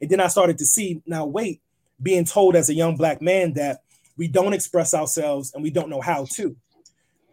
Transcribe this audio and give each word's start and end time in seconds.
And 0.00 0.10
then 0.10 0.20
I 0.20 0.28
started 0.28 0.58
to 0.58 0.64
see 0.64 1.02
now, 1.06 1.26
wait, 1.26 1.60
being 2.02 2.24
told 2.24 2.56
as 2.56 2.68
a 2.68 2.74
young 2.74 2.96
black 2.96 3.20
man 3.20 3.54
that 3.54 3.82
we 4.16 4.28
don't 4.28 4.52
express 4.52 4.94
ourselves 4.94 5.52
and 5.54 5.62
we 5.62 5.70
don't 5.70 5.88
know 5.88 6.00
how 6.00 6.26
to. 6.34 6.56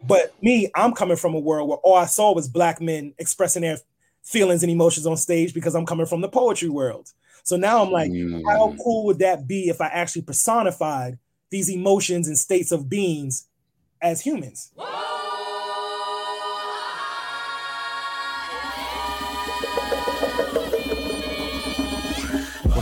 But 0.06 0.34
me, 0.42 0.70
I'm 0.74 0.92
coming 0.92 1.16
from 1.16 1.34
a 1.34 1.38
world 1.38 1.68
where 1.68 1.78
all 1.78 1.96
I 1.96 2.06
saw 2.06 2.34
was 2.34 2.48
black 2.48 2.80
men 2.80 3.14
expressing 3.18 3.62
their 3.62 3.78
feelings 4.22 4.62
and 4.62 4.70
emotions 4.70 5.06
on 5.06 5.16
stage 5.16 5.54
because 5.54 5.74
I'm 5.74 5.86
coming 5.86 6.06
from 6.06 6.20
the 6.20 6.28
poetry 6.28 6.68
world. 6.68 7.12
So 7.42 7.56
now 7.56 7.82
I'm 7.82 7.90
like, 7.90 8.10
mm. 8.10 8.42
how 8.48 8.74
cool 8.82 9.06
would 9.06 9.20
that 9.20 9.46
be 9.46 9.68
if 9.68 9.80
I 9.80 9.86
actually 9.86 10.22
personified 10.22 11.18
these 11.50 11.70
emotions 11.70 12.26
and 12.26 12.36
states 12.36 12.72
of 12.72 12.88
beings 12.88 13.46
as 14.02 14.20
humans? 14.20 14.72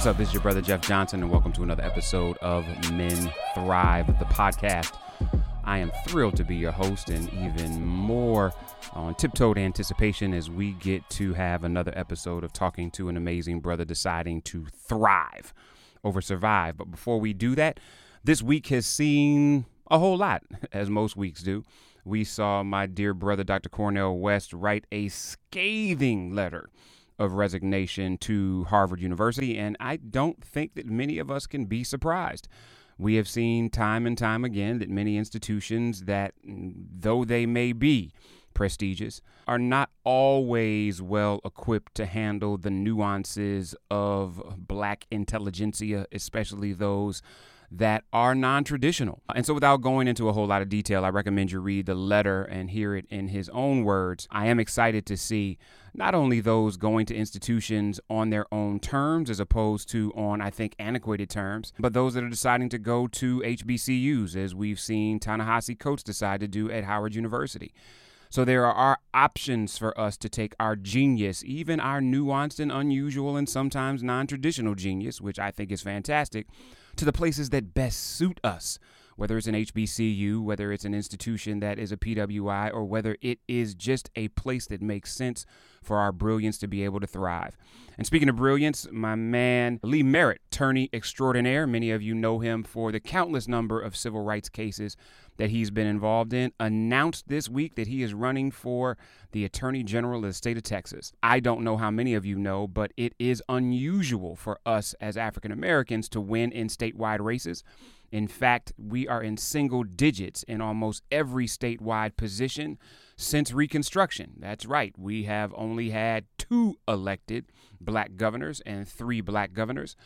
What's 0.05 0.17
up? 0.17 0.19
This 0.19 0.29
is 0.29 0.35
your 0.35 0.43
brother 0.43 0.61
Jeff 0.61 0.83
Johnson, 0.83 1.23
and 1.23 1.33
welcome 1.33 1.51
to 1.55 1.63
another 1.63 1.83
episode 1.83 2.37
of 2.43 2.67
Men 2.93 3.33
Thrive, 3.55 4.07
the 4.19 4.27
podcast. 4.27 4.99
I 5.65 5.79
am 5.79 5.91
thrilled 6.07 6.37
to 6.37 6.45
be 6.45 6.57
your 6.57 6.73
host, 6.73 7.09
and 7.09 7.33
even 7.33 7.83
more 7.83 8.53
on 8.93 9.15
tiptoed 9.15 9.57
anticipation 9.57 10.35
as 10.35 10.51
we 10.51 10.73
get 10.73 11.09
to 11.09 11.33
have 11.33 11.65
another 11.65 11.91
episode 11.97 12.45
of 12.45 12.53
talking 12.53 12.91
to 12.91 13.09
an 13.09 13.17
amazing 13.17 13.61
brother 13.61 13.87
deciding 13.87 14.43
to 14.43 14.67
thrive 14.67 15.55
over 16.05 16.21
survive. 16.21 16.77
But 16.77 16.91
before 16.91 17.19
we 17.19 17.33
do 17.33 17.55
that, 17.55 17.81
this 18.23 18.43
week 18.43 18.67
has 18.67 18.85
seen 18.85 19.65
a 19.91 19.99
whole 19.99 20.19
lot, 20.19 20.43
as 20.71 20.91
most 20.91 21.17
weeks 21.17 21.43
do. 21.43 21.65
We 22.05 22.25
saw 22.25 22.63
my 22.63 22.85
dear 22.85 23.15
brother, 23.15 23.43
Dr. 23.43 23.71
Cornel 23.71 24.19
West, 24.19 24.53
write 24.53 24.87
a 24.93 25.09
scathing 25.09 26.35
letter 26.35 26.69
of 27.19 27.35
resignation 27.35 28.19
to 28.19 28.65
Harvard 28.65 29.01
University, 29.01 29.57
and 29.59 29.77
I 29.81 29.97
don't 29.97 30.43
think 30.43 30.75
that 30.75 30.87
many 30.87 31.19
of 31.19 31.31
us 31.31 31.47
can 31.47 31.67
be 31.67 31.85
surprised. 31.85 32.49
We 32.99 33.17
have 33.17 33.29
seen 33.29 33.71
time 33.71 34.07
and 34.07 34.17
time 34.17 34.45
again 34.45 34.79
that 34.79 34.89
many 34.89 35.17
institutions 35.17 36.05
that, 36.05 36.35
though 36.45 37.25
they 37.25 37.47
may 37.47 37.73
be 37.73 38.13
prestigious, 38.55 39.21
are 39.49 39.59
not 39.59 39.91
always 40.05 41.03
well 41.03 41.41
equipped 41.45 41.95
to 41.97 42.07
handle 42.07 42.57
the 42.57 42.71
nuances 42.71 43.75
of 43.91 44.41
black 44.57 45.07
intelligentsia, 45.11 46.07
especially 46.13 46.73
those 46.73 47.21
that 47.79 48.05
are 48.13 48.35
non 48.35 48.65
traditional. 48.65 49.23
And 49.35 49.45
so, 49.45 49.55
without 49.55 49.79
going 49.79 50.09
into 50.09 50.29
a 50.29 50.33
whole 50.33 50.47
lot 50.47 50.63
of 50.63 50.69
detail, 50.69 51.05
I 51.05 51.11
recommend 51.11 51.53
you 51.53 51.61
read 51.61 51.87
the 51.87 51.95
letter 51.95 52.43
and 52.45 52.71
hear 52.71 52.95
it 52.95 53.07
in 53.11 53.29
his 53.29 53.49
own 53.51 53.85
words. 53.85 54.29
I 54.31 54.47
am 54.47 54.61
excited 54.61 55.07
to 55.07 55.17
see 55.17 55.59
not 55.93 56.15
only 56.15 56.41
those 56.41 56.77
going 56.77 57.07
to 57.07 57.15
institutions 57.15 58.01
on 58.11 58.31
their 58.31 58.53
own 58.53 58.81
terms 58.81 59.31
as 59.31 59.41
opposed 59.41 59.89
to 59.91 60.13
on, 60.17 60.41
I 60.41 60.51
think, 60.51 60.75
antiquated 60.79 61.31
terms, 61.31 61.73
but 61.79 61.93
those 61.93 62.15
that 62.15 62.25
are 62.25 62.29
deciding 62.29 62.69
to 62.71 62.79
go 62.79 63.07
to 63.09 63.41
HBCUs, 63.41 64.37
as 64.37 64.55
we've 64.55 64.81
seen 64.81 65.21
Ta-Nehisi 65.21 65.79
Coates 65.79 66.03
decide 66.03 66.41
to 66.41 66.49
do 66.49 66.71
at 66.71 66.85
Howard 66.85 67.15
University. 67.15 67.73
So 68.31 68.45
there 68.45 68.67
are 68.67 68.99
options 69.13 69.79
for 69.79 69.99
us 69.99 70.17
to 70.17 70.29
take 70.29 70.55
our 70.59 70.75
genius, 70.75 71.45
even 71.45 71.79
our 71.79 72.01
nuanced 72.01 72.59
and 72.59 72.73
unusual 72.73 73.37
and 73.37 73.49
sometimes 73.49 74.03
non 74.03 74.27
traditional 74.27 74.75
genius, 74.75 75.21
which 75.21 75.39
I 75.39 75.53
think 75.53 75.71
is 75.71 75.83
fantastic, 75.83 76.49
to 76.97 77.05
the 77.05 77.13
places 77.13 77.51
that 77.51 77.75
best 77.75 78.01
suit 78.01 78.41
us, 78.45 78.79
whether 79.17 79.37
it's 79.37 79.47
an 79.47 79.55
HBCU, 79.55 80.41
whether 80.41 80.73
it's 80.73 80.85
an 80.85 80.95
institution 80.95 81.61
that 81.61 81.79
is 81.79 81.93
a 81.93 81.97
PWI, 81.97 82.73
or 82.73 82.85
whether 82.85 83.17
it 83.21 83.39
is 83.49 83.75
just 83.75 84.11
a 84.17 84.29
place 84.29 84.67
that 84.67 84.83
makes 84.83 85.15
sense 85.15 85.47
for 85.83 85.99
our 85.99 86.13
brilliance 86.13 86.59
to 86.59 86.67
be 86.67 86.85
able 86.85 87.01
to 87.01 87.07
thrive. 87.07 87.57
And 87.97 88.07
speaking 88.07 88.29
of 88.29 88.37
brilliance, 88.37 88.89
my 88.91 89.15
man 89.15 89.79
Lee 89.83 90.03
Merritt, 90.03 90.41
attorney 90.51 90.89
extraordinaire, 90.93 91.67
many 91.67 91.91
of 91.91 92.03
you 92.03 92.15
know 92.15 92.41
him 92.41 92.65
for 92.65 92.91
the 92.91 93.01
countless 93.01 93.47
number 93.47 93.81
of 93.81 93.97
civil 93.97 94.23
rights 94.25 94.49
cases 94.49 94.97
that 95.37 95.51
he's 95.51 95.71
been 95.71 95.87
involved 95.87 96.33
in, 96.33 96.53
announced 96.59 97.29
this 97.29 97.49
week 97.49 97.75
that 97.75 97.89
he 97.89 98.03
is 98.03 98.15
running 98.15 98.51
for 98.51 98.97
the 99.33 99.45
Attorney 99.45 99.83
General 99.83 100.21
of 100.21 100.27
the 100.27 100.33
state 100.33 100.57
of 100.57 100.63
Texas. 100.63 101.13
I 101.23 101.41
don't 101.41 101.63
know 101.63 101.77
how 101.77 101.91
many 101.91 102.15
of 102.15 102.25
you 102.25 102.39
know, 102.39 102.67
but 102.69 102.93
it 102.97 103.15
is 103.19 103.43
unusual 103.49 104.37
for 104.37 104.61
us 104.65 104.95
as 105.01 105.17
African 105.17 105.51
Americans 105.51 106.09
to 106.11 106.21
win 106.21 106.53
in 106.53 106.69
statewide 106.69 107.21
races. 107.21 107.65
In 108.15 108.29
fact, 108.29 108.73
we 108.79 109.09
are 109.09 109.21
in 109.21 109.37
single 109.37 109.83
digits 109.83 110.45
in 110.45 110.61
almost 110.61 111.03
every 111.11 111.49
statewide 111.49 112.17
position 112.17 112.79
since 113.17 113.53
Reconstruction. 113.53 114.35
That's 114.39 114.67
right, 114.67 114.95
we 114.97 115.25
have 115.25 115.53
only 115.57 115.91
had 115.91 116.27
two 116.39 116.79
elected 116.87 117.47
black 117.81 118.15
governors 118.15 118.61
and 118.65 118.87
three 118.87 119.21
black 119.21 119.53
governors 119.53 119.97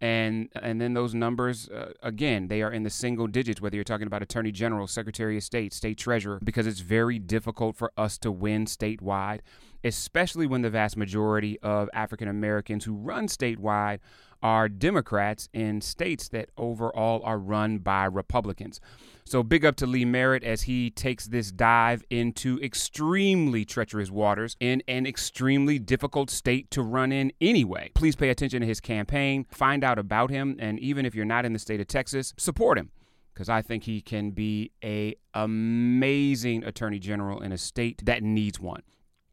and 0.00 0.50
and 0.60 0.80
then 0.80 0.92
those 0.92 1.14
numbers 1.14 1.68
uh, 1.70 1.92
again 2.02 2.48
they 2.48 2.60
are 2.60 2.70
in 2.70 2.82
the 2.82 2.90
single 2.90 3.26
digits 3.26 3.62
whether 3.62 3.76
you're 3.76 3.84
talking 3.84 4.06
about 4.06 4.20
attorney 4.22 4.52
general 4.52 4.86
secretary 4.86 5.38
of 5.38 5.42
state 5.42 5.72
state 5.72 5.96
treasurer 5.96 6.38
because 6.44 6.66
it's 6.66 6.80
very 6.80 7.18
difficult 7.18 7.74
for 7.74 7.90
us 7.96 8.18
to 8.18 8.30
win 8.30 8.66
statewide 8.66 9.40
especially 9.84 10.46
when 10.46 10.60
the 10.60 10.68
vast 10.68 10.98
majority 10.98 11.58
of 11.62 11.88
african 11.94 12.28
americans 12.28 12.84
who 12.84 12.92
run 12.92 13.26
statewide 13.26 13.98
are 14.46 14.68
democrats 14.68 15.48
in 15.52 15.80
states 15.80 16.28
that 16.28 16.48
overall 16.56 17.20
are 17.24 17.38
run 17.38 17.78
by 17.78 18.04
republicans 18.04 18.80
so 19.28 19.42
big 19.42 19.64
up 19.64 19.74
to 19.76 19.86
Lee 19.86 20.04
Merritt 20.04 20.44
as 20.44 20.62
he 20.62 20.88
takes 20.88 21.26
this 21.26 21.50
dive 21.50 22.04
into 22.10 22.60
extremely 22.62 23.64
treacherous 23.64 24.08
waters 24.08 24.56
in 24.60 24.84
an 24.86 25.04
extremely 25.04 25.80
difficult 25.80 26.30
state 26.30 26.70
to 26.70 26.80
run 26.80 27.10
in 27.10 27.32
anyway. 27.40 27.90
Please 27.96 28.14
pay 28.14 28.28
attention 28.28 28.60
to 28.60 28.66
his 28.68 28.80
campaign, 28.80 29.44
find 29.50 29.82
out 29.82 29.98
about 29.98 30.30
him, 30.30 30.54
and 30.60 30.78
even 30.78 31.04
if 31.04 31.12
you're 31.12 31.24
not 31.24 31.44
in 31.44 31.52
the 31.52 31.58
state 31.58 31.80
of 31.80 31.88
Texas, 31.88 32.34
support 32.36 32.78
him 32.78 32.92
because 33.34 33.48
I 33.48 33.62
think 33.62 33.82
he 33.82 34.00
can 34.00 34.30
be 34.30 34.70
a 34.82 35.16
amazing 35.34 36.62
attorney 36.62 37.00
general 37.00 37.42
in 37.42 37.50
a 37.52 37.58
state 37.58 38.02
that 38.06 38.22
needs 38.22 38.58
one. 38.60 38.82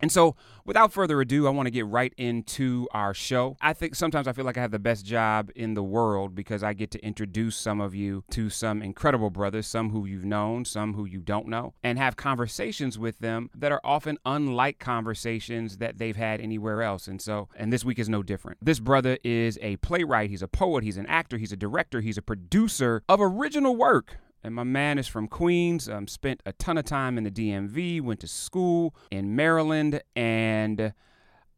And 0.03 0.11
so, 0.11 0.35
without 0.65 0.91
further 0.91 1.21
ado, 1.21 1.47
I 1.47 1.51
want 1.51 1.67
to 1.67 1.71
get 1.71 1.85
right 1.87 2.13
into 2.17 2.89
our 2.91 3.13
show. 3.13 3.55
I 3.61 3.71
think 3.71 3.95
sometimes 3.95 4.27
I 4.27 4.33
feel 4.33 4.43
like 4.43 4.57
I 4.57 4.61
have 4.61 4.71
the 4.71 4.77
best 4.77 5.05
job 5.05 5.49
in 5.55 5.75
the 5.75 5.81
world 5.81 6.35
because 6.35 6.61
I 6.61 6.73
get 6.73 6.91
to 6.91 6.99
introduce 6.99 7.55
some 7.55 7.79
of 7.79 7.95
you 7.95 8.25
to 8.31 8.49
some 8.49 8.81
incredible 8.81 9.29
brothers, 9.29 9.65
some 9.65 9.91
who 9.91 10.05
you've 10.05 10.25
known, 10.25 10.65
some 10.65 10.95
who 10.95 11.05
you 11.05 11.21
don't 11.21 11.47
know, 11.47 11.73
and 11.83 11.97
have 11.97 12.17
conversations 12.17 12.99
with 12.99 13.19
them 13.19 13.49
that 13.55 13.71
are 13.71 13.79
often 13.81 14.17
unlike 14.25 14.77
conversations 14.77 15.77
that 15.77 15.99
they've 15.99 16.17
had 16.17 16.41
anywhere 16.41 16.81
else. 16.81 17.07
And 17.07 17.21
so, 17.21 17.47
and 17.55 17.71
this 17.71 17.85
week 17.85 17.97
is 17.97 18.09
no 18.09 18.23
different. 18.23 18.57
This 18.61 18.81
brother 18.81 19.17
is 19.23 19.57
a 19.61 19.77
playwright, 19.77 20.29
he's 20.29 20.41
a 20.41 20.49
poet, 20.49 20.83
he's 20.83 20.97
an 20.97 21.05
actor, 21.05 21.37
he's 21.37 21.53
a 21.53 21.55
director, 21.55 22.01
he's 22.01 22.17
a 22.17 22.21
producer 22.21 23.03
of 23.07 23.21
original 23.21 23.77
work. 23.77 24.17
And 24.43 24.53
my 24.53 24.63
man 24.63 24.97
is 24.97 25.07
from 25.07 25.27
Queens. 25.27 25.87
Um, 25.87 26.07
spent 26.07 26.43
a 26.45 26.53
ton 26.53 26.77
of 26.77 26.85
time 26.85 27.17
in 27.17 27.23
the 27.23 27.31
DMV, 27.31 28.01
went 28.01 28.19
to 28.21 28.27
school 28.27 28.93
in 29.09 29.35
Maryland, 29.35 30.01
and 30.15 30.93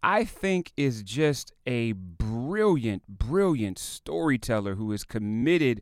I 0.03 0.23
think 0.23 0.71
is 0.77 1.01
just 1.01 1.51
a 1.65 1.93
brilliant, 1.93 3.07
brilliant 3.07 3.79
storyteller 3.79 4.75
who 4.75 4.91
is 4.91 5.03
committed 5.03 5.81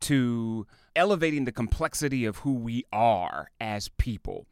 to 0.00 0.66
elevating 0.96 1.44
the 1.44 1.52
complexity 1.52 2.24
of 2.24 2.38
who 2.38 2.54
we 2.54 2.84
are 2.92 3.50
as 3.60 3.88
people 3.90 4.46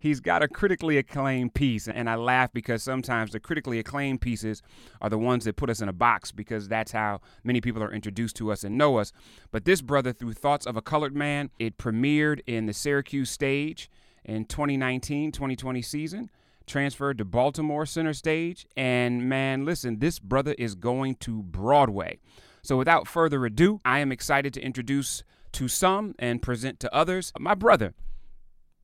he's 0.00 0.18
got 0.18 0.42
a 0.42 0.48
critically 0.48 0.98
acclaimed 0.98 1.54
piece. 1.54 1.86
And 1.86 2.10
I 2.10 2.16
laugh 2.16 2.52
because 2.52 2.82
sometimes 2.82 3.30
the 3.30 3.38
critically 3.38 3.78
acclaimed 3.78 4.20
pieces 4.20 4.62
are 5.00 5.10
the 5.10 5.18
ones 5.18 5.44
that 5.44 5.56
put 5.56 5.70
us 5.70 5.80
in 5.80 5.88
a 5.88 5.92
box 5.92 6.32
because 6.32 6.66
that's 6.66 6.90
how 6.90 7.20
many 7.44 7.60
people 7.60 7.82
are 7.82 7.92
introduced 7.92 8.34
to 8.36 8.50
us 8.50 8.64
and 8.64 8.76
know 8.76 8.98
us. 8.98 9.12
But 9.52 9.64
this 9.64 9.82
brother, 9.82 10.12
through 10.12 10.32
Thoughts 10.32 10.66
of 10.66 10.76
a 10.76 10.82
Colored 10.82 11.14
Man, 11.14 11.50
it 11.60 11.78
premiered 11.78 12.40
in 12.46 12.66
the 12.66 12.72
Syracuse 12.72 13.30
stage 13.30 13.88
in 14.24 14.44
2019 14.46 15.32
2020 15.32 15.82
season 15.82 16.30
transferred 16.66 17.18
to 17.18 17.24
Baltimore 17.24 17.84
Center 17.84 18.12
Stage. 18.12 18.66
And 18.76 19.28
man, 19.28 19.64
listen, 19.64 19.98
this 19.98 20.18
brother 20.18 20.54
is 20.56 20.74
going 20.74 21.16
to 21.16 21.42
Broadway. 21.42 22.18
So 22.62 22.76
without 22.76 23.08
further 23.08 23.44
ado, 23.44 23.80
I 23.84 23.98
am 23.98 24.12
excited 24.12 24.54
to 24.54 24.60
introduce 24.60 25.24
to 25.52 25.66
some 25.66 26.14
and 26.18 26.40
present 26.40 26.78
to 26.80 26.94
others 26.94 27.32
my 27.38 27.54
brother, 27.54 27.94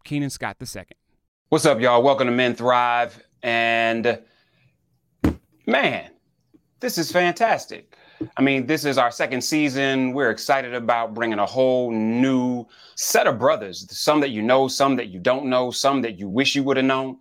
Keenan 0.04 0.30
Scott 0.30 0.56
II. 0.60 0.82
What's 1.48 1.64
up, 1.64 1.78
y'all? 1.80 2.02
Welcome 2.02 2.26
to 2.26 2.32
Men 2.32 2.56
Thrive. 2.56 3.22
And 3.40 4.18
man, 5.64 6.10
this 6.80 6.98
is 6.98 7.12
fantastic. 7.12 7.96
I 8.36 8.42
mean, 8.42 8.66
this 8.66 8.84
is 8.84 8.98
our 8.98 9.12
second 9.12 9.42
season. 9.42 10.12
We're 10.12 10.32
excited 10.32 10.74
about 10.74 11.14
bringing 11.14 11.38
a 11.38 11.46
whole 11.46 11.92
new 11.92 12.66
set 12.96 13.28
of 13.28 13.38
brothers, 13.38 13.86
some 13.96 14.18
that 14.22 14.30
you 14.30 14.42
know, 14.42 14.66
some 14.66 14.96
that 14.96 15.06
you 15.06 15.20
don't 15.20 15.46
know, 15.46 15.70
some 15.70 16.02
that 16.02 16.18
you 16.18 16.28
wish 16.28 16.56
you 16.56 16.64
would 16.64 16.78
have 16.78 16.86
known. 16.86 17.18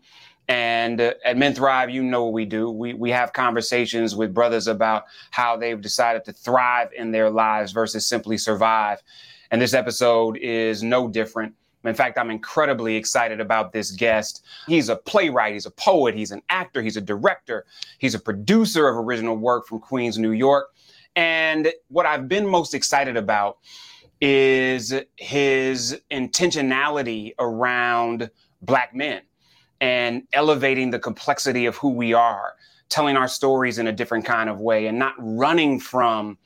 And 0.47 0.99
uh, 0.99 1.13
at 1.23 1.37
Men 1.37 1.53
Thrive, 1.53 1.91
you 1.91 2.01
know 2.01 2.23
what 2.23 2.33
we 2.33 2.45
do. 2.45 2.71
We, 2.71 2.95
we 2.95 3.11
have 3.11 3.31
conversations 3.31 4.15
with 4.15 4.33
brothers 4.33 4.65
about 4.65 5.03
how 5.29 5.55
they've 5.55 5.79
decided 5.79 6.25
to 6.25 6.33
thrive 6.33 6.89
in 6.97 7.11
their 7.11 7.29
lives 7.29 7.73
versus 7.73 8.07
simply 8.07 8.39
survive. 8.39 9.03
And 9.51 9.61
this 9.61 9.75
episode 9.75 10.37
is 10.37 10.81
no 10.81 11.07
different 11.07 11.53
In 11.87 11.95
fact, 11.95 12.17
I'm 12.17 12.31
incredibly 12.31 12.95
excited 12.95 13.39
about 13.39 13.73
this 13.73 13.91
guest. 13.91 14.45
He's 14.67 14.89
a 14.89 14.95
playwright, 14.95 15.53
he's 15.53 15.65
a 15.65 15.71
poet, 15.71 16.15
he's 16.15 16.31
an 16.31 16.41
actor, 16.49 16.81
he's 16.81 16.97
a 16.97 17.01
director, 17.01 17.65
he's 17.99 18.15
a 18.15 18.19
producer 18.19 18.87
of 18.87 18.97
original 18.97 19.35
work 19.35 19.67
from 19.67 19.79
Queens, 19.79 20.17
New 20.17 20.31
York. 20.31 20.67
And 21.15 21.71
what 21.87 22.05
I've 22.05 22.27
been 22.27 22.47
most 22.47 22.73
excited 22.73 23.17
about 23.17 23.57
is 24.21 24.93
his 25.17 26.01
intentionality 26.11 27.33
around 27.39 28.29
Black 28.61 28.95
men 28.95 29.21
and 29.81 30.23
elevating 30.33 30.89
the 30.89 30.99
complexity 30.99 31.65
of 31.65 31.75
who 31.77 31.89
we 31.89 32.13
are, 32.13 32.53
telling 32.89 33.17
our 33.17 33.27
stories 33.27 33.77
in 33.77 33.87
a 33.87 33.91
different 33.91 34.25
kind 34.25 34.49
of 34.49 34.59
way, 34.59 34.87
and 34.87 34.97
not 34.97 35.13
running 35.19 35.79
from 35.79 36.37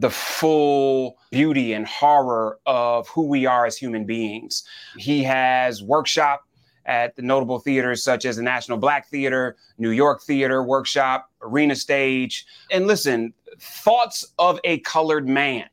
the 0.00 0.10
full 0.10 1.18
beauty 1.30 1.74
and 1.74 1.86
horror 1.86 2.58
of 2.64 3.06
who 3.08 3.26
we 3.26 3.44
are 3.44 3.66
as 3.66 3.76
human 3.76 4.06
beings. 4.06 4.64
He 4.96 5.22
has 5.24 5.82
workshop 5.82 6.42
at 6.86 7.14
the 7.16 7.22
notable 7.22 7.58
theaters 7.58 8.02
such 8.02 8.24
as 8.24 8.36
the 8.36 8.42
National 8.42 8.78
Black 8.78 9.08
Theater, 9.08 9.56
New 9.76 9.90
York 9.90 10.22
Theater 10.22 10.62
Workshop, 10.62 11.30
Arena 11.42 11.76
Stage. 11.76 12.46
And 12.70 12.86
listen, 12.86 13.34
Thoughts 13.58 14.24
of 14.38 14.58
a 14.64 14.78
Colored 14.80 15.28
Man. 15.28 15.68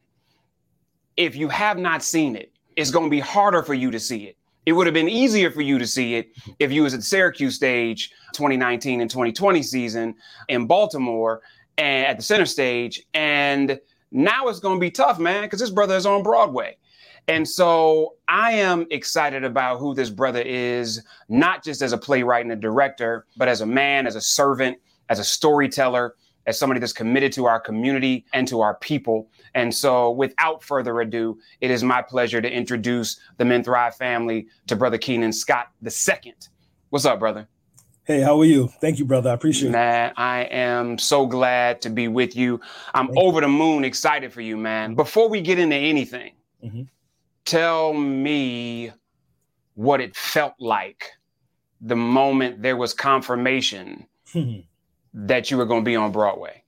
If 1.16 1.38
you 1.38 1.48
have 1.48 1.78
not 1.78 2.04
seen 2.04 2.36
it, 2.36 2.52
it's 2.76 2.92
going 2.92 3.06
to 3.06 3.10
be 3.10 3.22
harder 3.22 3.64
for 3.64 3.74
you 3.74 3.90
to 3.92 4.00
see 4.00 4.26
it. 4.26 4.36
It 4.66 4.74
would 4.74 4.88
have 4.88 4.94
been 4.94 5.08
easier 5.08 5.50
for 5.50 5.62
you 5.62 5.80
to 5.80 5.88
see 5.88 6.16
it 6.16 6.32
if 6.60 6.74
you 6.74 6.84
was 6.84 6.94
at 6.94 7.02
Syracuse 7.02 7.56
stage 7.56 8.12
2019 8.34 9.00
and 9.00 9.10
2020 9.10 9.64
season 9.64 10.16
in 10.50 10.68
Baltimore 10.68 11.42
and 11.78 12.06
at 12.06 12.18
the 12.18 12.24
center 12.24 12.46
stage. 12.46 13.02
And 13.14 13.80
now 14.18 14.48
it's 14.48 14.60
going 14.60 14.78
to 14.78 14.82
be 14.82 14.90
tough, 14.90 15.20
man, 15.20 15.44
because 15.44 15.60
this 15.60 15.70
brother 15.70 15.96
is 15.96 16.08
on 16.08 16.24
Broadway. 16.24 16.76
And 17.28 17.48
so 17.48 18.16
I 18.28 18.54
am 18.54 18.88
excited 18.90 19.44
about 19.44 19.78
who 19.78 19.94
this 19.94 20.10
brother 20.10 20.42
is, 20.42 21.04
not 21.30 21.64
just 21.64 21.84
as 21.84 21.94
a 21.94 21.98
playwright 21.98 22.44
and 22.44 22.52
a 22.52 22.56
director, 22.56 23.28
but 23.38 23.48
as 23.48 23.62
a 23.62 23.66
man, 23.66 24.08
as 24.08 24.16
a 24.16 24.22
servant, 24.22 24.80
as 25.10 25.20
a 25.20 25.24
storyteller, 25.24 26.16
as 26.48 26.58
somebody 26.58 26.80
that's 26.80 26.94
committed 26.94 27.32
to 27.34 27.46
our 27.46 27.60
community 27.60 28.26
and 28.34 28.48
to 28.48 28.62
our 28.62 28.76
people. 28.76 29.30
And 29.54 29.74
so, 29.74 30.12
without 30.12 30.64
further 30.64 31.00
ado, 31.02 31.38
it 31.62 31.70
is 31.70 31.84
my 31.84 32.02
pleasure 32.02 32.42
to 32.42 32.52
introduce 32.52 33.20
the 33.38 33.46
Men 33.46 33.64
Thrive 33.64 33.96
family 33.96 34.48
to 34.66 34.76
Brother 34.76 34.98
Keenan 34.98 35.34
Scott 35.34 35.68
II. 35.84 36.34
What's 36.90 37.06
up, 37.06 37.20
brother? 37.20 37.48
Hey, 38.08 38.22
how 38.22 38.40
are 38.40 38.46
you? 38.46 38.70
Thank 38.80 39.00
you, 39.00 39.06
brother. 39.06 39.30
I 39.30 39.34
appreciate 39.34 39.70
man, 39.70 39.82
it. 39.82 40.08
Man, 40.08 40.14
I 40.16 40.44
am 40.44 40.98
so 40.98 41.26
glad 41.26 41.82
to 41.82 41.90
be 41.90 42.08
with 42.08 42.38
you. 42.38 42.62
I'm 42.94 43.08
Thank 43.08 43.20
over 43.20 43.40
you. 43.40 43.42
the 43.42 43.48
moon 43.50 43.84
excited 43.84 44.32
for 44.32 44.40
you, 44.40 44.56
man. 44.56 44.96
Before 44.96 45.28
we 45.28 45.42
get 45.42 45.60
into 45.60 45.76
anything, 45.76 46.32
mm-hmm. 46.64 46.84
tell 47.44 47.94
me 47.94 48.94
what 49.76 50.00
it 50.00 50.16
felt 50.16 50.54
like 50.58 51.12
the 51.82 51.98
moment 51.98 52.62
there 52.62 52.78
was 52.78 52.94
confirmation 52.94 54.08
that 55.14 55.52
you 55.52 55.58
were 55.58 55.66
going 55.66 55.82
to 55.82 55.86
be 55.86 55.98
on 55.98 56.14
Broadway 56.14 56.64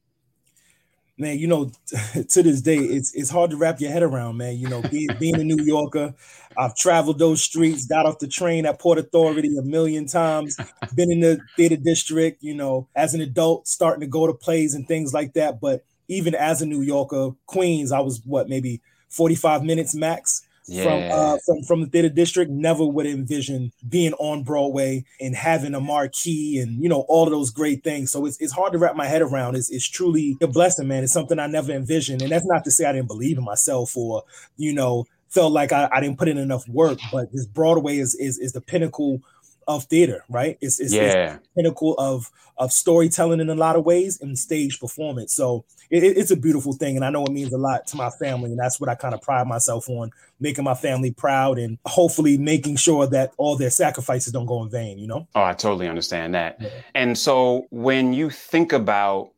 man, 1.20 1.38
you 1.38 1.48
know, 1.48 1.72
to 2.30 2.44
this 2.44 2.62
day, 2.62 2.78
it's 2.78 3.14
it's 3.14 3.30
hard 3.30 3.52
to 3.52 3.58
wrap 3.58 3.80
your 3.80 3.92
head 3.92 4.04
around, 4.04 4.38
man. 4.38 4.58
You 4.58 4.70
know, 4.70 4.82
being 4.82 5.10
being 5.20 5.36
a 5.36 5.44
New 5.44 5.64
Yorker, 5.64 6.14
I've 6.58 6.76
traveled 6.76 7.20
those 7.20 7.42
streets, 7.42 7.86
got 7.86 8.06
off 8.06 8.20
the 8.20 8.28
train 8.28 8.66
at 8.66 8.80
Port 8.80 8.98
Authority 8.98 9.56
a 9.58 9.62
million 9.62 10.06
times, 10.08 10.58
been 10.96 11.12
in 11.12 11.20
the 11.20 11.40
theater 11.56 11.78
district, 11.78 12.44
you 12.44 12.56
know, 12.56 12.88
as 12.96 13.14
an 13.14 13.22
adult, 13.22 13.68
starting 13.68 14.02
to 14.02 14.08
go 14.08 14.28
to 14.28 14.34
plays 14.34 14.74
and 14.74 14.88
things 14.88 15.14
like 15.14 15.34
that. 15.34 15.60
But 15.60 15.84
even 16.08 16.34
as 16.36 16.62
a 16.62 16.66
New 16.66 16.82
Yorker, 16.82 17.32
Queens, 17.46 17.92
I 17.92 18.00
was 18.00 18.22
what 18.26 18.50
maybe 18.50 18.82
45 19.10 19.64
minutes 19.64 19.96
max 19.96 20.44
yeah. 20.68 20.84
from 20.84 21.12
uh, 21.12 21.38
from 21.46 21.64
from 21.64 21.82
the 21.82 21.88
theater 21.88 22.10
district. 22.10 22.52
Never 22.52 22.86
would 22.86 23.06
envision 23.06 23.72
being 23.88 24.14
on 24.14 24.44
Broadway 24.44 25.06
and 25.20 25.36
having 25.36 25.74
a 25.74 25.80
marquee 25.80 26.60
and 26.60 26.82
you 26.82 26.90
know 26.90 27.02
all 27.08 27.26
of 27.26 27.32
those 27.32 27.50
great 27.50 27.84
things. 27.84 28.12
So 28.12 28.26
it's, 28.26 28.40
it's 28.40 28.54
hard 28.54 28.74
to 28.74 28.80
wrap 28.80 28.96
my 28.96 29.08
head 29.08 29.22
around. 29.22 29.56
It's, 29.56 29.70
it's 29.70 29.88
truly 29.88 30.38
a 30.42 30.48
blessing, 30.48 30.88
man. 30.88 31.04
It's 31.04 31.14
something 31.14 31.40
I 31.40 31.48
never 31.48 31.72
envisioned, 31.72 32.22
and 32.22 32.32
that's 32.32 32.46
not 32.46 32.64
to 32.66 32.72
say 32.72 32.86
I 32.86 32.94
didn't 32.94 33.08
believe 33.08 33.38
in 33.38 33.44
myself 33.44 33.96
or 33.96 34.24
you 34.58 34.74
know 34.74 35.06
felt 35.30 35.54
like 35.54 35.72
I, 35.72 35.88
I 35.92 36.02
didn't 36.02 36.18
put 36.18 36.28
in 36.28 36.38
enough 36.38 36.68
work. 36.68 37.00
But 37.12 37.32
this 37.32 37.46
Broadway 37.46 37.98
is 37.98 38.16
is 38.16 38.38
is 38.38 38.54
the 38.54 38.62
pinnacle 38.62 39.22
of 39.70 39.84
theater, 39.86 40.26
right? 40.28 40.58
It's, 40.62 40.80
it's, 40.80 40.92
yeah. 40.92 41.36
it's 41.36 41.48
pinnacle 41.56 41.94
of 41.98 42.32
of 42.58 42.74
storytelling 42.74 43.40
in 43.40 43.50
a 43.50 43.56
lot 43.56 43.78
of 43.78 43.86
ways 43.86 44.20
and 44.20 44.38
stage 44.38 44.82
performance. 44.82 45.34
So 45.34 45.64
it, 45.90 46.04
it's 46.04 46.32
a 46.32 46.36
beautiful 46.36 46.74
thing, 46.74 46.98
and 46.98 47.06
I 47.06 47.10
know 47.10 47.24
it 47.24 47.32
means 47.32 47.54
a 47.54 47.58
lot 47.58 47.88
to 47.88 47.96
my 47.96 48.10
family, 48.10 48.50
and 48.50 48.60
that's 48.60 48.82
what 48.82 48.90
I 48.90 48.96
kind 48.96 49.14
of 49.14 49.22
pride 49.22 49.48
myself 49.48 49.88
on, 49.88 50.12
making 50.42 50.66
my 50.66 50.74
family 50.74 51.12
proud, 51.12 51.58
and 51.58 51.78
hopefully 51.86 52.38
making 52.38 52.76
sure 52.76 53.08
that 53.08 53.32
all 53.38 53.56
their 53.56 53.70
sacrifices 53.70 54.34
don't 54.34 54.46
go 54.46 54.62
in 54.64 54.70
vain. 54.70 54.98
You 54.98 55.08
know? 55.08 55.28
Oh, 55.36 55.44
I 55.44 55.54
totally 55.54 55.88
understand 55.88 56.34
that. 56.34 56.58
Yeah. 56.60 56.70
And 56.96 57.18
so 57.18 57.68
when 57.70 58.12
you 58.12 58.30
think 58.30 58.74
about 58.74 59.30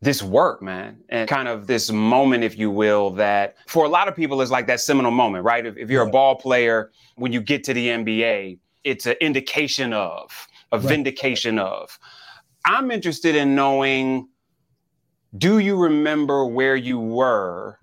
this 0.00 0.22
work, 0.22 0.62
man, 0.62 0.98
and 1.10 1.28
kind 1.28 1.48
of 1.48 1.66
this 1.66 1.90
moment, 1.90 2.44
if 2.44 2.56
you 2.56 2.70
will, 2.70 3.10
that 3.10 3.56
for 3.66 3.84
a 3.84 3.88
lot 3.88 4.08
of 4.08 4.16
people 4.16 4.40
is 4.40 4.50
like 4.50 4.66
that 4.68 4.80
seminal 4.80 5.10
moment, 5.10 5.44
right? 5.44 5.66
If, 5.66 5.76
if 5.76 5.90
you're 5.90 6.04
yeah. 6.04 6.08
a 6.08 6.12
ball 6.12 6.36
player, 6.36 6.90
when 7.16 7.32
you 7.32 7.42
get 7.42 7.64
to 7.64 7.74
the 7.74 7.88
NBA, 7.88 8.58
it's 8.84 9.06
an 9.06 9.16
indication 9.20 9.92
of, 9.92 10.48
a 10.72 10.78
right. 10.78 10.88
vindication 10.88 11.58
of. 11.58 11.98
I'm 12.64 12.90
interested 12.90 13.36
in 13.36 13.54
knowing 13.54 14.28
do 15.38 15.58
you 15.60 15.76
remember 15.76 16.44
where 16.44 16.74
you 16.74 16.98
were 16.98 17.78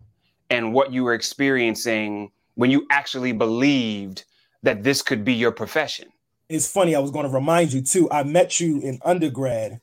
and 0.50 0.74
what 0.74 0.92
you 0.92 1.04
were 1.06 1.14
experiencing 1.14 2.32
when 2.56 2.72
you 2.72 2.86
actually 2.92 3.32
believed 3.32 4.26
that 4.64 4.84
this 4.84 5.02
could 5.02 5.24
be 5.24 5.34
your 5.34 5.52
profession? 5.52 6.10
It's 6.50 6.70
funny, 6.70 6.96
I 6.96 7.00
was 7.00 7.12
going 7.12 7.26
to 7.26 7.32
remind 7.32 7.72
you 7.72 7.82
too. 7.82 8.10
I 8.12 8.24
met 8.24 8.60
you 8.60 8.82
in 8.82 9.00
undergrad. 9.04 9.80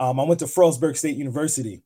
Um, 0.00 0.20
I 0.20 0.24
went 0.24 0.38
to 0.40 0.46
Frostburg 0.46 0.96
State 0.96 1.16
University 1.16 1.82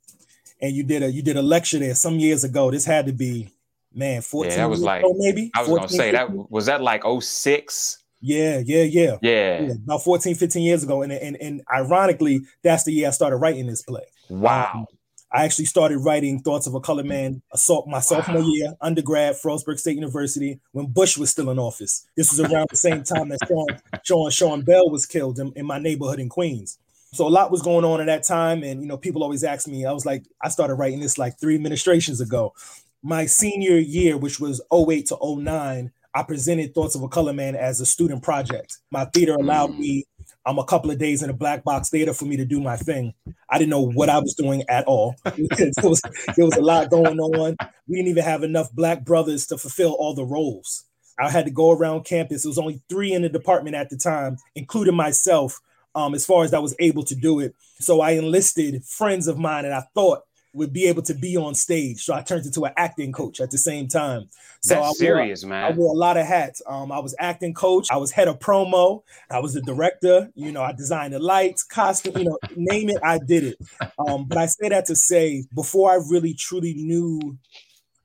and 0.63 0.73
you 0.75 0.85
did 0.85 1.03
a 1.03 1.11
you 1.11 1.23
did 1.23 1.37
a 1.37 1.43
lecture 1.43 1.79
there 1.79 1.95
some 1.95 2.19
years 2.19 2.45
ago. 2.45 2.71
This 2.71 2.85
had 2.85 3.07
to 3.07 3.13
be 3.13 3.49
man, 3.93 4.23
14 4.23 4.51
yeah, 4.51 4.57
that 4.59 4.71
was 4.71 4.81
like 4.81 5.05
maybe. 5.17 5.51
I 5.55 5.61
was 5.61 5.69
14, 5.69 5.77
gonna 5.79 5.89
say 5.89 6.13
15. 6.13 6.15
that 6.15 6.51
was 6.51 6.67
that 6.67 6.81
like 6.81 7.03
06? 7.21 7.99
Yeah, 8.23 8.63
yeah, 8.65 8.85
yeah, 8.85 9.17
yeah. 9.21 9.61
Yeah. 9.61 9.73
About 9.85 10.05
14, 10.05 10.35
15 10.37 10.63
years 10.63 10.83
ago. 10.85 11.03
And, 11.03 11.13
and 11.13 11.37
and 11.37 11.63
ironically, 11.73 12.43
that's 12.63 12.85
the 12.85 12.93
year 12.93 13.09
I 13.09 13.11
started 13.11 13.37
writing 13.37 13.67
this 13.67 13.83
play. 13.83 14.05
Wow. 14.31 14.71
Um, 14.75 14.87
I 15.35 15.45
actually 15.45 15.65
started 15.65 15.99
writing 15.99 16.41
Thoughts 16.41 16.67
of 16.67 16.75
a 16.75 16.81
Colored 16.81 17.07
Man 17.07 17.41
assault 17.53 17.89
my 17.89 18.01
sophomore 18.01 18.43
wow. 18.43 18.49
year, 18.49 18.75
undergrad, 18.81 19.35
Frostburg 19.35 19.79
State 19.79 19.97
University, 19.97 20.61
when 20.73 20.87
Bush 20.87 21.17
was 21.17 21.31
still 21.31 21.51
in 21.51 21.59
office. 21.59 22.07
This 22.17 22.31
was 22.31 22.41
around 22.41 22.69
the 22.71 22.77
same 22.77 23.03
time 23.03 23.31
that 23.31 23.39
Sean, 23.49 23.67
Sean, 24.05 24.31
Sean 24.31 24.63
Bell 24.63 24.91
was 24.91 25.07
killed 25.07 25.39
in, 25.39 25.53
in 25.57 25.65
my 25.65 25.79
neighborhood 25.79 26.21
in 26.21 26.29
Queens. 26.29 26.79
So 27.15 27.27
a 27.27 27.31
lot 27.31 27.51
was 27.51 27.63
going 27.63 27.85
on 27.85 28.01
at 28.01 28.07
that 28.07 28.25
time. 28.25 28.63
And 28.63 28.83
you 28.83 28.87
know, 28.87 28.99
people 28.99 29.23
always 29.23 29.43
ask 29.43 29.67
me, 29.67 29.87
I 29.87 29.93
was 29.93 30.05
like, 30.05 30.25
I 30.43 30.49
started 30.51 30.75
writing 30.75 31.01
this 31.01 31.19
like 31.19 31.39
three 31.41 31.55
administrations 31.55 32.21
ago. 32.21 32.53
My 33.03 33.27
senior 33.27 33.79
year, 33.79 34.17
which 34.17 34.39
was 34.39 34.61
08 34.73 35.07
to 35.07 35.19
09, 35.23 35.91
I 36.15 36.23
presented 36.23 36.75
Thoughts 36.75 36.95
of 36.95 37.03
a 37.03 37.09
Color 37.09 37.33
Man 37.33 37.57
as 37.57 37.81
a 37.81 37.87
student 37.87 38.23
project. 38.23 38.79
My 38.91 39.07
theater 39.07 39.35
allowed 39.35 39.71
mm. 39.71 39.79
me 39.79 40.05
I'm 40.45 40.59
a 40.59 40.65
couple 40.65 40.91
of 40.91 40.99
days 40.99 41.23
in 41.23 41.31
a 41.31 41.35
black 41.35 41.63
box 41.63 41.89
theater 41.89 42.13
for 42.13 42.25
me 42.25 42.37
to 42.37 42.45
do 42.45 42.61
my 42.61 42.77
thing. 42.77 43.15
I 43.49 43.59
didn't 43.59 43.71
know 43.71 43.87
what 43.87 44.09
I 44.09 44.19
was 44.19 44.35
doing 44.35 44.65
at 44.69 44.85
all. 44.87 45.15
there, 45.25 45.71
was, 45.83 46.01
there 46.37 46.45
was 46.45 46.57
a 46.57 46.63
lot 46.63 46.91
going 46.91 47.21
on. 47.21 47.57
We 47.87 47.97
didn't 47.97 48.09
even 48.09 48.25
have 48.25 48.43
enough 48.43 48.73
black 48.73 49.05
brothers 49.05 49.47
to 49.49 49.59
fulfill 49.59 49.93
all 49.93 50.15
the 50.15 50.25
roles. 50.25 50.85
I 51.19 51.31
had 51.31 51.45
to 51.45 51.51
go 51.51 51.71
around 51.71 52.05
campus. 52.05 52.45
It 52.45 52.49
was 52.49 52.59
only 52.59 52.83
three 52.89 53.13
in 53.13 53.23
the 53.23 53.29
department 53.29 53.77
at 53.77 53.91
the 53.91 53.97
time, 53.97 54.37
including 54.57 54.97
myself, 54.97 55.61
um, 55.95 56.15
as 56.15 56.27
far 56.27 56.43
as 56.43 56.53
I 56.53 56.59
was 56.59 56.75
able 56.81 57.05
to 57.05 57.15
do 57.15 57.39
it. 57.39 57.55
So 57.79 58.01
I 58.01 58.13
enlisted 58.13 58.85
friends 58.85 59.29
of 59.29 59.39
mine, 59.39 59.65
and 59.65 59.75
I 59.75 59.85
thought 59.95 60.23
would 60.55 60.73
be 60.73 60.87
able 60.87 61.03
to 61.03 61.15
be 61.15 61.37
on 61.37 61.55
stage. 61.55 62.05
So 62.05 62.15
I 62.15 62.23
turned 62.23 62.45
into 62.45 62.65
an 62.65 62.73
acting 62.77 63.13
coach 63.13 63.41
at 63.41 63.51
the 63.51 63.59
same 63.59 63.89
time. 63.89 64.29
So 64.61 64.75
That's 64.75 64.89
I 64.89 64.93
serious, 64.93 65.45
wore, 65.45 65.51
man. 65.51 65.65
I 65.65 65.75
wore 65.75 65.95
a 65.95 65.97
lot 65.97 66.17
of 66.17 66.27
hats. 66.27 66.61
Um, 66.67 66.93
I 66.93 66.99
was 66.99 67.15
acting 67.19 67.55
coach. 67.55 67.89
I 67.91 67.97
was 67.97 68.11
head 68.11 68.29
of 68.29 68.39
promo. 68.39 69.03
I 69.31 69.39
was 69.41 69.55
the 69.55 69.63
director. 69.63 70.31
You 70.35 70.53
know, 70.53 70.63
I 70.63 70.73
designed 70.73 71.15
the 71.15 71.19
lights, 71.19 71.63
costume. 71.63 72.19
You 72.19 72.25
know, 72.25 72.39
name 72.57 72.91
it, 72.91 72.99
I 73.03 73.19
did 73.19 73.45
it. 73.45 73.59
Um, 73.99 74.27
but 74.27 74.39
I 74.39 74.47
say 74.47 74.69
that 74.69 74.87
to 74.87 74.97
say, 74.97 75.45
before 75.55 75.91
I 75.91 75.97
really 76.11 76.35
truly 76.35 76.75
knew 76.75 77.39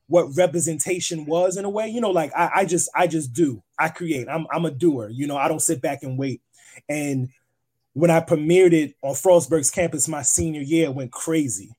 what 0.07 0.35
representation 0.37 1.25
was 1.25 1.57
in 1.57 1.65
a 1.65 1.69
way, 1.69 1.89
you 1.89 1.99
know, 1.99 2.11
like 2.11 2.31
I, 2.35 2.49
I 2.55 2.65
just, 2.65 2.89
I 2.95 3.07
just 3.07 3.33
do. 3.33 3.61
I 3.77 3.89
create. 3.89 4.29
I'm, 4.29 4.47
I'm 4.51 4.65
a 4.65 4.71
doer. 4.71 5.09
You 5.09 5.27
know, 5.27 5.35
I 5.35 5.49
don't 5.49 5.61
sit 5.61 5.81
back 5.81 6.03
and 6.03 6.17
wait. 6.17 6.41
And 6.87 7.29
when 7.93 8.09
I 8.09 8.21
premiered 8.21 8.73
it 8.73 8.95
on 9.01 9.15
Frostburg's 9.15 9.69
campus 9.69 10.07
my 10.07 10.21
senior 10.21 10.61
year, 10.61 10.91
went 10.91 11.11
crazy. 11.11 11.71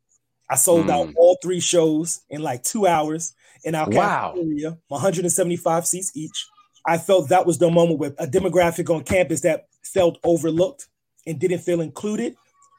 I 0.50 0.56
sold 0.56 0.86
mm. 0.86 0.90
out 0.90 1.14
all 1.16 1.38
three 1.42 1.60
shows 1.60 2.22
in 2.30 2.42
like 2.42 2.62
two 2.62 2.86
hours 2.86 3.34
in 3.64 3.74
our 3.74 3.88
wow. 3.88 4.32
cafeteria, 4.34 4.78
175 4.88 5.86
seats 5.86 6.12
each. 6.14 6.46
I 6.86 6.96
felt 6.96 7.28
that 7.28 7.46
was 7.46 7.58
the 7.58 7.70
moment 7.70 7.98
where 7.98 8.14
a 8.18 8.26
demographic 8.26 8.92
on 8.94 9.04
campus 9.04 9.42
that 9.42 9.66
felt 9.82 10.18
overlooked 10.24 10.86
and 11.26 11.38
didn't 11.38 11.58
feel 11.58 11.80
included 11.80 12.34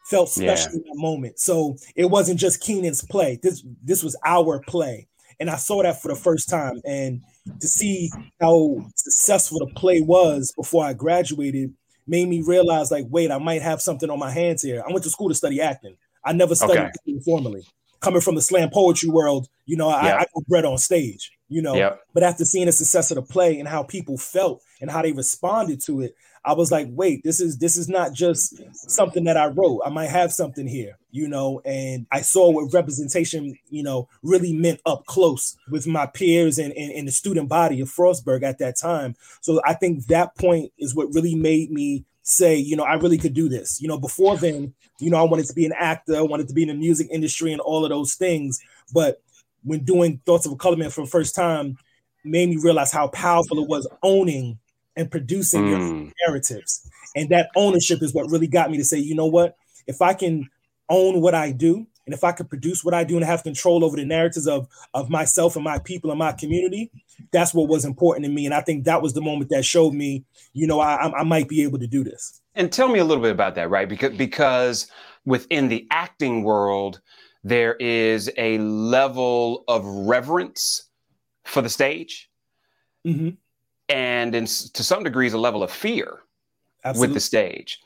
felt 0.09 0.29
special 0.29 0.71
yeah. 0.71 0.77
in 0.77 0.83
that 0.83 0.95
moment. 0.95 1.39
So 1.39 1.77
it 1.95 2.05
wasn't 2.05 2.39
just 2.39 2.61
Keenan's 2.61 3.03
play. 3.03 3.39
This 3.41 3.63
this 3.83 4.03
was 4.03 4.15
our 4.25 4.61
play. 4.67 5.07
And 5.39 5.49
I 5.49 5.55
saw 5.55 5.83
that 5.83 6.01
for 6.01 6.09
the 6.09 6.15
first 6.15 6.49
time. 6.49 6.81
And 6.83 7.21
to 7.61 7.67
see 7.67 8.11
how 8.41 8.85
successful 8.95 9.59
the 9.59 9.73
play 9.75 10.01
was 10.01 10.51
before 10.51 10.83
I 10.83 10.93
graduated 10.93 11.73
made 12.07 12.27
me 12.27 12.41
realize 12.41 12.91
like, 12.91 13.05
wait, 13.09 13.31
I 13.31 13.37
might 13.37 13.61
have 13.61 13.81
something 13.81 14.09
on 14.09 14.19
my 14.19 14.31
hands 14.31 14.63
here. 14.63 14.83
I 14.85 14.91
went 14.91 15.03
to 15.03 15.09
school 15.09 15.29
to 15.29 15.35
study 15.35 15.61
acting. 15.61 15.95
I 16.23 16.33
never 16.33 16.55
studied 16.55 16.91
okay. 17.07 17.19
formally. 17.25 17.65
Coming 18.01 18.21
from 18.21 18.35
the 18.35 18.41
slam 18.41 18.69
poetry 18.69 19.09
world, 19.09 19.47
you 19.65 19.75
know, 19.75 19.89
I, 19.89 20.19
I 20.19 20.25
got 20.33 20.45
bred 20.47 20.63
on 20.63 20.77
stage, 20.77 21.31
you 21.49 21.61
know. 21.61 21.75
Yep. 21.75 22.01
But 22.13 22.23
after 22.23 22.45
seeing 22.45 22.67
the 22.67 22.71
success 22.71 23.11
of 23.11 23.15
the 23.15 23.21
play 23.21 23.59
and 23.59 23.67
how 23.67 23.83
people 23.83 24.17
felt 24.17 24.63
and 24.79 24.89
how 24.89 25.01
they 25.01 25.11
responded 25.11 25.81
to 25.81 26.01
it, 26.01 26.15
I 26.45 26.53
was 26.53 26.71
like, 26.71 26.87
wait, 26.89 27.23
this 27.23 27.41
is 27.41 27.57
this 27.57 27.75
is 27.75 27.89
not 27.89 28.13
just 28.13 28.61
something 28.73 29.25
that 29.25 29.37
I 29.37 29.47
wrote. 29.47 29.81
I 29.85 29.89
might 29.89 30.09
have 30.09 30.31
something 30.31 30.67
here, 30.67 30.97
you 31.11 31.27
know. 31.27 31.61
And 31.65 32.07
I 32.11 32.21
saw 32.21 32.49
what 32.49 32.73
representation, 32.73 33.57
you 33.69 33.83
know, 33.83 34.07
really 34.23 34.53
meant 34.53 34.79
up 34.85 35.05
close 35.05 35.57
with 35.69 35.85
my 35.85 36.05
peers 36.05 36.57
and, 36.57 36.71
and, 36.73 36.91
and 36.93 37.07
the 37.07 37.11
student 37.11 37.49
body 37.49 37.81
of 37.81 37.89
Frostburg 37.89 38.43
at 38.43 38.59
that 38.59 38.77
time. 38.77 39.15
So 39.41 39.61
I 39.65 39.73
think 39.73 40.05
that 40.05 40.37
point 40.37 40.71
is 40.79 40.95
what 40.95 41.13
really 41.13 41.35
made 41.35 41.71
me 41.71 42.05
say, 42.29 42.55
you 42.55 42.75
know, 42.75 42.83
I 42.83 42.95
really 42.95 43.17
could 43.17 43.33
do 43.33 43.49
this. 43.49 43.81
You 43.81 43.87
know, 43.87 43.97
before 43.97 44.37
then, 44.37 44.73
you 44.99 45.09
know, 45.09 45.17
I 45.17 45.23
wanted 45.23 45.47
to 45.47 45.53
be 45.53 45.65
an 45.65 45.73
actor, 45.77 46.15
I 46.15 46.21
wanted 46.21 46.47
to 46.47 46.53
be 46.53 46.63
in 46.63 46.69
the 46.69 46.73
music 46.73 47.07
industry 47.11 47.51
and 47.51 47.61
all 47.61 47.83
of 47.83 47.89
those 47.89 48.15
things. 48.15 48.59
But 48.93 49.21
when 49.63 49.83
doing 49.83 50.21
Thoughts 50.25 50.45
of 50.45 50.51
a 50.51 50.55
Color 50.55 50.77
Man 50.77 50.89
for 50.89 51.01
the 51.01 51.09
first 51.09 51.35
time, 51.35 51.77
made 52.23 52.49
me 52.49 52.57
realize 52.57 52.91
how 52.91 53.07
powerful 53.07 53.61
it 53.61 53.69
was 53.69 53.87
owning 54.03 54.59
and 54.95 55.09
producing 55.09 55.63
mm. 55.63 55.69
your 55.69 56.13
narratives. 56.27 56.87
And 57.15 57.29
that 57.29 57.49
ownership 57.55 58.01
is 58.01 58.13
what 58.13 58.29
really 58.29 58.47
got 58.47 58.69
me 58.69 58.77
to 58.77 58.85
say, 58.85 58.97
you 58.97 59.15
know 59.15 59.25
what? 59.25 59.55
If 59.87 60.01
I 60.01 60.13
can 60.13 60.49
own 60.89 61.21
what 61.21 61.35
I 61.35 61.51
do, 61.51 61.87
and 62.09 62.13
if 62.15 62.23
I 62.23 62.31
could 62.31 62.49
produce 62.49 62.83
what 62.83 62.95
I 62.95 63.03
do 63.03 63.17
and 63.17 63.23
have 63.23 63.43
control 63.43 63.85
over 63.85 63.95
the 63.95 64.03
narratives 64.03 64.47
of, 64.47 64.67
of 64.95 65.11
myself 65.11 65.55
and 65.55 65.63
my 65.63 65.77
people 65.77 66.09
and 66.09 66.17
my 66.17 66.31
community, 66.31 66.89
that's 67.31 67.53
what 67.53 67.69
was 67.69 67.85
important 67.85 68.25
to 68.25 68.31
me. 68.31 68.45
And 68.45 68.53
I 68.55 68.61
think 68.61 68.85
that 68.85 69.03
was 69.03 69.13
the 69.13 69.21
moment 69.21 69.51
that 69.51 69.63
showed 69.63 69.93
me, 69.93 70.25
you 70.53 70.65
know, 70.65 70.79
I, 70.79 71.11
I 71.11 71.23
might 71.23 71.47
be 71.47 71.61
able 71.61 71.77
to 71.77 71.85
do 71.85 72.03
this. 72.03 72.41
And 72.55 72.71
tell 72.71 72.87
me 72.87 72.97
a 72.97 73.05
little 73.05 73.21
bit 73.21 73.31
about 73.31 73.53
that, 73.55 73.69
right? 73.69 73.87
Because 73.87 74.17
because 74.17 74.87
within 75.23 75.67
the 75.67 75.87
acting 75.91 76.43
world, 76.43 76.99
there 77.43 77.75
is 77.75 78.31
a 78.35 78.57
level 78.57 79.63
of 79.67 79.85
reverence 79.85 80.89
for 81.43 81.61
the 81.61 81.69
stage. 81.69 82.31
Mm-hmm 83.05 83.29
and 83.89 84.35
in, 84.35 84.45
to 84.45 84.83
some 84.83 85.03
degrees 85.03 85.33
a 85.33 85.37
level 85.37 85.63
of 85.63 85.71
fear 85.71 86.19
Absolutely. 86.85 87.07
with 87.07 87.13
the 87.15 87.19
stage. 87.19 87.81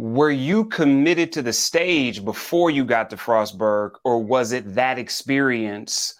Were 0.00 0.30
you 0.30 0.64
committed 0.64 1.30
to 1.32 1.42
the 1.42 1.52
stage 1.52 2.24
before 2.24 2.70
you 2.70 2.86
got 2.86 3.10
to 3.10 3.16
Frostburg, 3.16 3.96
or 4.02 4.18
was 4.18 4.52
it 4.52 4.74
that 4.74 4.98
experience 4.98 6.14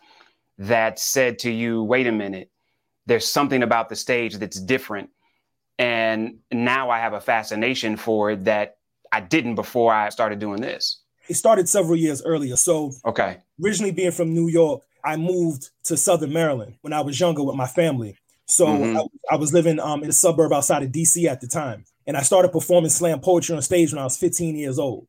that 0.59 0.99
said 0.99 1.39
to 1.39 1.51
you, 1.51 1.83
wait 1.83 2.07
a 2.07 2.13
minute, 2.13 2.51
there's 3.07 3.27
something 3.27 3.63
about 3.63 3.89
the 3.89 3.97
stage 3.97 4.37
that's 4.37 4.61
different? 4.61 5.09
And 5.79 6.41
now 6.53 6.91
I 6.91 6.99
have 6.99 7.15
a 7.15 7.23
fascination 7.23 7.97
for 7.97 8.33
it 8.33 8.45
that 8.45 8.77
I 9.13 9.23
didn't 9.23 9.55
before 9.55 9.95
I 9.95 10.11
started 10.11 10.41
doing 10.41 10.61
this. 10.61 11.01
It 11.31 11.37
started 11.37 11.67
several 11.67 11.97
years 11.97 12.23
earlier. 12.23 12.57
So, 12.57 12.93
okay. 13.07 13.39
Originally 13.65 13.93
being 13.93 14.13
from 14.13 14.35
New 14.35 14.49
York, 14.49 14.83
I 15.03 15.17
moved 15.17 15.71
to 15.85 15.97
Southern 15.97 16.35
Maryland 16.35 16.75
when 16.83 16.93
I 16.93 17.01
was 17.01 17.19
younger 17.19 17.43
with 17.43 17.57
my 17.57 17.67
family. 17.67 18.19
So 18.45 18.67
mm-hmm. 18.67 18.99
I, 18.99 19.35
I, 19.35 19.37
was 19.37 19.55
living 19.55 19.81
um, 19.81 20.03
in 20.03 20.11
a 20.11 20.13
suburb 20.13 20.53
outside 20.53 20.83
of 20.83 20.91
DC 20.91 21.25
at 21.25 21.41
the 21.41 21.47
time, 21.47 21.87
and 22.07 22.17
I 22.17 22.23
started 22.23 22.51
performing 22.53 22.91
slam 22.91 23.21
poetry 23.21 23.55
on 23.55 23.63
stage 23.63 23.93
when 23.93 24.01
I 24.01 24.05
was 24.05 24.17
15 24.17 24.57
years 24.57 24.79
old. 24.79 25.07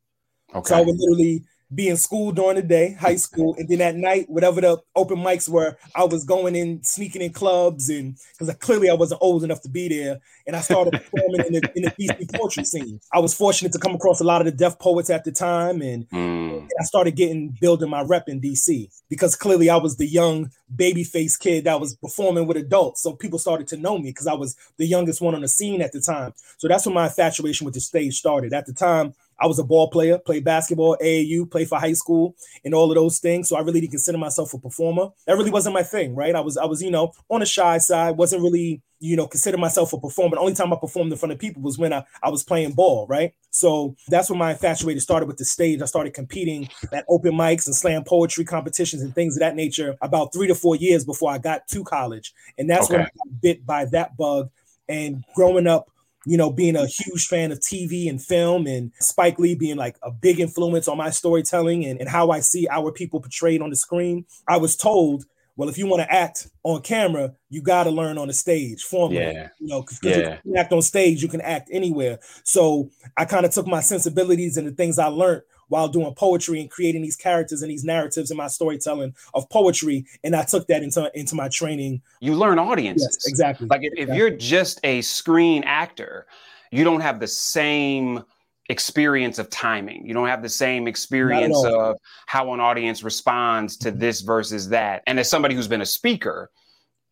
Okay. 0.54 0.70
So 0.70 0.76
I 0.76 0.82
would 0.82 0.96
literally 0.98 1.44
be 1.74 1.88
in 1.88 1.98
school 1.98 2.32
during 2.32 2.56
the 2.56 2.62
day, 2.62 2.94
high 2.94 3.16
school, 3.16 3.56
and 3.58 3.68
then 3.68 3.82
at 3.82 3.96
night, 3.96 4.30
whatever 4.30 4.62
the 4.62 4.82
open 4.96 5.18
mics 5.18 5.48
were, 5.48 5.78
I 5.96 6.04
was 6.04 6.26
going 6.26 6.56
in, 6.56 6.84
sneaking 6.84 7.22
in 7.22 7.32
clubs, 7.32 7.90
and 7.90 8.18
because 8.38 8.54
clearly 8.56 8.90
I 8.90 8.94
wasn't 8.94 9.22
old 9.22 9.44
enough 9.44 9.62
to 9.62 9.70
be 9.70 9.88
there, 9.88 10.20
and 10.46 10.56
I 10.56 10.62
started 10.62 10.92
performing 10.92 11.46
in 11.48 11.54
the 11.54 11.72
in 11.76 11.84
the 11.84 11.92
DC 11.92 12.34
poetry 12.34 12.66
scene. 12.66 13.00
I 13.14 13.20
was 13.20 13.34
fortunate 13.34 13.72
to 13.74 13.80
come 13.80 13.96
across 13.96 14.20
a 14.20 14.26
lot 14.26 14.42
of 14.42 14.46
the 14.46 14.52
def 14.52 14.80
poets 14.80 15.10
at 15.10 15.24
the 15.24 15.32
time, 15.32 15.82
and, 15.82 16.08
mm. 16.10 16.58
and 16.60 16.70
I 16.80 16.84
started 16.84 17.16
getting 17.16 17.58
building 17.60 17.90
my 17.90 18.02
rep 18.02 18.28
in 18.28 18.42
DC 18.42 18.90
because 19.10 19.36
clearly 19.36 19.70
I 19.70 19.78
was 19.78 19.98
the 19.98 20.08
young 20.08 20.52
baby 20.76 21.04
face 21.04 21.38
kid 21.38 21.66
that 21.66 21.80
was 21.80 21.96
performing 21.96 22.48
with 22.48 22.58
adults, 22.58 23.02
so 23.02 23.14
people 23.14 23.40
started 23.40 23.68
to 23.68 23.78
know 23.78 23.98
me 23.98 24.10
because 24.10 24.28
I 24.28 24.34
was 24.34 24.56
the 24.78 24.86
youngest 24.86 25.22
one 25.22 25.36
on 25.36 25.42
the 25.42 25.48
scene 25.48 25.82
at 25.82 25.94
the 25.94 26.02
time. 26.02 26.34
So 26.58 26.68
that's 26.68 26.86
when 26.86 26.96
my 26.96 27.06
infatuation 27.06 27.66
with 27.66 27.74
the 27.74 27.82
stage 27.82 28.18
started. 28.18 28.54
At 28.54 28.66
the 28.66 28.74
time, 28.74 29.14
I 29.42 29.48
was 29.48 29.58
a 29.58 29.64
ball 29.64 29.90
player, 29.90 30.20
played 30.20 30.44
basketball, 30.44 30.96
AAU, 31.02 31.50
played 31.50 31.68
for 31.68 31.80
high 31.80 31.94
school, 31.94 32.36
and 32.64 32.76
all 32.76 32.92
of 32.92 32.96
those 32.96 33.18
things. 33.18 33.50
So 33.50 33.58
I 33.58 33.62
really 33.62 33.82
didn't 33.82 33.92
consider 33.92 34.20
myself 34.20 34.54
a 34.54 34.60
performer. 34.60 35.10
That 35.26 35.36
really 35.36 35.50
wasn't 35.50 35.74
my 35.74 35.82
thing, 35.82 36.16
right? 36.16 36.36
I 36.36 36.42
was, 36.42 36.58
I 36.58 36.66
was, 36.66 36.84
you 36.84 36.92
know, 36.92 37.12
on 37.30 37.40
the 37.40 37.48
shy 37.48 37.80
side, 37.80 38.18
wasn't 38.18 38.44
really, 38.44 38.84
you 39.00 39.16
know, 39.16 39.26
consider 39.26 39.58
myself 39.58 39.94
a 39.94 40.00
performer. 40.00 40.36
The 40.36 40.42
only 40.42 40.54
time 40.54 40.72
I 40.72 40.76
performed 40.76 41.12
in 41.12 41.18
front 41.18 41.34
of 41.34 41.40
people 41.40 41.64
was 41.64 41.80
when 41.80 41.92
I, 41.92 42.04
I 42.22 42.30
was 42.30 42.44
playing 42.44 42.74
ball, 42.74 43.08
right? 43.10 43.34
So 43.50 43.96
that's 44.10 44.30
when 44.30 44.38
my 44.38 44.52
infatuated 44.52 45.02
started 45.02 45.26
with 45.26 45.38
the 45.38 45.46
stage. 45.46 45.82
I 45.82 45.86
started 45.86 46.14
competing 46.14 46.70
at 46.94 47.06
open 47.10 47.34
mics 47.34 47.66
and 47.66 47.76
slam 47.76 48.04
poetry 48.04 48.46
competitions 48.46 49.02
and 49.02 49.14
things 49.16 49.36
of 49.36 49.40
that 49.40 49.56
nature 49.56 49.96
about 50.02 50.34
three 50.34 50.48
to 50.48 50.56
four 50.56 50.76
years 50.76 51.04
before 51.04 51.32
I 51.32 51.40
got 51.40 51.68
to 51.70 51.84
college. 51.84 52.32
And 52.60 52.70
that's 52.70 52.86
okay. 52.86 52.98
when 52.98 53.02
I 53.02 53.06
got 53.06 53.42
bit 53.42 53.66
by 53.66 53.86
that 53.86 54.16
bug. 54.16 54.52
And 54.88 55.24
growing 55.36 55.68
up 55.68 55.90
you 56.26 56.38
know, 56.38 56.52
being 56.52 56.76
a 56.76 56.86
huge 56.86 57.28
fan 57.28 57.52
of 57.52 57.60
TV 57.60 58.10
and 58.10 58.22
film 58.22 58.68
and 58.68 58.92
Spike 59.00 59.40
Lee 59.40 59.56
being 59.56 59.78
like 59.78 59.98
a 60.04 60.12
big 60.12 60.40
influence 60.40 60.88
on 60.88 60.98
my 60.98 61.10
storytelling 61.10 61.86
and, 61.86 62.00
and 62.00 62.10
how 62.10 62.30
I 62.30 62.42
see 62.42 62.68
our 62.70 62.92
people 62.92 63.22
portrayed 63.22 63.62
on 63.62 63.70
the 63.70 63.76
screen, 63.76 64.26
I 64.48 64.58
was 64.58 64.76
told, 64.76 65.26
well, 65.56 65.68
if 65.68 65.78
you 65.78 65.88
want 65.88 66.04
to 66.04 66.12
act 66.12 66.48
on 66.64 66.82
camera, 66.82 67.34
you 67.50 67.62
got 67.62 67.86
to 67.86 67.92
learn 67.92 68.18
on 68.18 68.28
the 68.28 68.34
stage 68.34 68.84
formally. 68.84 69.22
Yeah. 69.22 69.50
You 69.60 69.68
know, 69.68 69.82
because 69.82 70.00
yeah. 70.04 70.40
you 70.44 70.52
can 70.52 70.58
act 70.58 70.74
on 70.74 70.82
stage, 70.82 71.24
you 71.24 71.30
can 71.30 71.42
act 71.42 71.70
anywhere. 71.72 72.20
So 72.44 72.90
I 73.18 73.26
kind 73.26 73.46
of 73.46 73.52
took 73.52 73.68
my 73.68 73.82
sensibilities 73.82 74.58
and 74.58 74.68
the 74.68 74.72
things 74.72 75.00
I 75.00 75.08
learned 75.08 75.42
while 75.72 75.88
doing 75.88 76.14
poetry 76.14 76.60
and 76.60 76.70
creating 76.70 77.02
these 77.02 77.16
characters 77.16 77.62
and 77.62 77.72
these 77.72 77.86
narratives 77.86 78.30
in 78.30 78.36
my 78.36 78.48
storytelling 78.48 79.16
of 79.34 79.50
poetry. 79.50 80.06
And 80.22 80.36
I 80.36 80.44
took 80.44 80.68
that 80.68 80.84
into, 80.84 81.10
into 81.18 81.34
my 81.34 81.48
training. 81.48 82.02
You 82.20 82.36
learn 82.36 82.60
audiences. 82.60 83.18
Yes, 83.20 83.28
exactly. 83.28 83.68
Like 83.68 83.82
if, 83.84 83.94
exactly. 83.94 84.12
if 84.12 84.18
you're 84.18 84.38
just 84.38 84.82
a 84.84 85.02
screen 85.02 85.64
actor, 85.64 86.28
you 86.72 86.84
don't 86.84 87.00
have 87.00 87.22
the 87.22 87.28
same 87.28 88.22
experience 88.68 89.40
of 89.40 89.50
timing. 89.50 90.06
You 90.06 90.14
don't 90.14 90.28
have 90.28 90.42
the 90.42 90.50
same 90.50 90.90
experience 90.90 91.64
of 91.66 91.96
how 92.26 92.54
an 92.54 92.60
audience 92.60 93.02
responds 93.02 93.78
to 93.78 93.92
this 93.92 94.20
versus 94.20 94.68
that. 94.70 95.04
And 95.08 95.20
as 95.20 95.30
somebody 95.30 95.56
who's 95.56 95.70
been 95.70 95.82
a 95.82 95.86
speaker, 95.86 96.52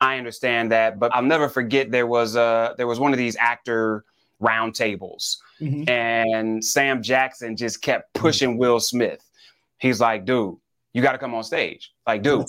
I 0.01 0.18
understand 0.18 0.72
that, 0.74 1.00
but 1.00 1.16
I'll 1.16 1.24
never 1.24 1.48
forget 1.48 1.92
there 1.92 2.08
was 2.08 2.36
a 2.36 2.75
there 2.78 2.88
was 2.88 3.00
one 3.00 3.13
of 3.13 3.18
these 3.18 3.38
actor 3.38 4.04
roundtables 4.41 5.38
Mm-hmm. 5.62 5.89
And 5.89 6.63
Sam 6.63 7.01
Jackson 7.01 7.55
just 7.55 7.81
kept 7.81 8.13
mm-hmm. 8.13 8.22
pushing 8.22 8.58
Will 8.58 8.79
Smith. 8.79 9.24
He's 9.77 10.00
like, 10.01 10.25
dude, 10.25 10.55
you 10.93 11.01
got 11.01 11.13
to 11.13 11.17
come 11.17 11.34
on 11.34 11.43
stage. 11.43 11.91
Like, 12.08 12.22
dude, 12.22 12.48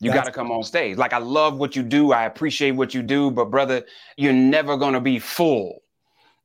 you 0.00 0.12
got 0.12 0.26
to 0.26 0.32
come 0.32 0.50
on 0.50 0.62
stage. 0.62 0.96
Like, 0.96 1.12
I 1.12 1.18
love 1.18 1.58
what 1.58 1.74
you 1.74 1.82
do. 1.82 2.12
I 2.12 2.24
appreciate 2.24 2.72
what 2.72 2.94
you 2.94 3.02
do. 3.02 3.30
But, 3.30 3.50
brother, 3.50 3.84
you're 4.16 4.32
never 4.32 4.76
going 4.76 4.94
to 4.94 5.00
be 5.00 5.18
full 5.18 5.82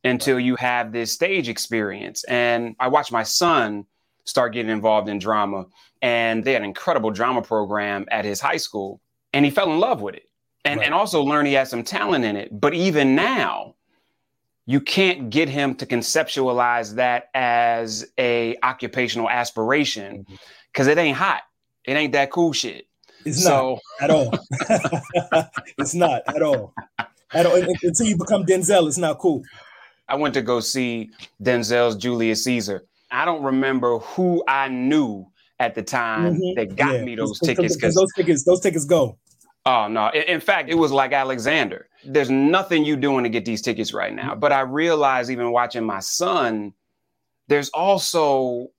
until 0.04 0.40
you 0.40 0.56
have 0.56 0.92
this 0.92 1.12
stage 1.12 1.50
experience. 1.50 2.24
And 2.26 2.76
I 2.80 2.88
watched 2.88 3.12
my 3.12 3.24
son 3.24 3.86
start 4.26 4.54
getting 4.54 4.72
involved 4.72 5.08
in 5.08 5.20
drama. 5.20 5.68
And 6.02 6.44
they 6.44 6.54
had 6.54 6.64
an 6.64 6.68
incredible 6.68 7.12
drama 7.12 7.42
program 7.42 8.06
at 8.10 8.26
his 8.26 8.42
high 8.42 8.58
school. 8.58 9.02
And 9.34 9.46
he 9.46 9.52
fell 9.52 9.72
in 9.72 9.80
love 9.80 10.02
with 10.02 10.16
it. 10.16 10.30
And, 10.66 10.80
right. 10.80 10.86
and 10.86 10.96
also 10.96 11.22
learned 11.22 11.48
he 11.48 11.54
had 11.54 11.68
some 11.68 11.84
talent 11.84 12.26
in 12.26 12.36
it. 12.36 12.50
But 12.60 12.74
even 12.74 13.16
now, 13.16 13.76
you 14.66 14.80
can't 14.80 15.30
get 15.30 15.50
him 15.50 15.76
to 15.76 15.86
conceptualize 15.86 16.96
that 16.96 17.30
as 17.34 18.06
a 18.18 18.56
occupational 18.64 19.30
aspiration 19.30 20.26
because 20.72 20.88
mm-hmm. 20.88 21.00
it 21.00 21.02
ain't 21.02 21.18
hot. 21.18 21.42
It 21.86 21.94
ain't 21.94 22.14
that 22.14 22.32
cool 22.32 22.54
shit. 22.54 22.88
It's 23.26 23.44
so, 23.44 23.80
not 24.02 24.10
at 24.10 24.16
all. 24.16 24.34
it's 25.78 25.94
not 25.94 26.22
at 26.28 26.42
all. 26.42 26.74
At 27.34 27.46
all. 27.46 27.56
Until 27.56 28.06
you 28.06 28.18
become 28.18 28.46
Denzel, 28.46 28.88
it's 28.88 28.98
not 28.98 29.20
cool. 29.20 29.44
I 30.08 30.16
went 30.16 30.34
to 30.36 30.42
go 30.42 30.60
see 30.60 31.12
Denzel's 31.42 31.96
Julius 31.96 32.44
Caesar. 32.44 32.84
I 33.12 33.26
don't 33.26 33.44
remember 33.44 34.00
who 34.00 34.44
I 34.48 34.68
knew 34.68 35.26
at 35.60 35.76
the 35.76 35.84
time 35.84 36.36
mm-hmm. 36.36 36.56
that 36.56 36.76
got 36.76 36.96
yeah. 36.96 37.04
me 37.04 37.16
those 37.16 37.40
tickets 37.40 37.76
because 37.76 37.96
those 37.96 38.12
tickets, 38.14 38.44
those 38.44 38.60
tickets 38.60 38.86
go. 38.86 39.18
Oh 39.66 39.88
no! 39.88 40.10
In 40.10 40.42
fact, 40.42 40.70
it 40.70 40.76
was 40.76 40.92
like 40.92 41.14
Alexander. 41.14 41.88
There's 42.06 42.30
nothing 42.30 42.84
you 42.84 42.96
doing 42.96 43.24
to 43.24 43.30
get 43.30 43.46
these 43.46 43.62
tickets 43.62 43.94
right 43.94 44.14
now. 44.14 44.36
But 44.36 44.52
I 44.52 44.62
realize, 44.62 45.32
even 45.32 45.52
watching 45.52 45.84
my 45.84 46.00
son, 46.00 46.74
there's 47.48 47.70
also 47.70 48.72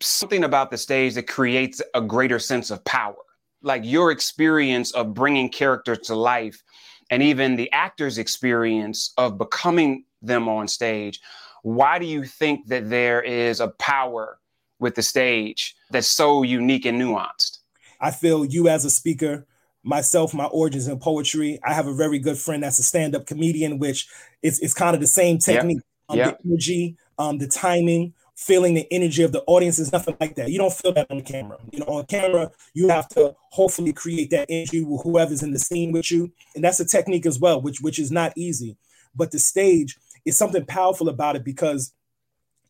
something 0.00 0.44
about 0.44 0.70
the 0.70 0.78
stage 0.78 1.14
that 1.14 1.28
creates 1.28 1.80
a 1.94 2.00
greater 2.00 2.38
sense 2.38 2.70
of 2.70 2.84
power. 2.84 3.16
Like 3.62 3.82
your 3.84 4.10
experience 4.10 4.92
of 4.92 5.14
bringing 5.14 5.48
characters 5.48 5.98
to 6.06 6.14
life, 6.14 6.62
and 7.10 7.22
even 7.22 7.56
the 7.56 7.70
actor's 7.72 8.18
experience 8.18 9.12
of 9.16 9.38
becoming 9.38 10.04
them 10.22 10.48
on 10.48 10.68
stage. 10.68 11.20
Why 11.62 11.98
do 11.98 12.06
you 12.06 12.24
think 12.24 12.68
that 12.68 12.90
there 12.90 13.22
is 13.22 13.60
a 13.60 13.68
power 13.68 14.38
with 14.78 14.94
the 14.94 15.02
stage 15.02 15.76
that's 15.90 16.08
so 16.08 16.42
unique 16.42 16.84
and 16.84 17.00
nuanced? 17.00 17.58
I 18.00 18.10
feel 18.10 18.44
you 18.44 18.68
as 18.68 18.84
a 18.84 18.90
speaker 18.90 19.46
myself, 19.84 20.34
my 20.34 20.46
origins 20.46 20.88
in 20.88 20.98
poetry. 20.98 21.60
I 21.62 21.74
have 21.74 21.86
a 21.86 21.94
very 21.94 22.18
good 22.18 22.38
friend 22.38 22.62
that's 22.62 22.78
a 22.78 22.82
stand-up 22.82 23.26
comedian, 23.26 23.78
which 23.78 24.08
it's 24.42 24.58
is 24.58 24.74
kind 24.74 24.94
of 24.94 25.00
the 25.00 25.06
same 25.06 25.38
technique. 25.38 25.78
Yep. 25.78 25.84
Um, 26.08 26.18
yep. 26.18 26.42
The 26.42 26.48
energy, 26.48 26.96
um, 27.18 27.38
the 27.38 27.46
timing, 27.46 28.14
feeling 28.34 28.74
the 28.74 28.86
energy 28.90 29.22
of 29.22 29.32
the 29.32 29.42
audience 29.46 29.78
is 29.78 29.92
nothing 29.92 30.16
like 30.20 30.34
that. 30.34 30.50
You 30.50 30.58
don't 30.58 30.72
feel 30.72 30.92
that 30.94 31.10
on 31.10 31.22
camera. 31.22 31.58
You 31.70 31.80
know, 31.80 31.86
on 31.86 32.06
camera, 32.06 32.50
you 32.74 32.88
have 32.88 33.08
to 33.10 33.34
hopefully 33.50 33.92
create 33.92 34.30
that 34.30 34.46
energy 34.48 34.82
with 34.82 35.02
whoever's 35.02 35.42
in 35.42 35.52
the 35.52 35.58
scene 35.58 35.92
with 35.92 36.10
you. 36.10 36.32
And 36.54 36.64
that's 36.64 36.80
a 36.80 36.84
technique 36.84 37.26
as 37.26 37.38
well, 37.38 37.60
which 37.60 37.80
which 37.80 37.98
is 37.98 38.10
not 38.10 38.32
easy. 38.36 38.76
But 39.14 39.30
the 39.30 39.38
stage 39.38 39.96
is 40.24 40.36
something 40.36 40.66
powerful 40.66 41.08
about 41.08 41.36
it 41.36 41.44
because 41.44 41.92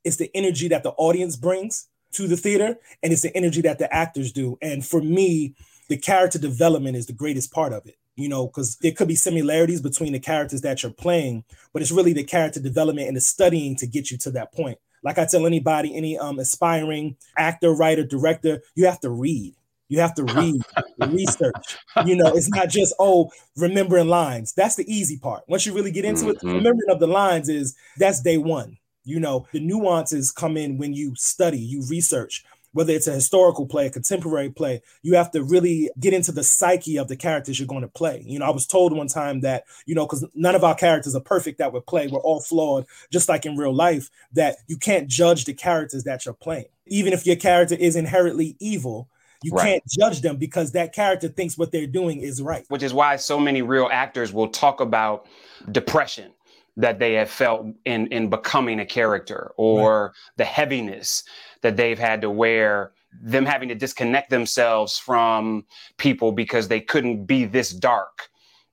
it's 0.04 0.16
the 0.16 0.30
energy 0.35 0.68
that 0.68 0.83
the 0.83 0.90
audience 0.90 1.37
brings 1.37 1.88
to 2.12 2.28
the 2.28 2.37
theater 2.37 2.76
and 3.02 3.12
it's 3.12 3.23
the 3.23 3.35
energy 3.37 3.62
that 3.62 3.78
the 3.78 3.92
actors 3.92 4.33
do. 4.33 4.59
And 4.61 4.85
for 4.85 5.00
me, 5.00 5.54
the 5.88 5.97
character 5.97 6.38
development 6.38 6.97
is 6.97 7.07
the 7.07 7.12
greatest 7.12 7.53
part 7.53 7.73
of 7.73 7.87
it 7.87 7.97
you 8.17 8.29
know, 8.29 8.47
because 8.47 8.76
there 8.76 8.93
could 8.93 9.09
be 9.09 9.14
similarities 9.14 9.81
between 9.81 10.12
the 10.12 10.21
characters 10.21 10.61
that 10.61 10.83
you're 10.83 10.93
playing, 10.93 11.45
but 11.73 11.83
it's 11.83 11.91
really 11.91 12.12
the 12.12 12.25
character 12.25 12.61
development 12.61 13.09
and 13.09 13.17
the 13.17 13.21
studying 13.21 13.76
to 13.76 13.87
get 13.87 14.11
you 14.11 14.19
to 14.19 14.31
that 14.31 14.53
point. 14.53 14.79
Like 15.03 15.19
I 15.19 15.26
tell 15.26 15.47
anybody, 15.47 15.95
any 15.95 16.19
um 16.19 16.38
aspiring 16.38 17.17
actor, 17.37 17.73
writer, 17.73 18.05
director, 18.05 18.62
you 18.75 18.87
have 18.87 19.00
to 19.00 19.11
read. 19.11 19.55
You 19.88 20.00
have 20.00 20.14
to 20.14 20.25
read, 20.35 20.62
research. 21.09 21.76
You 22.07 22.17
know, 22.17 22.35
it's 22.35 22.49
not 22.49 22.69
just 22.69 22.95
oh 22.99 23.31
remembering 23.57 24.09
lines. 24.09 24.55
That's 24.55 24.76
the 24.76 24.91
easy 24.93 25.19
part. 25.19 25.45
Once 25.49 25.67
you 25.67 25.75
really 25.75 25.93
get 25.93 26.05
into 26.05 26.25
mm-hmm. 26.25 26.49
it, 26.49 26.53
remembering 26.53 26.91
of 26.91 27.00
the 27.00 27.07
lines 27.07 27.49
is 27.49 27.76
that's 27.99 28.23
day 28.23 28.38
one. 28.38 28.79
You 29.07 29.21
know, 29.21 29.47
the 29.53 29.61
nuances 29.61 30.33
come 30.33 30.57
in 30.57 30.79
when 30.79 30.95
you 30.95 31.14
study, 31.17 31.59
you 31.59 31.85
research 31.91 32.43
whether 32.75 32.93
it's 32.93 33.07
a 33.07 33.12
historical 33.12 33.66
play, 33.66 33.87
a 33.87 33.90
contemporary 33.90 34.50
play, 34.50 34.83
you 35.02 35.14
have 35.14 35.31
to 35.31 35.43
really 35.43 35.90
get 35.99 36.12
into 36.12 36.33
the 36.33 36.43
psyche 36.43 36.99
of 36.99 37.09
the 37.09 37.16
characters 37.16 37.59
you're 37.59 37.69
going 37.69 37.83
to 37.83 37.88
play. 37.88 38.23
You 38.26 38.40
know, 38.40 38.47
I 38.47 38.50
was 38.50 38.66
told 38.66 38.95
one 38.95 39.07
time 39.07 39.40
that, 39.40 39.64
you 39.87 39.95
know, 39.95 40.04
because 40.04 40.26
none 40.35 40.54
of 40.54 40.64
our 40.64 40.75
characters 40.75 41.14
are 41.14 41.21
perfect 41.21 41.59
that 41.59 41.73
we 41.73 41.81
play, 41.81 42.09
we're 42.09 42.19
all 42.19 42.40
flawed, 42.40 42.85
just 43.11 43.28
like 43.28 43.47
in 43.47 43.57
real 43.57 43.73
life, 43.73 44.11
that 44.33 44.57
you 44.66 44.76
can't 44.76 45.09
judge 45.09 45.45
the 45.45 45.54
characters 45.54 46.04
that 46.04 46.26
you're 46.26 46.35
playing. 46.35 46.66
Even 46.87 47.12
if 47.12 47.25
your 47.25 47.37
character 47.37 47.76
is 47.76 47.97
inherently 47.97 48.57
evil, 48.59 49.09
you 49.43 49.52
right. 49.52 49.64
can't 49.64 49.85
judge 49.88 50.21
them 50.23 50.37
because 50.37 50.73
that 50.73 50.93
character 50.93 51.28
thinks 51.28 51.57
what 51.57 51.71
they're 51.71 51.87
doing 51.87 52.21
is 52.21 52.43
right. 52.43 52.64
Which 52.69 52.83
is 52.83 52.93
why 52.93 53.16
so 53.16 53.38
many 53.38 53.62
real 53.62 53.88
actors 53.90 54.33
will 54.33 54.49
talk 54.49 54.81
about 54.81 55.26
depression 55.71 56.33
that 56.76 56.99
they 56.99 57.14
have 57.14 57.31
felt 57.31 57.66
in 57.85 58.07
in 58.09 58.28
becoming 58.28 58.81
a 58.81 58.87
character 58.87 59.52
or 59.57 60.07
right. 60.07 60.12
the 60.37 60.45
heaviness 60.45 61.23
that 61.62 61.76
they've 61.76 61.99
had 61.99 62.21
to 62.21 62.31
wear 62.31 62.93
them 63.23 63.47
having 63.47 63.69
to 63.69 63.75
disconnect 63.75 64.31
themselves 64.31 64.99
from 64.99 65.64
people 65.99 66.33
because 66.33 66.69
they 66.69 66.81
couldn't 66.81 67.26
be 67.26 67.45
this 67.45 67.71
dark 67.71 68.28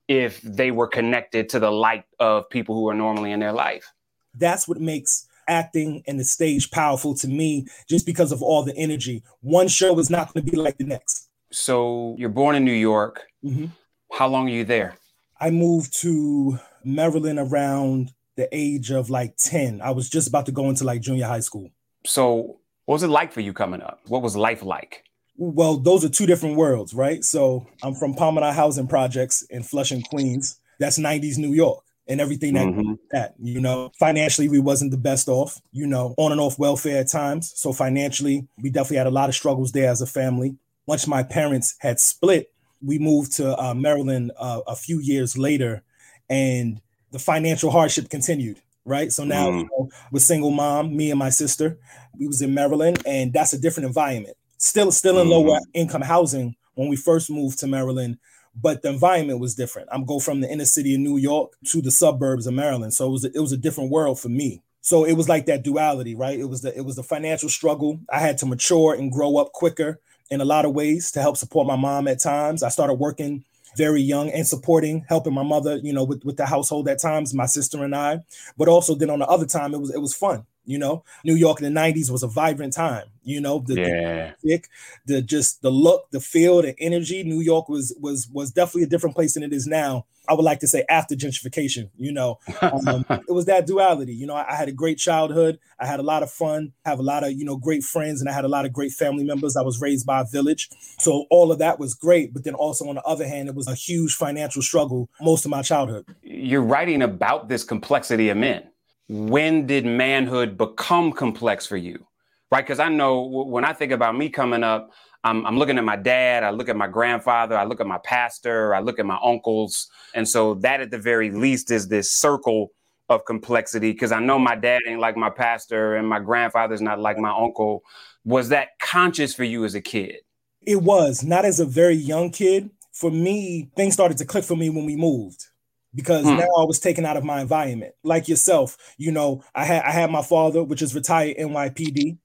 if 0.08 0.40
they 0.42 0.70
were 0.70 0.88
connected 0.88 1.48
to 1.48 1.60
the 1.60 1.70
light 1.70 2.04
of 2.18 2.48
people 2.50 2.74
who 2.74 2.88
are 2.88 2.94
normally 2.94 3.32
in 3.32 3.40
their 3.40 3.52
life. 3.52 3.92
That's 4.34 4.66
what 4.66 4.80
makes 4.80 5.26
acting 5.48 6.02
and 6.06 6.18
the 6.18 6.24
stage 6.24 6.70
powerful 6.70 7.14
to 7.14 7.28
me 7.28 7.66
just 7.88 8.06
because 8.06 8.32
of 8.32 8.42
all 8.42 8.62
the 8.62 8.76
energy. 8.76 9.22
One 9.40 9.68
show 9.68 9.98
is 9.98 10.10
not 10.10 10.32
going 10.32 10.44
to 10.44 10.50
be 10.50 10.56
like 10.56 10.78
the 10.78 10.84
next. 10.84 11.28
So 11.50 12.16
you're 12.18 12.28
born 12.28 12.56
in 12.56 12.64
New 12.64 12.72
York. 12.72 13.22
Mm-hmm. 13.44 13.66
How 14.12 14.28
long 14.28 14.48
are 14.48 14.52
you 14.52 14.64
there? 14.64 14.96
I 15.42 15.50
moved 15.50 16.00
to 16.02 16.60
Maryland 16.84 17.40
around 17.40 18.12
the 18.36 18.48
age 18.52 18.92
of 18.92 19.10
like 19.10 19.36
10. 19.36 19.80
I 19.82 19.90
was 19.90 20.08
just 20.08 20.28
about 20.28 20.46
to 20.46 20.52
go 20.52 20.68
into 20.70 20.84
like 20.84 21.00
junior 21.00 21.26
high 21.26 21.40
school. 21.40 21.68
So 22.06 22.60
what 22.84 22.94
was 22.94 23.02
it 23.02 23.08
like 23.08 23.32
for 23.32 23.40
you 23.40 23.52
coming 23.52 23.82
up? 23.82 24.00
What 24.06 24.22
was 24.22 24.36
life 24.36 24.62
like? 24.62 25.02
Well, 25.36 25.78
those 25.78 26.04
are 26.04 26.08
two 26.08 26.26
different 26.26 26.56
worlds, 26.56 26.94
right? 26.94 27.24
So 27.24 27.66
I'm 27.82 27.94
from 27.94 28.14
Palmdale 28.14 28.54
Housing 28.54 28.86
Projects 28.86 29.42
in 29.50 29.64
Flushing, 29.64 30.02
Queens. 30.02 30.60
That's 30.78 30.96
90s 30.96 31.38
New 31.38 31.52
York 31.52 31.82
and 32.06 32.20
everything 32.20 32.54
that, 32.54 32.66
mm-hmm. 32.66 32.94
that 33.10 33.34
you 33.40 33.60
know 33.60 33.90
financially 33.98 34.48
we 34.48 34.58
wasn't 34.58 34.90
the 34.90 34.96
best 34.96 35.28
off 35.28 35.60
you 35.70 35.86
know 35.86 36.16
on 36.18 36.32
and 36.32 36.40
off 36.40 36.58
welfare 36.58 36.98
at 36.98 37.08
times 37.08 37.52
so 37.54 37.72
financially 37.72 38.48
we 38.60 38.70
definitely 38.70 38.96
had 38.96 39.06
a 39.06 39.10
lot 39.10 39.28
of 39.28 39.36
struggles 39.36 39.70
there 39.70 39.88
as 39.88 40.02
a 40.02 40.06
family 40.06 40.56
once 40.86 41.06
my 41.06 41.22
parents 41.22 41.76
had 41.78 42.00
split 42.00 42.52
we 42.84 42.98
moved 42.98 43.32
to 43.32 43.58
uh, 43.58 43.74
maryland 43.74 44.32
uh, 44.36 44.60
a 44.66 44.76
few 44.76 45.00
years 45.00 45.36
later 45.38 45.82
and 46.28 46.80
the 47.10 47.18
financial 47.18 47.70
hardship 47.70 48.08
continued 48.08 48.60
right? 48.84 49.12
So 49.12 49.24
now 49.24 49.50
mm. 49.50 49.60
you 49.60 49.68
know, 49.70 49.90
with 50.10 50.22
single 50.22 50.50
mom, 50.50 50.96
me 50.96 51.10
and 51.10 51.18
my 51.18 51.30
sister, 51.30 51.78
we 52.18 52.26
was 52.26 52.42
in 52.42 52.54
Maryland, 52.54 53.02
and 53.06 53.32
that's 53.32 53.52
a 53.52 53.58
different 53.58 53.86
environment. 53.86 54.36
Still, 54.58 54.92
still 54.92 55.18
in 55.18 55.28
mm. 55.28 55.30
lower 55.30 55.58
income 55.74 56.02
housing 56.02 56.54
when 56.74 56.88
we 56.88 56.96
first 56.96 57.30
moved 57.30 57.58
to 57.60 57.66
Maryland, 57.66 58.18
but 58.54 58.82
the 58.82 58.90
environment 58.90 59.40
was 59.40 59.54
different. 59.54 59.88
I'm 59.92 60.04
go 60.04 60.18
from 60.18 60.40
the 60.40 60.50
inner 60.50 60.64
city 60.64 60.94
of 60.94 61.00
New 61.00 61.16
York 61.16 61.52
to 61.66 61.80
the 61.80 61.90
suburbs 61.90 62.46
of 62.46 62.54
Maryland, 62.54 62.94
so 62.94 63.06
it 63.06 63.10
was 63.10 63.24
a, 63.24 63.30
it 63.34 63.40
was 63.40 63.52
a 63.52 63.56
different 63.56 63.90
world 63.90 64.20
for 64.20 64.28
me. 64.28 64.62
So 64.84 65.04
it 65.04 65.12
was 65.12 65.28
like 65.28 65.46
that 65.46 65.62
duality, 65.62 66.16
right? 66.16 66.38
It 66.38 66.48
was 66.48 66.62
the 66.62 66.76
it 66.76 66.84
was 66.84 66.96
the 66.96 67.04
financial 67.04 67.48
struggle. 67.48 68.00
I 68.10 68.18
had 68.18 68.38
to 68.38 68.46
mature 68.46 68.94
and 68.94 69.12
grow 69.12 69.36
up 69.36 69.52
quicker 69.52 70.00
in 70.32 70.40
a 70.40 70.46
lot 70.46 70.64
of 70.64 70.72
ways 70.72 71.10
to 71.10 71.20
help 71.20 71.36
support 71.36 71.66
my 71.66 71.76
mom 71.76 72.08
at 72.08 72.18
times. 72.18 72.62
I 72.62 72.70
started 72.70 72.94
working 72.94 73.44
very 73.76 74.00
young 74.00 74.30
and 74.30 74.46
supporting, 74.46 75.04
helping 75.06 75.34
my 75.34 75.42
mother, 75.42 75.76
you 75.76 75.92
know, 75.92 76.04
with, 76.04 76.24
with 76.24 76.38
the 76.38 76.46
household 76.46 76.88
at 76.88 77.00
times, 77.00 77.34
my 77.34 77.44
sister 77.44 77.84
and 77.84 77.94
I. 77.94 78.20
But 78.56 78.68
also 78.68 78.94
then 78.94 79.10
on 79.10 79.18
the 79.18 79.26
other 79.26 79.44
time, 79.46 79.74
it 79.74 79.80
was 79.80 79.94
it 79.94 80.00
was 80.00 80.14
fun. 80.14 80.46
You 80.64 80.78
know, 80.78 81.04
New 81.24 81.34
York 81.34 81.60
in 81.60 81.72
the 81.72 81.80
'90s 81.80 82.10
was 82.10 82.22
a 82.22 82.28
vibrant 82.28 82.72
time. 82.72 83.06
You 83.24 83.40
know, 83.40 83.62
the, 83.64 83.74
yeah. 83.74 84.32
the, 84.42 84.62
the 85.06 85.22
just 85.22 85.62
the 85.62 85.70
look, 85.70 86.10
the 86.10 86.20
feel, 86.20 86.62
the 86.62 86.74
energy. 86.78 87.22
New 87.22 87.40
York 87.40 87.68
was 87.68 87.96
was 88.00 88.28
was 88.32 88.50
definitely 88.52 88.84
a 88.84 88.88
different 88.88 89.14
place 89.14 89.34
than 89.34 89.42
it 89.42 89.52
is 89.52 89.66
now. 89.66 90.06
I 90.28 90.34
would 90.34 90.44
like 90.44 90.60
to 90.60 90.68
say 90.68 90.84
after 90.88 91.14
gentrification. 91.14 91.90
You 91.96 92.12
know, 92.12 92.38
um, 92.62 93.04
it 93.10 93.32
was 93.32 93.46
that 93.46 93.66
duality. 93.66 94.14
You 94.14 94.26
know, 94.26 94.34
I, 94.34 94.52
I, 94.52 94.54
had 94.56 94.68
a 94.68 94.72
great 94.72 94.98
childhood. 94.98 95.58
I 95.80 95.86
had 95.86 96.00
a 96.00 96.02
lot 96.04 96.22
of 96.22 96.30
fun. 96.30 96.72
Have 96.84 96.98
a 96.98 97.02
lot 97.02 97.24
of 97.24 97.32
you 97.32 97.44
know 97.44 97.56
great 97.56 97.82
friends, 97.82 98.20
and 98.20 98.28
I 98.28 98.32
had 98.32 98.44
a 98.44 98.48
lot 98.48 98.64
of 98.64 98.72
great 98.72 98.92
family 98.92 99.24
members. 99.24 99.56
I 99.56 99.62
was 99.62 99.80
raised 99.80 100.06
by 100.06 100.20
a 100.20 100.24
village, 100.24 100.68
so 100.98 101.26
all 101.30 101.52
of 101.52 101.58
that 101.58 101.78
was 101.78 101.94
great. 101.94 102.32
But 102.32 102.44
then 102.44 102.54
also 102.54 102.88
on 102.88 102.96
the 102.96 103.02
other 103.02 103.26
hand, 103.26 103.48
it 103.48 103.54
was 103.54 103.68
a 103.68 103.74
huge 103.74 104.14
financial 104.14 104.62
struggle 104.62 105.08
most 105.20 105.44
of 105.44 105.50
my 105.50 105.62
childhood. 105.62 106.06
You're 106.22 106.62
writing 106.62 107.02
about 107.02 107.48
this 107.48 107.64
complexity 107.64 108.28
of 108.28 108.36
men 108.36 108.64
when 109.12 109.66
did 109.66 109.84
manhood 109.84 110.56
become 110.56 111.12
complex 111.12 111.66
for 111.66 111.76
you? 111.76 112.06
Right? 112.50 112.64
Because 112.64 112.80
I 112.80 112.88
know 112.88 113.20
when 113.20 113.64
I 113.64 113.74
think 113.74 113.92
about 113.92 114.16
me 114.16 114.30
coming 114.30 114.64
up, 114.64 114.90
I'm, 115.22 115.46
I'm, 115.46 115.58
looking 115.58 115.76
at 115.76 115.84
my 115.84 115.96
dad, 115.96 116.42
I 116.44 116.50
look 116.50 116.68
at 116.70 116.76
my 116.76 116.88
grandfather, 116.88 117.56
I 117.56 117.64
look 117.64 117.80
at 117.80 117.86
my 117.86 117.98
pastor, 117.98 118.74
I 118.74 118.80
look 118.80 118.98
at 118.98 119.06
my 119.06 119.18
uncles. 119.22 119.88
And 120.14 120.26
so 120.26 120.54
that 120.54 120.80
at 120.80 120.90
the 120.90 120.98
very 120.98 121.30
least 121.30 121.70
is 121.70 121.88
this 121.88 122.10
circle 122.10 122.72
of 123.10 123.24
complexity 123.26 123.92
because 123.92 124.12
I 124.12 124.20
know 124.20 124.38
my 124.38 124.56
dad 124.56 124.80
ain't 124.86 125.00
like 125.00 125.16
my 125.16 125.30
pastor 125.30 125.96
and 125.96 126.08
my 126.08 126.18
grandfather's 126.18 126.80
not 126.80 126.98
like 126.98 127.18
my 127.18 127.30
uncle. 127.30 127.82
Was 128.24 128.48
that 128.48 128.78
conscious 128.80 129.34
for 129.34 129.44
you 129.44 129.64
as 129.64 129.74
a 129.74 129.82
kid? 129.82 130.16
It 130.62 130.82
was, 130.82 131.22
not 131.22 131.44
as 131.44 131.60
a 131.60 131.66
very 131.66 131.94
young 131.94 132.30
kid. 132.30 132.70
For 132.92 133.10
me, 133.10 133.70
things 133.76 133.94
started 133.94 134.18
to 134.18 134.24
click 134.24 134.44
for 134.44 134.56
me 134.56 134.70
when 134.70 134.86
we 134.86 134.96
moved 134.96 135.46
because 135.94 136.24
hmm. 136.24 136.36
now 136.36 136.48
I 136.58 136.64
was 136.64 136.78
taken 136.78 137.04
out 137.04 137.16
of 137.16 137.24
my 137.24 137.40
environment. 137.40 137.94
Like 138.02 138.28
yourself, 138.28 138.76
you 138.98 139.12
know, 139.12 139.42
I 139.54 139.64
had 139.64 139.82
I 139.82 139.90
had 139.90 140.10
my 140.10 140.22
father, 140.22 140.62
which 140.62 140.82
is 140.82 140.94
retired 140.94 141.36
NYPD. 141.36 142.18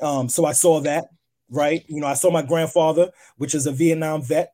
Um, 0.00 0.28
so 0.28 0.44
I 0.44 0.52
saw 0.52 0.80
that, 0.80 1.08
right? 1.50 1.84
You 1.88 2.00
know, 2.00 2.06
I 2.06 2.14
saw 2.14 2.30
my 2.30 2.42
grandfather, 2.42 3.10
which 3.36 3.54
is 3.54 3.66
a 3.66 3.72
Vietnam 3.72 4.22
vet. 4.22 4.52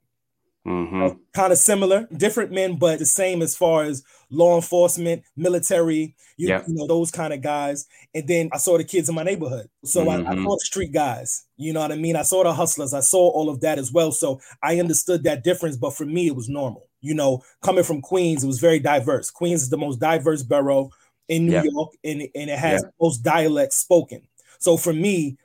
Mm-hmm. 0.66 1.02
Uh, 1.02 1.10
kind 1.34 1.52
of 1.52 1.58
similar, 1.58 2.06
different 2.16 2.52
men, 2.52 2.76
but 2.76 3.00
the 3.00 3.04
same 3.04 3.42
as 3.42 3.56
far 3.56 3.82
as 3.82 4.04
law 4.30 4.54
enforcement, 4.54 5.24
military, 5.36 6.14
you, 6.36 6.48
yep. 6.48 6.64
you 6.68 6.74
know, 6.74 6.86
those 6.86 7.10
kind 7.10 7.32
of 7.32 7.42
guys. 7.42 7.88
And 8.14 8.28
then 8.28 8.48
I 8.52 8.58
saw 8.58 8.78
the 8.78 8.84
kids 8.84 9.08
in 9.08 9.16
my 9.16 9.24
neighborhood. 9.24 9.68
So 9.84 10.04
mm-hmm. 10.04 10.24
I, 10.24 10.30
I, 10.30 10.34
mm-hmm. 10.34 10.44
saw 10.44 10.54
the 10.54 10.60
street 10.60 10.92
guys, 10.92 11.46
you 11.56 11.72
know 11.72 11.80
what 11.80 11.90
I 11.90 11.96
mean? 11.96 12.14
I 12.14 12.22
saw 12.22 12.44
the 12.44 12.52
hustlers, 12.52 12.94
I 12.94 13.00
saw 13.00 13.28
all 13.30 13.48
of 13.48 13.60
that 13.62 13.80
as 13.80 13.92
well. 13.92 14.12
So 14.12 14.40
I 14.62 14.78
understood 14.78 15.24
that 15.24 15.42
difference, 15.42 15.76
but 15.76 15.96
for 15.96 16.04
me, 16.04 16.28
it 16.28 16.36
was 16.36 16.48
normal. 16.48 16.88
You 17.02 17.14
know, 17.14 17.44
coming 17.60 17.84
from 17.84 18.00
Queens, 18.00 18.42
it 18.42 18.46
was 18.46 18.60
very 18.60 18.78
diverse. 18.78 19.30
Queens 19.30 19.62
is 19.62 19.68
the 19.68 19.76
most 19.76 20.00
diverse 20.00 20.42
borough 20.42 20.90
in 21.28 21.46
New 21.46 21.52
yep. 21.52 21.64
York, 21.70 21.92
and, 22.04 22.22
and 22.34 22.50
it 22.50 22.58
has 22.58 22.82
yep. 22.82 22.94
most 23.00 23.18
dialects 23.18 23.76
spoken. 23.76 24.26
So 24.58 24.76
for 24.76 24.92
me, 24.92 25.36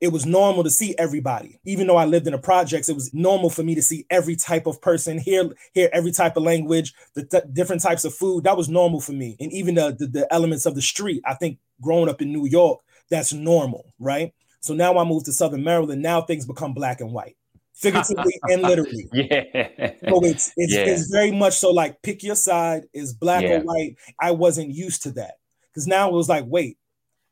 it 0.00 0.08
was 0.08 0.24
normal 0.24 0.64
to 0.64 0.70
see 0.70 0.94
everybody. 0.96 1.60
Even 1.64 1.86
though 1.86 1.96
I 1.96 2.06
lived 2.06 2.26
in 2.26 2.32
the 2.32 2.38
projects, 2.38 2.88
it 2.88 2.94
was 2.94 3.12
normal 3.12 3.50
for 3.50 3.62
me 3.62 3.74
to 3.74 3.82
see 3.82 4.06
every 4.08 4.34
type 4.34 4.66
of 4.66 4.80
person, 4.80 5.18
hear 5.18 5.50
hear 5.74 5.90
every 5.92 6.12
type 6.12 6.36
of 6.36 6.42
language, 6.42 6.94
the 7.14 7.24
th- 7.24 7.44
different 7.52 7.82
types 7.82 8.04
of 8.04 8.14
food. 8.14 8.44
That 8.44 8.56
was 8.56 8.68
normal 8.68 9.00
for 9.00 9.12
me, 9.12 9.36
and 9.38 9.52
even 9.52 9.74
the, 9.74 9.94
the 9.98 10.06
the 10.06 10.32
elements 10.32 10.64
of 10.64 10.74
the 10.74 10.82
street. 10.82 11.22
I 11.26 11.34
think 11.34 11.58
growing 11.82 12.08
up 12.08 12.22
in 12.22 12.32
New 12.32 12.46
York, 12.46 12.80
that's 13.10 13.32
normal, 13.32 13.92
right? 13.98 14.32
So 14.60 14.74
now 14.74 14.96
I 14.98 15.04
moved 15.04 15.26
to 15.26 15.32
Southern 15.32 15.64
Maryland. 15.64 16.02
Now 16.02 16.22
things 16.22 16.46
become 16.46 16.72
black 16.72 17.00
and 17.00 17.12
white, 17.12 17.36
figuratively 17.80 18.38
and 18.44 18.62
literally. 18.62 19.08
Yeah. 19.12 19.92
So 20.08 20.24
it's 20.24 20.52
it's, 20.56 20.72
yeah. 20.72 20.84
it's 20.86 21.10
very 21.10 21.32
much 21.32 21.54
so 21.54 21.70
like 21.70 22.02
pick 22.02 22.22
your 22.22 22.36
side 22.36 22.84
is 22.92 23.12
black 23.12 23.42
yeah. 23.42 23.58
or 23.58 23.60
white. 23.60 23.96
I 24.20 24.32
wasn't 24.32 24.70
used 24.70 25.02
to 25.02 25.12
that 25.12 25.34
because 25.68 25.86
now 25.86 26.08
it 26.08 26.12
was 26.12 26.28
like, 26.28 26.44
wait, 26.46 26.78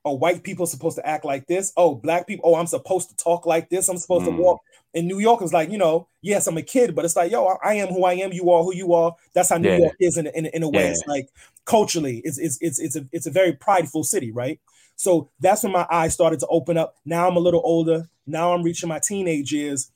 oh, 0.05 0.15
white 0.15 0.43
people 0.43 0.67
supposed 0.67 0.97
to 0.97 1.07
act 1.07 1.25
like 1.25 1.47
this. 1.47 1.73
Oh, 1.77 1.95
black 1.95 2.27
people, 2.27 2.51
oh, 2.51 2.55
I'm 2.55 2.67
supposed 2.67 3.11
to 3.11 3.17
talk 3.17 3.47
like 3.47 3.69
this. 3.69 3.89
I'm 3.89 3.99
supposed 3.99 4.27
mm. 4.27 4.37
to 4.37 4.43
walk. 4.43 4.61
In 4.95 5.07
New 5.07 5.19
York, 5.19 5.43
it's 5.43 5.53
like, 5.53 5.71
you 5.71 5.77
know, 5.77 6.09
yes, 6.23 6.47
I'm 6.47 6.57
a 6.57 6.63
kid, 6.63 6.95
but 6.95 7.05
it's 7.05 7.15
like, 7.15 7.31
yo, 7.31 7.59
I 7.63 7.75
am 7.75 7.89
who 7.89 8.05
I 8.05 8.15
am. 8.15 8.33
You 8.33 8.51
are 8.51 8.63
who 8.63 8.75
you 8.75 8.95
are. 8.95 9.15
That's 9.35 9.51
how 9.51 9.59
New 9.59 9.69
yeah. 9.69 9.79
York 9.79 9.97
is 10.01 10.17
in, 10.17 10.29
in, 10.29 10.47
in 10.47 10.63
a 10.63 10.69
way. 10.69 10.89
It's 10.89 11.05
like 11.07 11.29
culturally, 11.67 12.23
it's, 12.25 12.39
it's, 12.39 12.59
it's, 12.63 12.79
it's, 12.79 12.97
a, 12.97 13.07
it's 13.13 13.27
a 13.27 13.31
very 13.31 13.53
prideful 13.53 14.03
city, 14.03 14.33
right? 14.33 14.59
So 14.97 15.31
that's 15.41 15.63
when 15.63 15.73
my 15.73 15.87
eyes 15.91 16.15
started 16.15 16.41
to 16.41 16.47
open 16.49 16.79
up. 16.79 16.97
Now 17.05 17.29
I'm 17.29 17.37
a 17.37 17.41
little 17.41 17.61
older. 17.63 18.09
Now 18.27 18.53
I'm 18.53 18.63
reaching 18.63 18.89
my 18.89 18.99
teenage 18.99 19.53
years. 19.53 19.93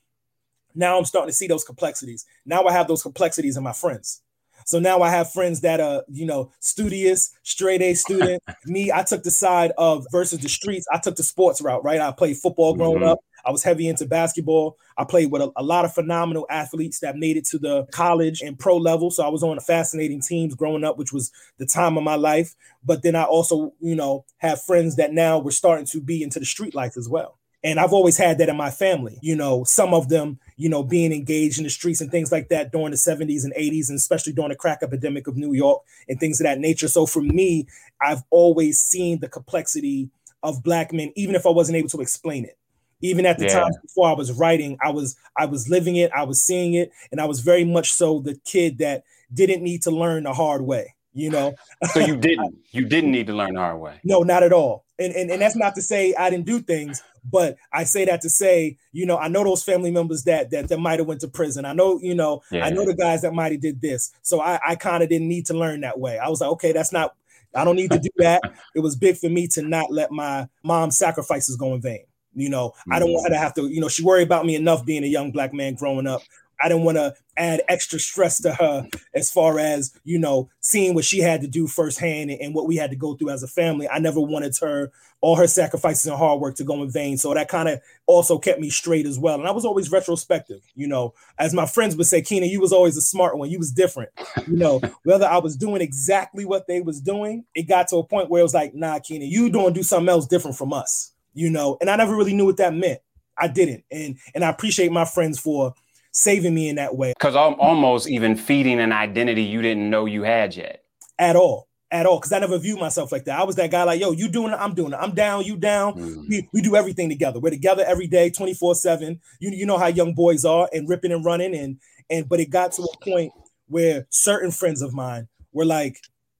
Now 0.74 0.98
I'm 0.98 1.04
starting 1.04 1.28
to 1.28 1.34
see 1.34 1.46
those 1.46 1.64
complexities. 1.64 2.24
Now 2.44 2.64
I 2.64 2.72
have 2.72 2.88
those 2.88 3.02
complexities 3.02 3.56
in 3.56 3.62
my 3.62 3.72
friends. 3.72 4.22
So 4.64 4.78
now 4.78 5.02
I 5.02 5.10
have 5.10 5.32
friends 5.32 5.60
that 5.62 5.80
are, 5.80 6.04
you 6.08 6.26
know, 6.26 6.50
studious, 6.60 7.32
straight 7.42 7.82
A 7.82 7.94
student. 7.94 8.42
Me, 8.66 8.92
I 8.92 9.02
took 9.02 9.22
the 9.22 9.30
side 9.30 9.72
of 9.78 10.06
versus 10.12 10.40
the 10.40 10.48
streets. 10.48 10.86
I 10.92 10.98
took 10.98 11.16
the 11.16 11.22
sports 11.22 11.60
route, 11.60 11.84
right? 11.84 12.00
I 12.00 12.12
played 12.12 12.36
football 12.36 12.74
growing 12.74 13.00
mm-hmm. 13.00 13.10
up. 13.10 13.18
I 13.44 13.50
was 13.50 13.64
heavy 13.64 13.88
into 13.88 14.06
basketball. 14.06 14.76
I 14.96 15.04
played 15.04 15.32
with 15.32 15.42
a, 15.42 15.50
a, 15.56 15.64
lot 15.64 15.84
of 15.84 15.92
phenomenal 15.92 16.46
athletes 16.48 17.00
that 17.00 17.16
made 17.16 17.36
it 17.36 17.44
to 17.46 17.58
the 17.58 17.86
college 17.86 18.40
and 18.40 18.56
pro 18.56 18.76
level. 18.76 19.10
So 19.10 19.24
I 19.24 19.28
was 19.28 19.42
on 19.42 19.58
a 19.58 19.60
fascinating 19.60 20.20
teams 20.20 20.54
growing 20.54 20.84
up, 20.84 20.96
which 20.96 21.12
was 21.12 21.32
the 21.58 21.66
time 21.66 21.96
of 21.96 22.04
my 22.04 22.14
life. 22.14 22.54
But 22.84 23.02
then 23.02 23.16
I 23.16 23.24
also, 23.24 23.72
you 23.80 23.96
know, 23.96 24.24
have 24.38 24.62
friends 24.62 24.94
that 24.94 25.12
now 25.12 25.40
were 25.40 25.50
starting 25.50 25.86
to 25.86 26.00
be 26.00 26.22
into 26.22 26.38
the 26.38 26.46
street 26.46 26.74
life 26.74 26.96
as 26.96 27.08
well. 27.08 27.38
And 27.64 27.78
I've 27.78 27.92
always 27.92 28.16
had 28.16 28.38
that 28.38 28.48
in 28.48 28.56
my 28.56 28.70
family, 28.70 29.18
you 29.22 29.36
know, 29.36 29.62
some 29.62 29.94
of 29.94 30.08
them, 30.08 30.40
you 30.56 30.68
know, 30.68 30.82
being 30.82 31.12
engaged 31.12 31.58
in 31.58 31.64
the 31.64 31.70
streets 31.70 32.00
and 32.00 32.10
things 32.10 32.32
like 32.32 32.48
that 32.48 32.72
during 32.72 32.90
the 32.90 32.96
70s 32.96 33.44
and 33.44 33.54
80s, 33.54 33.88
and 33.88 33.96
especially 33.96 34.32
during 34.32 34.48
the 34.48 34.56
crack 34.56 34.80
epidemic 34.82 35.28
of 35.28 35.36
New 35.36 35.52
York 35.52 35.80
and 36.08 36.18
things 36.18 36.40
of 36.40 36.44
that 36.44 36.58
nature. 36.58 36.88
So 36.88 37.06
for 37.06 37.22
me, 37.22 37.68
I've 38.00 38.24
always 38.30 38.80
seen 38.80 39.20
the 39.20 39.28
complexity 39.28 40.10
of 40.42 40.64
black 40.64 40.92
men, 40.92 41.12
even 41.14 41.36
if 41.36 41.46
I 41.46 41.50
wasn't 41.50 41.76
able 41.76 41.90
to 41.90 42.00
explain 42.00 42.44
it. 42.44 42.58
Even 43.00 43.26
at 43.26 43.38
the 43.38 43.46
yeah. 43.46 43.60
time 43.60 43.72
before 43.82 44.08
I 44.08 44.12
was 44.12 44.32
writing, 44.32 44.78
I 44.84 44.90
was 44.90 45.16
I 45.36 45.46
was 45.46 45.68
living 45.68 45.96
it, 45.96 46.12
I 46.12 46.22
was 46.24 46.40
seeing 46.40 46.74
it, 46.74 46.92
and 47.10 47.20
I 47.20 47.26
was 47.26 47.40
very 47.40 47.64
much 47.64 47.92
so 47.92 48.20
the 48.20 48.36
kid 48.44 48.78
that 48.78 49.02
didn't 49.32 49.62
need 49.62 49.82
to 49.82 49.90
learn 49.90 50.24
the 50.24 50.32
hard 50.32 50.62
way 50.62 50.94
you 51.14 51.30
know. 51.30 51.54
so 51.92 52.00
you 52.00 52.16
didn't 52.28 52.56
you 52.70 52.84
didn't 52.84 53.10
need 53.10 53.26
to 53.26 53.34
learn 53.34 53.54
the 53.54 53.60
hard 53.60 53.78
way. 53.78 54.00
No, 54.04 54.22
not 54.22 54.42
at 54.42 54.52
all. 54.52 54.84
And, 54.98 55.14
and 55.14 55.30
and 55.30 55.42
that's 55.42 55.56
not 55.56 55.74
to 55.74 55.82
say 55.82 56.14
I 56.14 56.30
didn't 56.30 56.46
do 56.46 56.60
things, 56.60 57.02
but 57.30 57.56
I 57.72 57.84
say 57.84 58.04
that 58.06 58.20
to 58.22 58.30
say, 58.30 58.76
you 58.92 59.06
know, 59.06 59.16
I 59.16 59.28
know 59.28 59.44
those 59.44 59.62
family 59.62 59.90
members 59.90 60.24
that 60.24 60.50
that, 60.50 60.68
that 60.68 60.78
might 60.78 60.98
have 60.98 61.08
went 61.08 61.20
to 61.20 61.28
prison. 61.28 61.64
I 61.64 61.72
know, 61.72 61.98
you 62.02 62.14
know, 62.14 62.42
yeah. 62.50 62.64
I 62.64 62.70
know 62.70 62.84
the 62.84 62.94
guys 62.94 63.22
that 63.22 63.34
might 63.34 63.52
have 63.52 63.60
did 63.60 63.80
this. 63.80 64.12
So 64.22 64.40
I, 64.40 64.60
I 64.66 64.74
kind 64.74 65.02
of 65.02 65.08
didn't 65.08 65.28
need 65.28 65.46
to 65.46 65.54
learn 65.54 65.80
that 65.82 65.98
way. 65.98 66.18
I 66.18 66.28
was 66.28 66.40
like, 66.40 66.50
okay, 66.50 66.72
that's 66.72 66.92
not 66.92 67.14
I 67.54 67.64
don't 67.64 67.76
need 67.76 67.90
to 67.90 67.98
do 67.98 68.08
that. 68.16 68.42
it 68.74 68.80
was 68.80 68.96
big 68.96 69.16
for 69.16 69.28
me 69.28 69.46
to 69.48 69.62
not 69.62 69.92
let 69.92 70.10
my 70.10 70.48
mom's 70.62 70.96
sacrifices 70.96 71.56
go 71.56 71.74
in 71.74 71.80
vain. 71.80 72.04
You 72.34 72.48
know. 72.48 72.72
I 72.90 72.98
don't 72.98 73.10
mm. 73.10 73.14
want 73.14 73.28
her 73.28 73.34
to 73.34 73.38
have 73.38 73.54
to, 73.54 73.66
you 73.68 73.80
know, 73.80 73.88
she 73.88 74.02
worried 74.02 74.26
about 74.26 74.46
me 74.46 74.56
enough 74.56 74.86
being 74.86 75.04
a 75.04 75.08
young 75.08 75.32
black 75.32 75.52
man 75.52 75.74
growing 75.74 76.06
up 76.06 76.22
I 76.62 76.68
didn't 76.68 76.84
want 76.84 76.98
to 76.98 77.14
add 77.36 77.62
extra 77.68 77.98
stress 77.98 78.40
to 78.42 78.52
her 78.52 78.86
as 79.14 79.30
far 79.30 79.58
as 79.58 79.92
you 80.04 80.18
know 80.18 80.50
seeing 80.60 80.94
what 80.94 81.04
she 81.04 81.18
had 81.18 81.40
to 81.40 81.46
do 81.46 81.66
firsthand 81.66 82.30
and, 82.30 82.54
what 82.54 82.66
we 82.66 82.76
had 82.76 82.90
to 82.90 82.96
go 82.96 83.14
through 83.14 83.30
as 83.30 83.42
a 83.42 83.48
family. 83.48 83.88
I 83.88 83.98
never 83.98 84.20
wanted 84.20 84.54
her 84.60 84.92
all 85.22 85.36
her 85.36 85.46
sacrifices 85.46 86.04
and 86.06 86.16
hard 86.16 86.40
work 86.40 86.56
to 86.56 86.64
go 86.64 86.82
in 86.82 86.90
vain. 86.90 87.16
So 87.16 87.32
that 87.32 87.48
kind 87.48 87.68
of 87.68 87.80
also 88.06 88.38
kept 88.38 88.60
me 88.60 88.68
straight 88.68 89.06
as 89.06 89.18
well. 89.18 89.38
And 89.38 89.48
I 89.48 89.52
was 89.52 89.64
always 89.64 89.90
retrospective, 89.90 90.60
you 90.74 90.86
know, 90.86 91.14
as 91.38 91.54
my 91.54 91.64
friends 91.64 91.96
would 91.96 92.06
say, 92.06 92.20
Keena, 92.20 92.46
you 92.46 92.60
was 92.60 92.72
always 92.72 92.96
a 92.96 93.00
smart 93.00 93.38
one. 93.38 93.48
You 93.48 93.58
was 93.58 93.72
different, 93.72 94.10
you 94.46 94.56
know, 94.56 94.80
whether 95.04 95.26
I 95.26 95.38
was 95.38 95.56
doing 95.56 95.80
exactly 95.80 96.44
what 96.44 96.66
they 96.66 96.80
was 96.80 97.00
doing, 97.00 97.44
it 97.54 97.68
got 97.68 97.88
to 97.88 97.96
a 97.96 98.04
point 98.04 98.28
where 98.28 98.40
it 98.40 98.44
was 98.44 98.54
like, 98.54 98.74
nah, 98.74 98.98
Keena, 98.98 99.24
you 99.24 99.48
doing 99.48 99.72
do 99.72 99.82
something 99.82 100.08
else 100.08 100.26
different 100.26 100.56
from 100.56 100.72
us, 100.72 101.12
you 101.32 101.48
know. 101.48 101.78
And 101.80 101.88
I 101.88 101.96
never 101.96 102.14
really 102.14 102.34
knew 102.34 102.46
what 102.46 102.58
that 102.58 102.74
meant. 102.74 103.00
I 103.38 103.48
didn't, 103.48 103.84
and 103.90 104.18
and 104.34 104.44
I 104.44 104.50
appreciate 104.50 104.92
my 104.92 105.06
friends 105.06 105.38
for 105.38 105.74
saving 106.12 106.54
me 106.54 106.68
in 106.68 106.76
that 106.76 106.94
way. 106.94 107.14
Because 107.18 107.34
I'm 107.34 107.54
almost 107.54 108.08
even 108.08 108.36
feeding 108.36 108.78
an 108.78 108.92
identity 108.92 109.42
you 109.42 109.62
didn't 109.62 109.90
know 109.90 110.06
you 110.06 110.22
had 110.22 110.54
yet. 110.54 110.84
At 111.18 111.36
all. 111.36 111.68
At 111.90 112.06
all. 112.06 112.18
Because 112.18 112.32
I 112.32 112.38
never 112.38 112.58
viewed 112.58 112.78
myself 112.78 113.10
like 113.10 113.24
that. 113.24 113.38
I 113.38 113.44
was 113.44 113.56
that 113.56 113.70
guy 113.70 113.82
like, 113.82 114.00
yo, 114.00 114.12
you 114.12 114.28
doing 114.28 114.52
it, 114.52 114.56
I'm 114.56 114.74
doing 114.74 114.92
it. 114.92 114.96
I'm 114.96 115.14
down, 115.14 115.44
you 115.44 115.56
down. 115.56 115.94
Mm. 115.94 116.28
We, 116.28 116.48
we 116.52 116.60
do 116.62 116.76
everything 116.76 117.08
together. 117.08 117.40
We're 117.40 117.50
together 117.50 117.84
every 117.86 118.06
day, 118.06 118.30
24-7. 118.30 119.18
You, 119.40 119.50
you 119.50 119.66
know 119.66 119.78
how 119.78 119.88
young 119.88 120.14
boys 120.14 120.44
are 120.44 120.68
and 120.72 120.88
ripping 120.88 121.12
and 121.12 121.24
running. 121.24 121.54
And 121.54 121.78
and 122.10 122.28
but 122.28 122.40
it 122.40 122.50
got 122.50 122.72
to 122.72 122.82
a 122.82 123.04
point 123.04 123.32
where 123.66 124.06
certain 124.10 124.50
friends 124.50 124.82
of 124.82 124.92
mine 124.92 125.28
were 125.52 125.64
like, 125.64 125.98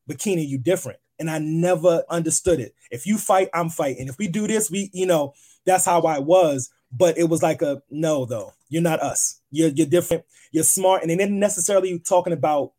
Bikini, 0.09 0.47
you 0.47 0.59
different. 0.59 0.99
And 1.19 1.31
I 1.31 1.39
never 1.39 2.03
understood 2.11 2.59
it. 2.59 2.75
If 2.91 3.07
you 3.07 3.17
fight, 3.17 3.49
I'm 3.55 3.71
fighting. 3.71 4.09
If 4.09 4.19
we 4.19 4.27
do 4.27 4.47
this, 4.47 4.71
we, 4.71 4.91
you 4.93 5.07
know, 5.07 5.35
that's 5.65 5.85
how 5.85 6.03
I 6.03 6.19
was 6.19 6.71
but 6.93 7.17
it 7.19 7.25
was 7.25 7.43
like 7.43 7.63
a 7.63 7.83
no 7.91 8.25
though 8.25 8.53
you're 8.73 8.83
not 8.83 9.01
us. 9.01 9.41
You're, 9.51 9.69
you're 9.69 9.87
different. 9.87 10.25
You're 10.51 10.65
smart. 10.65 11.03
And 11.03 11.11
they 11.11 11.17
didn't 11.17 11.39
necessarily 11.39 11.99
talking 11.99 12.33
about 12.33 12.73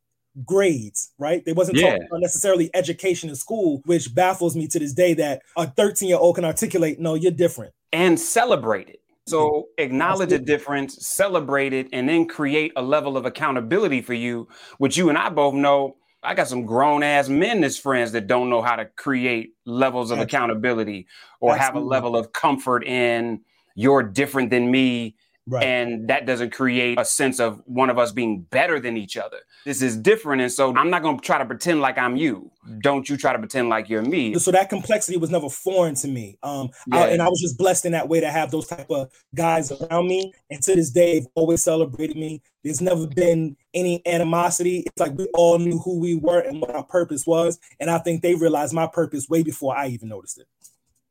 grades 0.43 1.13
right? 1.19 1.45
They 1.45 1.53
wasn't 1.53 1.77
yeah. 1.77 1.91
talking 1.91 2.07
about 2.07 2.21
necessarily 2.21 2.71
education 2.73 3.29
in 3.29 3.35
school 3.35 3.83
which 3.85 4.15
baffles 4.15 4.55
me 4.55 4.67
to 4.69 4.79
this 4.79 4.91
day 4.91 5.13
that 5.13 5.43
a 5.55 5.67
13 5.67 6.09
year 6.09 6.17
old 6.17 6.33
can 6.33 6.43
articulate 6.43 6.99
no 6.99 7.13
you're 7.13 7.31
different. 7.31 7.71
And 7.91 8.19
celebrate 8.19 8.89
it. 8.89 8.99
So 9.27 9.67
acknowledge 9.77 10.31
a 10.31 10.39
difference 10.39 11.05
celebrate 11.05 11.71
it 11.71 11.87
and 11.93 12.09
then 12.09 12.27
create 12.27 12.71
a 12.75 12.81
level 12.81 13.15
of 13.15 13.27
accountability 13.27 14.01
for 14.01 14.15
you 14.15 14.47
which 14.79 14.97
you 14.97 15.09
and 15.09 15.19
i 15.19 15.29
both 15.29 15.53
know. 15.53 15.97
I 16.23 16.33
got 16.33 16.47
some 16.47 16.65
grown 16.65 17.03
ass 17.03 17.29
men 17.29 17.63
as 17.63 17.77
friends 17.77 18.13
that 18.13 18.25
don't 18.25 18.49
know 18.49 18.63
how 18.63 18.77
to 18.77 18.85
create 18.85 19.53
levels 19.65 20.09
of 20.09 20.17
Absolutely. 20.17 20.23
accountability 20.23 21.07
or 21.41 21.53
Absolutely. 21.53 21.65
have 21.65 21.75
a 21.75 21.85
level 21.85 22.15
of 22.15 22.33
comfort 22.33 22.85
in 22.85 23.41
you're 23.75 24.03
different 24.03 24.49
than 24.49 24.69
me. 24.69 25.15
Right. 25.45 25.63
And 25.63 26.07
that 26.07 26.25
doesn't 26.25 26.53
create 26.53 26.97
a 26.97 27.03
sense 27.03 27.39
of 27.41 27.61
one 27.65 27.89
of 27.89 27.97
us 27.97 28.13
being 28.13 28.43
better 28.43 28.79
than 28.79 28.95
each 28.95 29.17
other. 29.17 29.39
This 29.65 29.81
is 29.81 29.97
different. 29.97 30.41
And 30.41 30.51
so 30.51 30.73
I'm 30.75 30.89
not 30.89 31.01
going 31.03 31.17
to 31.17 31.21
try 31.23 31.37
to 31.37 31.45
pretend 31.45 31.81
like 31.81 31.97
I'm 31.97 32.15
you. 32.15 32.49
Don't 32.79 33.09
you 33.09 33.17
try 33.17 33.33
to 33.33 33.39
pretend 33.39 33.67
like 33.67 33.89
you're 33.89 34.01
me. 34.01 34.35
So 34.35 34.51
that 34.51 34.69
complexity 34.69 35.17
was 35.17 35.29
never 35.29 35.49
foreign 35.49 35.95
to 35.95 36.07
me. 36.07 36.37
Um, 36.43 36.69
yeah. 36.87 36.99
I, 36.99 37.07
and 37.07 37.21
I 37.21 37.27
was 37.27 37.41
just 37.41 37.57
blessed 37.57 37.85
in 37.85 37.91
that 37.91 38.07
way 38.07 38.21
to 38.21 38.31
have 38.31 38.51
those 38.51 38.67
type 38.67 38.89
of 38.89 39.11
guys 39.35 39.69
around 39.69 40.07
me. 40.07 40.33
And 40.49 40.61
to 40.63 40.75
this 40.75 40.91
day, 40.91 41.19
they've 41.19 41.27
always 41.35 41.61
celebrated 41.61 42.15
me. 42.15 42.41
There's 42.63 42.79
never 42.79 43.05
been 43.05 43.57
any 43.73 44.01
animosity. 44.07 44.83
It's 44.85 44.99
like 44.99 45.17
we 45.17 45.27
all 45.33 45.59
knew 45.59 45.79
who 45.79 45.99
we 45.99 46.15
were 46.15 46.39
and 46.39 46.61
what 46.61 46.73
our 46.73 46.85
purpose 46.85 47.27
was. 47.27 47.59
And 47.81 47.89
I 47.89 47.97
think 47.97 48.21
they 48.21 48.35
realized 48.35 48.73
my 48.73 48.87
purpose 48.87 49.27
way 49.27 49.43
before 49.43 49.75
I 49.75 49.87
even 49.87 50.07
noticed 50.07 50.39
it. 50.39 50.47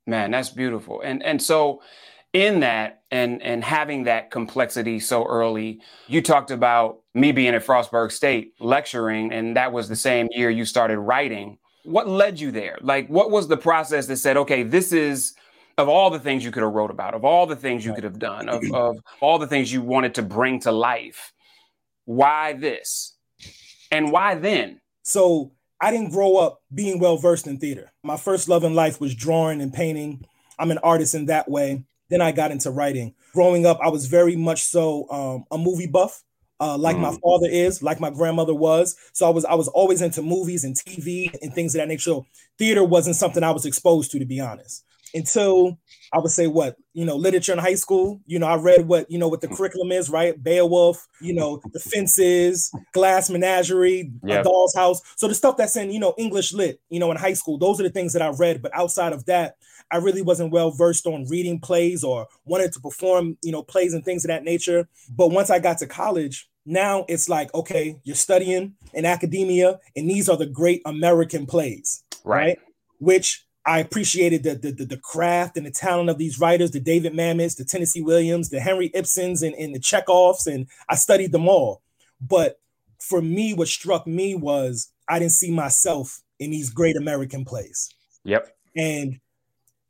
Man, 0.07 0.31
that's 0.31 0.51
beautiful. 0.51 1.01
And 1.03 1.23
and 1.23 1.40
so 1.40 1.83
in 2.33 2.61
that 2.61 3.03
and 3.11 3.42
and 3.42 3.62
having 3.62 4.05
that 4.05 4.31
complexity 4.31 4.99
so 4.99 5.25
early 5.27 5.81
you 6.07 6.23
talked 6.23 6.51
about 6.51 7.01
me 7.14 7.31
being 7.31 7.55
at 7.55 7.64
frostburg 7.64 8.11
state 8.11 8.55
lecturing 8.59 9.33
and 9.33 9.57
that 9.57 9.73
was 9.73 9.88
the 9.88 9.97
same 9.97 10.29
year 10.31 10.51
you 10.51 10.64
started 10.64 10.99
writing. 10.99 11.59
What 11.85 12.09
led 12.09 12.40
you 12.40 12.51
there? 12.51 12.79
Like 12.81 13.09
what 13.09 13.31
was 13.31 13.49
the 13.49 13.57
process 13.57 14.07
that 14.07 14.16
said 14.16 14.37
okay 14.37 14.62
this 14.62 14.92
is 14.92 15.35
of 15.79 15.88
all 15.88 16.11
the 16.11 16.18
things 16.18 16.45
you 16.45 16.51
could 16.51 16.62
have 16.62 16.73
wrote 16.73 16.90
about 16.90 17.14
of 17.14 17.25
all 17.25 17.47
the 17.47 17.57
things 17.57 17.85
you 17.85 17.95
could 17.95 18.05
have 18.05 18.18
done 18.18 18.49
of, 18.49 18.62
of 18.73 18.99
all 19.21 19.38
the 19.38 19.47
things 19.47 19.73
you 19.73 19.83
wanted 19.83 20.14
to 20.14 20.23
bring 20.23 20.61
to 20.61 20.73
life 20.73 21.33
why 22.05 22.55
this? 22.55 23.16
And 23.90 24.11
why 24.12 24.35
then? 24.35 24.81
So 25.03 25.53
i 25.81 25.90
didn't 25.90 26.11
grow 26.11 26.37
up 26.37 26.61
being 26.73 27.01
well 27.01 27.16
versed 27.16 27.47
in 27.47 27.59
theater. 27.59 27.90
My 28.05 28.16
first 28.16 28.49
love 28.49 28.62
in 28.62 28.75
life 28.75 29.01
was 29.01 29.14
drawing 29.14 29.61
and 29.61 29.73
painting. 29.73 30.25
I'm 30.59 30.71
an 30.71 30.79
artist 30.79 31.14
in 31.14 31.27
that 31.27 31.51
way 31.51 31.85
then 32.12 32.20
I 32.20 32.33
got 32.33 32.51
into 32.51 32.70
writing. 32.70 33.14
Growing 33.33 33.66
up, 33.66 33.79
I 33.83 33.88
was 33.88 34.07
very 34.07 34.37
much 34.37 34.62
so 34.62 35.09
um, 35.11 35.44
a 35.51 35.59
movie 35.59 35.87
buff. 35.87 36.22
Uh, 36.61 36.79
like 36.79 36.96
mm. 36.96 37.01
my 37.01 37.16
father 37.25 37.48
is, 37.51 37.83
like 37.83 37.98
my 37.98 38.11
grandmother 38.11 38.55
was. 38.55 38.94
So 39.12 39.27
I 39.27 39.31
was 39.31 39.44
I 39.44 39.55
was 39.55 39.66
always 39.68 40.01
into 40.01 40.22
movies 40.22 40.62
and 40.62 40.77
TV 40.77 41.35
and 41.42 41.53
things 41.53 41.75
of 41.75 41.81
that 41.81 41.88
nature. 41.88 42.03
So 42.03 42.27
theater 42.57 42.85
wasn't 42.85 43.16
something 43.16 43.42
I 43.42 43.51
was 43.51 43.66
exposed 43.66 44.12
to, 44.12 44.20
to 44.20 44.25
be 44.25 44.38
honest, 44.38 44.85
until 45.14 45.79
I 46.12 46.18
would 46.18 46.31
say 46.31 46.46
what 46.46 46.77
you 46.92 47.05
know 47.05 47.16
literature 47.16 47.53
in 47.53 47.59
high 47.59 47.75
school. 47.75 48.20
You 48.27 48.38
know, 48.38 48.46
I 48.46 48.57
read 48.57 48.87
what 48.87 49.11
you 49.11 49.18
know 49.18 49.29
what 49.29 49.40
the 49.40 49.48
curriculum 49.48 49.92
is, 49.92 50.11
right? 50.11 50.40
Beowulf, 50.40 51.07
you 51.20 51.35
know, 51.35 51.61
the 51.72 51.81
fences, 51.81 52.70
Glass 52.92 53.31
Menagerie, 53.31 54.12
yep. 54.22 54.44
Doll's 54.44 54.75
House. 54.75 55.01
So 55.16 55.29
the 55.29 55.35
stuff 55.35 55.57
that's 55.57 55.77
in 55.77 55.90
you 55.90 56.01
know 56.01 56.14
English 56.18 56.53
lit, 56.53 56.81
you 56.90 57.01
know, 57.01 57.11
in 57.11 57.16
high 57.16 57.33
school. 57.33 57.59
Those 57.59 57.81
are 57.81 57.85
the 57.85 57.90
things 57.90 58.12
that 58.12 58.22
I 58.22 58.29
read. 58.29 58.62
But 58.62 58.75
outside 58.75 59.12
of 59.12 59.25
that, 59.27 59.57
I 59.90 59.96
really 59.96 60.22
wasn't 60.22 60.53
well 60.53 60.70
versed 60.70 61.07
on 61.07 61.27
reading 61.29 61.61
plays 61.61 62.05
or 62.05 62.27
wanted 62.44 62.72
to 62.72 62.81
perform, 62.81 63.38
you 63.42 63.53
know, 63.53 63.62
plays 63.62 63.94
and 63.94 64.05
things 64.05 64.25
of 64.25 64.29
that 64.29 64.44
nature. 64.44 64.88
But 65.11 65.29
once 65.29 65.51
I 65.51 65.59
got 65.59 65.79
to 65.79 65.87
college, 65.87 66.48
now 66.64 67.05
it's 67.09 67.29
like, 67.29 67.53
okay, 67.55 67.96
you're 68.05 68.16
studying 68.16 68.75
in 68.94 69.05
academia, 69.05 69.81
and 69.96 70.09
these 70.09 70.29
are 70.29 70.37
the 70.37 70.46
great 70.46 70.81
American 70.87 71.46
plays, 71.46 72.05
right? 72.25 72.46
right? 72.46 72.59
Which 72.98 73.44
I 73.64 73.79
appreciated 73.79 74.42
the, 74.42 74.55
the, 74.57 74.85
the 74.85 74.96
craft 74.96 75.57
and 75.57 75.64
the 75.64 75.70
talent 75.70 76.11
of 76.11 76.18
these 76.18 76.40
writers, 76.40 76.72
the 76.72 76.81
David 76.81 77.12
Mamets, 77.12 77.57
the 77.57 77.64
Tennessee 77.64 78.03
Williams, 78.03 78.48
the 78.48 78.61
Henry 78.61 78.90
Ibsens, 78.90 79.42
and, 79.46 79.55
and 79.55 79.75
the 79.75 79.79
Chekhovs, 79.79 80.46
and 80.46 80.66
I 80.88 80.96
studied 80.96 81.31
them 81.33 81.48
all. 81.48 81.81
But 82.20 82.59
for 82.98 83.22
me, 83.22 83.55
what 83.55 83.68
struck 83.68 84.07
me 84.07 84.35
was 84.35 84.92
I 85.09 85.18
didn't 85.18 85.33
see 85.33 85.53
myself 85.53 86.22
in 86.38 86.51
these 86.51 86.70
great 86.70 86.96
American 86.96 87.44
plays. 87.44 87.88
Yep. 88.25 88.48
And 88.77 89.20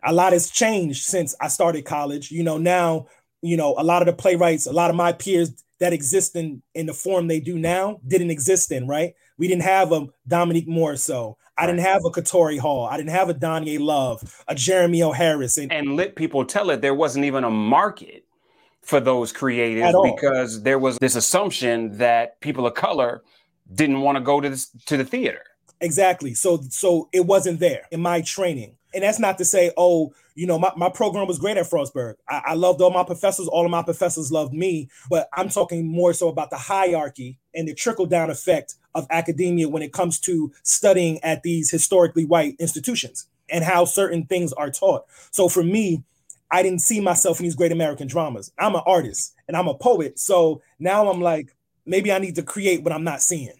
A 0.04 0.12
lot 0.12 0.32
has 0.32 0.50
changed 0.50 1.04
since 1.04 1.34
I 1.40 1.48
started 1.48 1.84
college. 1.84 2.30
You 2.30 2.42
know, 2.42 2.58
now, 2.58 3.06
you 3.40 3.56
know, 3.56 3.74
a 3.78 3.84
lot 3.84 4.02
of 4.02 4.06
the 4.06 4.12
playwrights, 4.12 4.66
a 4.66 4.72
lot 4.72 4.90
of 4.90 4.96
my 4.96 5.12
peers 5.12 5.50
that 5.78 5.92
exist 5.92 6.36
in 6.36 6.62
in 6.74 6.86
the 6.86 6.92
form 6.92 7.28
they 7.28 7.40
do 7.40 7.58
now 7.58 8.00
didn't 8.06 8.30
exist 8.30 8.72
in, 8.72 8.86
right? 8.86 9.14
We 9.38 9.48
didn't 9.48 9.62
have 9.62 9.92
a 9.92 10.06
Dominique 10.26 10.68
Morisseau. 10.68 11.36
I 11.62 11.66
didn't 11.66 11.80
have 11.82 12.04
a 12.04 12.10
Katori 12.10 12.58
Hall. 12.58 12.86
I 12.86 12.96
didn't 12.96 13.10
have 13.10 13.28
a 13.28 13.34
Donja 13.34 13.78
Love, 13.78 14.42
a 14.48 14.54
Jeremy 14.54 15.00
O. 15.04 15.12
Harris. 15.12 15.58
And, 15.58 15.72
and 15.72 15.94
let 15.94 16.16
people 16.16 16.44
tell 16.44 16.70
it 16.70 16.80
there 16.80 16.94
wasn't 16.94 17.24
even 17.24 17.44
a 17.44 17.50
market 17.50 18.24
for 18.80 18.98
those 18.98 19.32
creatives 19.32 20.16
because 20.16 20.64
there 20.64 20.80
was 20.80 20.98
this 20.98 21.14
assumption 21.14 21.98
that 21.98 22.40
people 22.40 22.66
of 22.66 22.74
color 22.74 23.22
didn't 23.72 24.00
want 24.00 24.16
to 24.16 24.20
go 24.20 24.40
to 24.40 24.50
this, 24.50 24.70
to 24.86 24.96
the 24.96 25.04
theater. 25.04 25.44
Exactly. 25.80 26.34
So 26.34 26.60
so 26.68 27.08
it 27.12 27.26
wasn't 27.26 27.60
there 27.60 27.86
in 27.92 28.00
my 28.00 28.22
training. 28.22 28.76
And 28.92 29.04
that's 29.04 29.20
not 29.20 29.38
to 29.38 29.44
say, 29.44 29.70
oh, 29.76 30.12
you 30.34 30.46
know, 30.46 30.58
my, 30.58 30.72
my 30.76 30.88
program 30.88 31.26
was 31.28 31.38
great 31.38 31.56
at 31.56 31.66
Frostburg. 31.70 32.14
I, 32.28 32.42
I 32.46 32.54
loved 32.54 32.80
all 32.80 32.90
my 32.90 33.04
professors, 33.04 33.46
all 33.46 33.64
of 33.64 33.70
my 33.70 33.82
professors 33.82 34.32
loved 34.32 34.52
me, 34.52 34.88
but 35.08 35.28
I'm 35.32 35.48
talking 35.48 35.86
more 35.86 36.12
so 36.12 36.28
about 36.28 36.50
the 36.50 36.56
hierarchy 36.56 37.38
and 37.54 37.68
the 37.68 37.74
trickle 37.74 38.06
down 38.06 38.30
effect 38.30 38.74
of 38.94 39.06
academia 39.10 39.68
when 39.68 39.82
it 39.82 39.92
comes 39.92 40.18
to 40.20 40.52
studying 40.62 41.22
at 41.22 41.42
these 41.42 41.70
historically 41.70 42.24
white 42.24 42.56
institutions 42.58 43.26
and 43.48 43.64
how 43.64 43.84
certain 43.84 44.24
things 44.26 44.52
are 44.52 44.70
taught. 44.70 45.04
So 45.30 45.48
for 45.48 45.62
me, 45.62 46.02
I 46.50 46.62
didn't 46.62 46.80
see 46.80 47.00
myself 47.00 47.40
in 47.40 47.44
these 47.44 47.54
great 47.54 47.72
American 47.72 48.06
dramas. 48.06 48.52
I'm 48.58 48.74
an 48.74 48.82
artist 48.86 49.34
and 49.48 49.56
I'm 49.56 49.68
a 49.68 49.74
poet. 49.74 50.18
So 50.18 50.60
now 50.78 51.08
I'm 51.08 51.20
like, 51.20 51.54
maybe 51.86 52.12
I 52.12 52.18
need 52.18 52.36
to 52.36 52.42
create 52.42 52.82
what 52.82 52.92
I'm 52.92 53.04
not 53.04 53.22
seeing. 53.22 53.54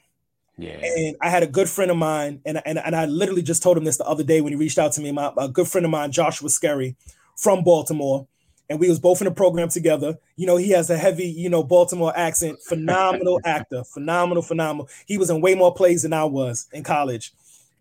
Yeah. 0.59 0.79
And 0.83 1.17
I 1.21 1.31
had 1.31 1.43
a 1.43 1.47
good 1.47 1.69
friend 1.69 1.91
of 1.91 1.97
mine, 1.97 2.41
and, 2.45 2.61
and, 2.67 2.79
and 2.79 2.95
I 2.95 3.07
literally 3.07 3.43
just 3.43 3.63
told 3.63 3.79
him 3.79 3.85
this 3.85 3.97
the 3.97 4.05
other 4.05 4.23
day 4.23 4.43
when 4.43 4.53
he 4.53 4.59
reached 4.59 4.79
out 4.79 4.93
to 4.93 5.01
me. 5.01 5.11
My 5.11 5.33
a 5.39 5.49
good 5.49 5.67
friend 5.67 5.85
of 5.85 5.91
mine, 5.91 6.13
Joshua 6.13 6.51
Scary 6.51 6.95
from 7.37 7.65
Baltimore, 7.65 8.29
and 8.73 8.81
we 8.81 8.89
was 8.89 8.99
both 8.99 9.21
in 9.21 9.27
the 9.27 9.31
program 9.31 9.69
together. 9.69 10.19
You 10.37 10.47
know, 10.47 10.57
he 10.57 10.71
has 10.71 10.89
a 10.89 10.97
heavy, 10.97 11.27
you 11.27 11.51
know, 11.51 11.63
Baltimore 11.63 12.11
accent. 12.17 12.59
Phenomenal 12.63 13.39
actor, 13.45 13.85
phenomenal, 13.85 14.43
phenomenal. 14.43 14.89
He 15.05 15.19
was 15.19 15.29
in 15.29 15.43
way 15.43 15.55
more 15.55 15.75
plays 15.75 16.05
than 16.05 16.15
I 16.15 16.25
was 16.25 16.69
in 16.73 16.83
college. 16.83 17.35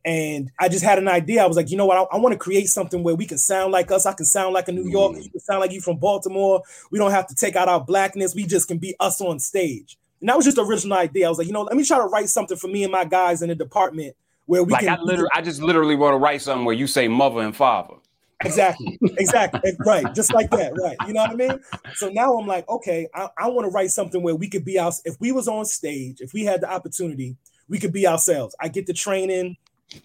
And 0.04 0.52
I 0.60 0.68
just 0.68 0.84
had 0.84 0.98
an 0.98 1.08
idea. 1.08 1.44
I 1.44 1.48
was 1.48 1.56
like, 1.56 1.72
you 1.72 1.78
know 1.78 1.86
what? 1.86 1.98
I, 1.98 2.18
I 2.18 2.20
want 2.20 2.34
to 2.34 2.38
create 2.38 2.68
something 2.68 3.04
where 3.04 3.16
we 3.16 3.26
can 3.26 3.38
sound 3.38 3.72
like 3.72 3.90
us. 3.90 4.06
I 4.06 4.12
can 4.12 4.26
sound 4.26 4.54
like 4.54 4.68
a 4.68 4.74
New 4.74 4.90
Yorker. 4.90 5.20
Mm. 5.20 5.24
You 5.24 5.30
can 5.30 5.40
sound 5.40 5.62
like 5.62 5.72
you 5.72 5.80
from 5.80 5.96
Baltimore. 5.96 6.62
We 6.92 7.00
don't 7.00 7.12
have 7.12 7.28
to 7.28 7.36
take 7.36 7.56
out 7.56 7.70
our 7.70 7.80
blackness. 7.80 8.36
We 8.36 8.46
just 8.46 8.68
can 8.68 8.78
be 8.78 8.94
us 9.00 9.22
on 9.22 9.40
stage. 9.40 9.98
And 10.20 10.28
that 10.28 10.36
was 10.36 10.44
just 10.44 10.58
the 10.58 10.66
original 10.66 10.98
idea. 10.98 11.26
I 11.26 11.30
was 11.30 11.38
like, 11.38 11.48
you 11.48 11.54
know, 11.54 11.62
let 11.62 11.78
me 11.78 11.86
try 11.86 12.00
to 12.00 12.06
write 12.06 12.28
something 12.28 12.58
for 12.58 12.68
me 12.68 12.84
and 12.84 12.92
my 12.92 13.06
guys 13.06 13.42
in 13.42 13.48
the 13.48 13.56
department 13.56 14.14
where 14.46 14.62
we 14.62 14.74
like 14.74 14.82
can. 14.84 15.00
I 15.00 15.02
literally, 15.02 15.30
I 15.34 15.42
just 15.42 15.62
literally 15.62 15.96
want 15.96 16.16
to 16.16 16.18
write 16.18 16.42
something 16.42 16.66
where 16.66 16.76
you 16.76 16.86
say 16.86 17.08
mother 17.08 17.40
and 17.40 17.56
father. 17.56 17.94
Exactly. 18.46 19.00
Exactly. 19.18 19.72
right. 19.86 20.14
Just 20.16 20.34
like 20.34 20.50
that. 20.52 20.74
Right. 20.78 20.98
You 21.08 21.14
know 21.14 21.22
what 21.22 21.32
I 21.32 21.36
mean? 21.36 21.60
So 21.96 22.10
now 22.10 22.38
I'm 22.38 22.48
like, 22.48 22.68
okay, 22.68 23.08
I, 23.14 23.30
I 23.38 23.50
want 23.50 23.66
to 23.66 23.70
write 23.70 23.92
something 23.92 24.24
where 24.24 24.36
we 24.36 24.50
could 24.50 24.66
be 24.66 24.80
out. 24.80 24.94
If 25.06 25.16
we 25.20 25.32
was 25.32 25.48
on 25.48 25.66
stage, 25.66 26.22
if 26.22 26.34
we 26.34 26.44
had 26.44 26.62
the 26.62 26.72
opportunity, 26.72 27.36
we 27.68 27.78
could 27.78 27.94
be 27.94 28.08
ourselves. 28.08 28.56
I 28.60 28.68
get 28.68 28.88
the 28.88 28.94
training, 28.94 29.58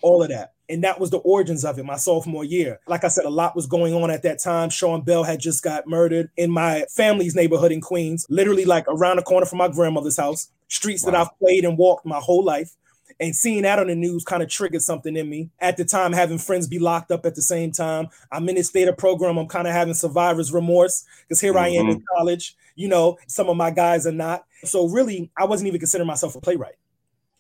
all 0.02 0.22
of 0.22 0.28
that. 0.30 0.52
And 0.68 0.82
that 0.84 0.98
was 0.98 1.10
the 1.10 1.18
origins 1.18 1.64
of 1.64 1.78
it 1.78 1.84
my 1.84 1.96
sophomore 1.96 2.44
year. 2.44 2.80
Like 2.86 3.04
I 3.04 3.08
said, 3.08 3.24
a 3.24 3.30
lot 3.30 3.54
was 3.54 3.66
going 3.66 3.94
on 3.94 4.10
at 4.10 4.22
that 4.22 4.40
time. 4.40 4.68
Sean 4.68 5.02
Bell 5.02 5.22
had 5.22 5.40
just 5.40 5.62
got 5.62 5.86
murdered 5.86 6.30
in 6.36 6.50
my 6.50 6.84
family's 6.90 7.36
neighborhood 7.36 7.72
in 7.72 7.80
Queens, 7.80 8.26
literally 8.28 8.64
like 8.64 8.84
around 8.88 9.16
the 9.16 9.22
corner 9.22 9.46
from 9.46 9.58
my 9.58 9.68
grandmother's 9.68 10.16
house, 10.16 10.48
streets 10.68 11.04
wow. 11.04 11.12
that 11.12 11.20
I've 11.20 11.38
played 11.38 11.64
and 11.64 11.78
walked 11.78 12.04
my 12.04 12.18
whole 12.18 12.44
life. 12.44 12.76
And 13.18 13.34
seeing 13.34 13.62
that 13.62 13.78
on 13.78 13.86
the 13.86 13.94
news 13.94 14.24
kind 14.24 14.42
of 14.42 14.48
triggered 14.48 14.82
something 14.82 15.16
in 15.16 15.28
me. 15.28 15.50
At 15.58 15.76
the 15.76 15.84
time, 15.84 16.12
having 16.12 16.38
friends 16.38 16.66
be 16.66 16.78
locked 16.78 17.10
up 17.10 17.24
at 17.24 17.34
the 17.34 17.42
same 17.42 17.72
time. 17.72 18.08
I'm 18.30 18.48
in 18.48 18.56
this 18.56 18.70
theater 18.70 18.92
program. 18.92 19.38
I'm 19.38 19.48
kind 19.48 19.66
of 19.66 19.72
having 19.72 19.94
survivor's 19.94 20.52
remorse 20.52 21.04
because 21.22 21.40
here 21.40 21.54
mm-hmm. 21.54 21.64
I 21.64 21.68
am 21.68 21.88
in 21.88 21.96
mm-hmm. 21.96 22.16
college. 22.16 22.56
You 22.74 22.88
know, 22.88 23.18
some 23.26 23.48
of 23.48 23.56
my 23.56 23.70
guys 23.70 24.06
are 24.06 24.12
not. 24.12 24.44
So 24.64 24.86
really, 24.86 25.30
I 25.36 25.46
wasn't 25.46 25.68
even 25.68 25.80
considering 25.80 26.06
myself 26.06 26.36
a 26.36 26.40
playwright. 26.40 26.76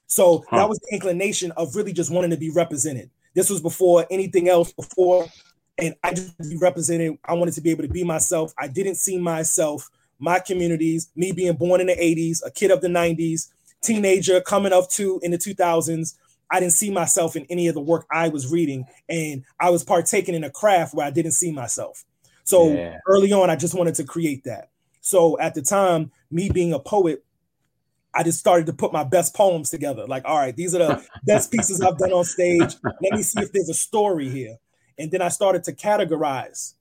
So 0.06 0.44
huh. 0.48 0.58
that 0.58 0.68
was 0.68 0.78
the 0.78 0.94
inclination 0.94 1.52
of 1.52 1.76
really 1.76 1.92
just 1.92 2.10
wanting 2.10 2.30
to 2.30 2.36
be 2.36 2.50
represented. 2.50 3.10
This 3.34 3.50
was 3.50 3.60
before 3.60 4.06
anything 4.10 4.48
else 4.48 4.72
before, 4.72 5.26
and 5.76 5.94
I 6.02 6.14
just 6.14 6.38
be 6.38 6.56
represented. 6.56 7.18
I 7.24 7.34
wanted 7.34 7.52
to 7.54 7.60
be 7.60 7.70
able 7.70 7.82
to 7.82 7.88
be 7.88 8.02
myself. 8.02 8.54
I 8.58 8.66
didn't 8.66 8.94
see 8.94 9.18
myself, 9.18 9.90
my 10.18 10.38
communities, 10.38 11.10
me 11.14 11.32
being 11.32 11.54
born 11.54 11.82
in 11.82 11.88
the 11.88 11.96
80s, 11.96 12.40
a 12.46 12.50
kid 12.50 12.70
of 12.70 12.80
the 12.80 12.88
90s, 12.88 13.48
teenager 13.86 14.40
coming 14.40 14.72
up 14.72 14.90
to 14.90 15.20
in 15.22 15.30
the 15.30 15.38
2000s. 15.38 16.14
I 16.50 16.60
didn't 16.60 16.74
see 16.74 16.90
myself 16.90 17.34
in 17.34 17.44
any 17.50 17.66
of 17.66 17.74
the 17.74 17.80
work 17.80 18.06
I 18.10 18.28
was 18.28 18.50
reading, 18.52 18.84
and 19.08 19.44
I 19.58 19.70
was 19.70 19.82
partaking 19.82 20.34
in 20.34 20.44
a 20.44 20.50
craft 20.50 20.94
where 20.94 21.06
I 21.06 21.10
didn't 21.10 21.32
see 21.32 21.50
myself. 21.50 22.04
So 22.44 22.70
yeah. 22.72 22.98
early 23.08 23.32
on, 23.32 23.50
I 23.50 23.56
just 23.56 23.74
wanted 23.74 23.96
to 23.96 24.04
create 24.04 24.44
that. 24.44 24.70
So 25.00 25.38
at 25.40 25.54
the 25.54 25.62
time, 25.62 26.12
me 26.30 26.48
being 26.48 26.72
a 26.72 26.78
poet, 26.78 27.24
I 28.14 28.22
just 28.22 28.38
started 28.38 28.66
to 28.66 28.72
put 28.72 28.92
my 28.92 29.04
best 29.04 29.34
poems 29.34 29.70
together. 29.70 30.06
Like, 30.06 30.24
all 30.24 30.38
right, 30.38 30.56
these 30.56 30.74
are 30.74 30.78
the 30.78 31.06
best 31.26 31.50
pieces 31.50 31.80
I've 31.80 31.98
done 31.98 32.12
on 32.12 32.24
stage. 32.24 32.74
Let 32.84 33.12
me 33.12 33.22
see 33.22 33.40
if 33.40 33.52
there's 33.52 33.68
a 33.68 33.74
story 33.74 34.28
here. 34.28 34.56
And 34.98 35.10
then 35.10 35.20
I 35.20 35.28
started 35.28 35.64
to 35.64 35.72
categorize 35.72 36.74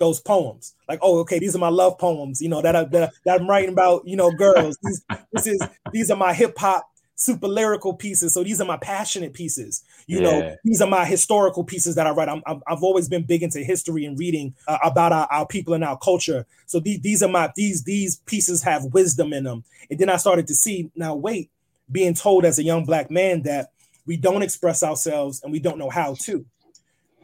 those 0.00 0.20
poems. 0.20 0.74
Like, 0.88 0.98
oh, 1.02 1.20
okay, 1.20 1.38
these 1.38 1.54
are 1.54 1.60
my 1.60 1.68
love 1.68 1.98
poems, 1.98 2.40
you 2.42 2.48
know, 2.48 2.62
that, 2.62 2.74
I, 2.74 2.84
that, 2.84 3.12
that 3.24 3.40
I'm 3.40 3.48
writing 3.48 3.70
about, 3.70 4.02
you 4.04 4.16
know, 4.16 4.32
girls. 4.32 4.76
These, 4.82 5.04
this 5.32 5.46
is 5.46 5.62
these 5.92 6.10
are 6.10 6.16
my 6.16 6.32
hip 6.32 6.58
hop 6.58 6.90
super 7.20 7.46
lyrical 7.46 7.92
pieces. 7.92 8.32
So 8.32 8.42
these 8.42 8.60
are 8.60 8.64
my 8.64 8.78
passionate 8.78 9.34
pieces. 9.34 9.84
You 10.06 10.22
yeah. 10.22 10.30
know, 10.30 10.56
these 10.64 10.80
are 10.80 10.88
my 10.88 11.04
historical 11.04 11.64
pieces 11.64 11.94
that 11.96 12.06
I 12.06 12.10
write. 12.10 12.30
I'm, 12.30 12.42
i 12.46 12.58
have 12.66 12.82
always 12.82 13.08
been 13.08 13.24
big 13.24 13.42
into 13.42 13.60
history 13.60 14.06
and 14.06 14.18
reading 14.18 14.54
uh, 14.66 14.78
about 14.82 15.12
our, 15.12 15.28
our, 15.30 15.46
people 15.46 15.74
and 15.74 15.84
our 15.84 15.98
culture. 15.98 16.46
So 16.64 16.80
these, 16.80 17.00
these 17.00 17.22
are 17.22 17.28
my 17.28 17.52
these 17.54 17.84
these 17.84 18.16
pieces 18.16 18.62
have 18.62 18.84
wisdom 18.86 19.34
in 19.34 19.44
them. 19.44 19.64
And 19.90 19.98
then 19.98 20.08
I 20.08 20.16
started 20.16 20.46
to 20.46 20.54
see 20.54 20.90
now 20.96 21.14
wait, 21.14 21.50
being 21.92 22.14
told 22.14 22.46
as 22.46 22.58
a 22.58 22.64
young 22.64 22.86
black 22.86 23.10
man 23.10 23.42
that 23.42 23.70
we 24.06 24.16
don't 24.16 24.42
express 24.42 24.82
ourselves 24.82 25.42
and 25.42 25.52
we 25.52 25.60
don't 25.60 25.78
know 25.78 25.90
how 25.90 26.16
to. 26.22 26.44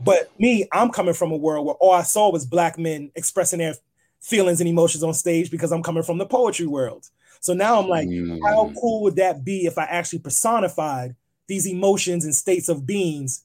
But 0.01 0.31
me, 0.39 0.69
I'm 0.73 0.91
coming 0.91 1.15
from 1.15 1.33
a 1.33 1.37
world 1.37 1.67
where 1.67 1.75
all 1.77 1.93
I 1.93 2.03
saw 2.03 2.31
was 2.31 2.45
black 2.45 2.79
men 2.79 3.11
expressing 3.15 3.61
their 3.61 3.75
feelings 4.21 4.61
and 4.61 4.69
emotions 4.69 5.03
on 5.03 5.15
stage 5.15 5.51
because 5.51 5.73
I'm 5.73 5.83
coming 5.83 6.03
from 6.03 6.19
the 6.19 6.27
poetry 6.27 6.67
world. 6.67 7.09
So 7.41 7.55
now 7.55 7.81
I'm 7.81 7.89
like, 7.89 8.09
mm. 8.09 8.41
how 8.43 8.73
cool 8.81 9.03
would 9.05 9.17
that 9.17 9.45
be 9.45 9.67
if 9.67 9.79
I 9.79 9.85
actually 9.85 10.19
personified 10.19 11.15
these 11.47 11.67
emotions 11.67 12.25
and 12.25 12.35
states 12.35 12.69
of 12.69 12.87
beings 12.87 13.45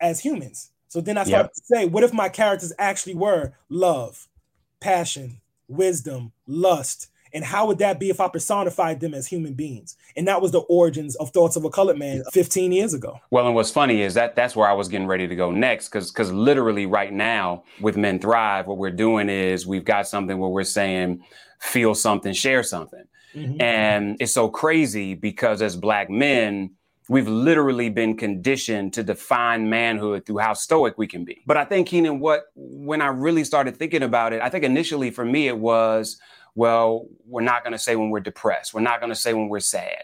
as 0.00 0.20
humans? 0.20 0.70
So 0.88 1.00
then 1.00 1.18
I 1.18 1.24
started 1.24 1.44
yep. 1.44 1.52
to 1.54 1.62
say, 1.64 1.86
what 1.86 2.04
if 2.04 2.12
my 2.12 2.28
characters 2.28 2.72
actually 2.78 3.14
were 3.14 3.52
love, 3.68 4.28
passion, 4.80 5.40
wisdom, 5.66 6.32
lust? 6.46 7.08
And 7.32 7.44
how 7.44 7.66
would 7.66 7.78
that 7.78 7.98
be 8.00 8.10
if 8.10 8.20
I 8.20 8.28
personified 8.28 9.00
them 9.00 9.14
as 9.14 9.26
human 9.26 9.54
beings? 9.54 9.96
And 10.16 10.26
that 10.28 10.40
was 10.40 10.52
the 10.52 10.60
origins 10.60 11.16
of 11.16 11.30
Thoughts 11.30 11.56
of 11.56 11.64
a 11.64 11.70
Colored 11.70 11.98
Man 11.98 12.22
15 12.32 12.72
years 12.72 12.94
ago. 12.94 13.18
Well, 13.30 13.46
and 13.46 13.54
what's 13.54 13.70
funny 13.70 14.02
is 14.02 14.14
that 14.14 14.36
that's 14.36 14.56
where 14.56 14.68
I 14.68 14.72
was 14.72 14.88
getting 14.88 15.06
ready 15.06 15.28
to 15.28 15.36
go 15.36 15.50
next, 15.50 15.88
because 15.88 16.10
because 16.10 16.32
literally 16.32 16.86
right 16.86 17.12
now 17.12 17.64
with 17.80 17.96
Men 17.96 18.18
Thrive, 18.18 18.66
what 18.66 18.78
we're 18.78 18.90
doing 18.90 19.28
is 19.28 19.66
we've 19.66 19.84
got 19.84 20.08
something 20.08 20.38
where 20.38 20.50
we're 20.50 20.64
saying, 20.64 21.22
feel 21.60 21.94
something, 21.94 22.32
share 22.32 22.62
something. 22.62 23.04
Mm-hmm. 23.34 23.60
And 23.60 24.16
it's 24.20 24.32
so 24.32 24.48
crazy 24.48 25.14
because 25.14 25.62
as 25.62 25.76
black 25.76 26.10
men, 26.10 26.70
we've 27.08 27.28
literally 27.28 27.88
been 27.88 28.16
conditioned 28.16 28.92
to 28.94 29.02
define 29.02 29.68
manhood 29.68 30.26
through 30.26 30.38
how 30.38 30.52
stoic 30.52 30.98
we 30.98 31.06
can 31.06 31.24
be. 31.24 31.42
But 31.46 31.56
I 31.56 31.64
think, 31.64 31.88
Keenan, 31.88 32.20
what 32.20 32.46
when 32.54 33.00
I 33.00 33.06
really 33.06 33.44
started 33.44 33.76
thinking 33.76 34.02
about 34.02 34.32
it, 34.32 34.42
I 34.42 34.48
think 34.48 34.64
initially 34.64 35.10
for 35.10 35.24
me 35.24 35.48
it 35.48 35.58
was, 35.58 36.18
well, 36.58 37.06
we're 37.24 37.40
not 37.40 37.62
gonna 37.62 37.78
say 37.78 37.94
when 37.94 38.10
we're 38.10 38.18
depressed, 38.18 38.74
we're 38.74 38.80
not 38.80 39.00
gonna 39.00 39.14
say 39.14 39.32
when 39.32 39.48
we're 39.48 39.60
sad. 39.60 40.02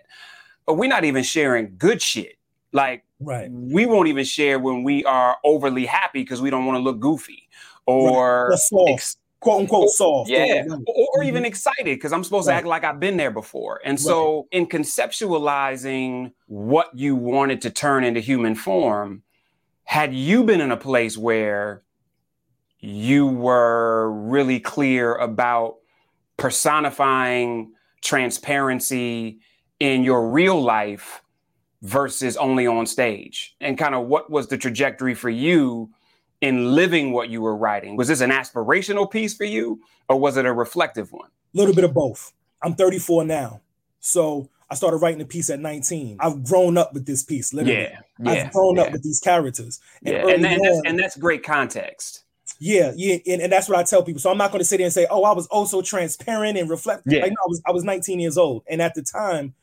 But 0.66 0.74
we're 0.74 0.88
not 0.88 1.04
even 1.04 1.24
sharing 1.24 1.74
good 1.76 2.00
shit. 2.00 2.38
Like 2.72 3.02
right. 3.18 3.50
we 3.50 3.86
won't 3.86 4.06
even 4.06 4.24
share 4.24 4.60
when 4.60 4.84
we 4.84 5.04
are 5.04 5.36
overly 5.42 5.84
happy 5.84 6.22
because 6.22 6.40
we 6.40 6.50
don't 6.50 6.64
want 6.64 6.76
to 6.76 6.80
look 6.80 7.00
goofy 7.00 7.48
or 7.86 8.50
right. 8.50 8.88
ex- 8.92 9.16
quote 9.40 9.62
unquote 9.62 9.90
soft. 9.90 10.30
Yeah. 10.30 10.64
Or, 10.68 10.76
or 10.76 10.78
mm-hmm. 10.78 11.24
even 11.24 11.44
excited 11.44 11.86
because 11.86 12.12
I'm 12.12 12.22
supposed 12.22 12.46
right. 12.46 12.54
to 12.54 12.58
act 12.58 12.66
like 12.68 12.84
I've 12.84 13.00
been 13.00 13.16
there 13.16 13.32
before. 13.32 13.80
And 13.84 14.00
so, 14.00 14.46
in 14.52 14.66
conceptualizing 14.66 16.32
what 16.46 16.96
you 16.96 17.16
wanted 17.16 17.62
to 17.62 17.70
turn 17.70 18.04
into 18.04 18.20
human 18.20 18.54
form, 18.54 19.24
had 19.82 20.14
you 20.14 20.44
been 20.44 20.60
in 20.60 20.70
a 20.70 20.76
place 20.76 21.18
where 21.18 21.82
you 22.78 23.26
were 23.26 24.12
really 24.12 24.60
clear 24.60 25.16
about 25.16 25.78
personifying 26.36 27.72
transparency 28.02 29.40
in 29.80 30.04
your 30.04 30.30
real 30.30 30.60
life 30.60 31.22
versus 31.82 32.36
only 32.36 32.66
on 32.66 32.86
stage? 32.86 33.56
And 33.60 33.78
kind 33.78 33.94
of 33.94 34.06
what 34.06 34.30
was 34.30 34.48
the 34.48 34.58
trajectory 34.58 35.14
for 35.14 35.30
you 35.30 35.90
in 36.40 36.74
living 36.74 37.12
what 37.12 37.30
you 37.30 37.40
were 37.40 37.56
writing? 37.56 37.96
Was 37.96 38.08
this 38.08 38.20
an 38.20 38.30
aspirational 38.30 39.10
piece 39.10 39.34
for 39.34 39.44
you 39.44 39.80
or 40.08 40.18
was 40.18 40.36
it 40.36 40.46
a 40.46 40.52
reflective 40.52 41.12
one? 41.12 41.30
A 41.54 41.58
little 41.58 41.74
bit 41.74 41.84
of 41.84 41.94
both. 41.94 42.32
I'm 42.62 42.74
34 42.74 43.24
now. 43.24 43.60
So 44.00 44.48
I 44.70 44.74
started 44.74 44.98
writing 44.98 45.18
the 45.18 45.24
piece 45.24 45.50
at 45.50 45.60
19. 45.60 46.18
I've 46.20 46.44
grown 46.44 46.76
up 46.76 46.92
with 46.92 47.06
this 47.06 47.22
piece, 47.22 47.54
literally. 47.54 47.82
Yeah, 47.82 48.00
yeah 48.20 48.30
I've 48.30 48.52
grown 48.52 48.76
yeah. 48.76 48.82
up 48.82 48.92
with 48.92 49.02
these 49.02 49.20
characters. 49.20 49.80
And 50.04 50.14
yeah, 50.14 50.26
and, 50.26 50.44
and, 50.44 50.64
that's, 50.64 50.80
and 50.84 50.98
that's 50.98 51.16
great 51.16 51.42
context. 51.42 52.23
Yeah, 52.58 52.92
yeah, 52.96 53.16
and, 53.26 53.42
and 53.42 53.52
that's 53.52 53.68
what 53.68 53.78
I 53.78 53.82
tell 53.82 54.02
people. 54.02 54.20
So 54.20 54.30
I'm 54.30 54.38
not 54.38 54.50
going 54.50 54.60
to 54.60 54.64
sit 54.64 54.78
there 54.78 54.86
and 54.86 54.92
say, 54.92 55.06
"Oh, 55.10 55.24
I 55.24 55.32
was 55.32 55.46
oh, 55.50 55.58
also 55.58 55.82
transparent 55.82 56.56
and 56.58 56.70
reflect." 56.70 57.02
Yeah. 57.06 57.22
Like, 57.22 57.30
no, 57.30 57.36
I 57.44 57.48
was 57.48 57.62
I 57.66 57.72
was 57.72 57.84
19 57.84 58.20
years 58.20 58.38
old, 58.38 58.64
and 58.68 58.80
at 58.80 58.94
the 58.94 59.02
time, 59.02 59.54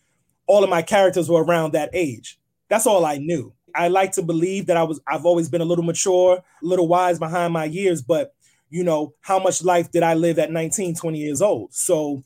all 0.48 0.64
of 0.64 0.70
my 0.70 0.82
characters 0.82 1.30
were 1.30 1.44
around 1.44 1.74
that 1.74 1.90
age. 1.94 2.40
That's 2.70 2.88
all 2.88 3.06
I 3.06 3.18
knew. 3.18 3.54
I 3.74 3.88
like 3.88 4.14
to 4.14 4.22
believe 4.22 4.68
that 4.68 4.78
I 4.78 4.84
was 4.84 5.00
I've 5.08 5.26
always 5.26 5.50
been 5.50 5.62
a 5.62 5.66
little 5.66 5.84
mature, 5.84 6.38
a 6.38 6.66
little 6.66 6.88
wise 6.88 7.20
behind 7.20 7.54
my 7.54 7.66
years, 7.66 8.02
but 8.02 8.34
you 8.70 8.84
know, 8.84 9.14
how 9.22 9.40
much 9.40 9.64
life 9.64 9.92
did 9.92 10.04
I 10.04 10.14
live 10.14 10.40
at 10.40 10.52
19, 10.52 10.96
20 10.96 11.18
years 11.18 11.42
old? 11.42 11.74
So 11.74 12.24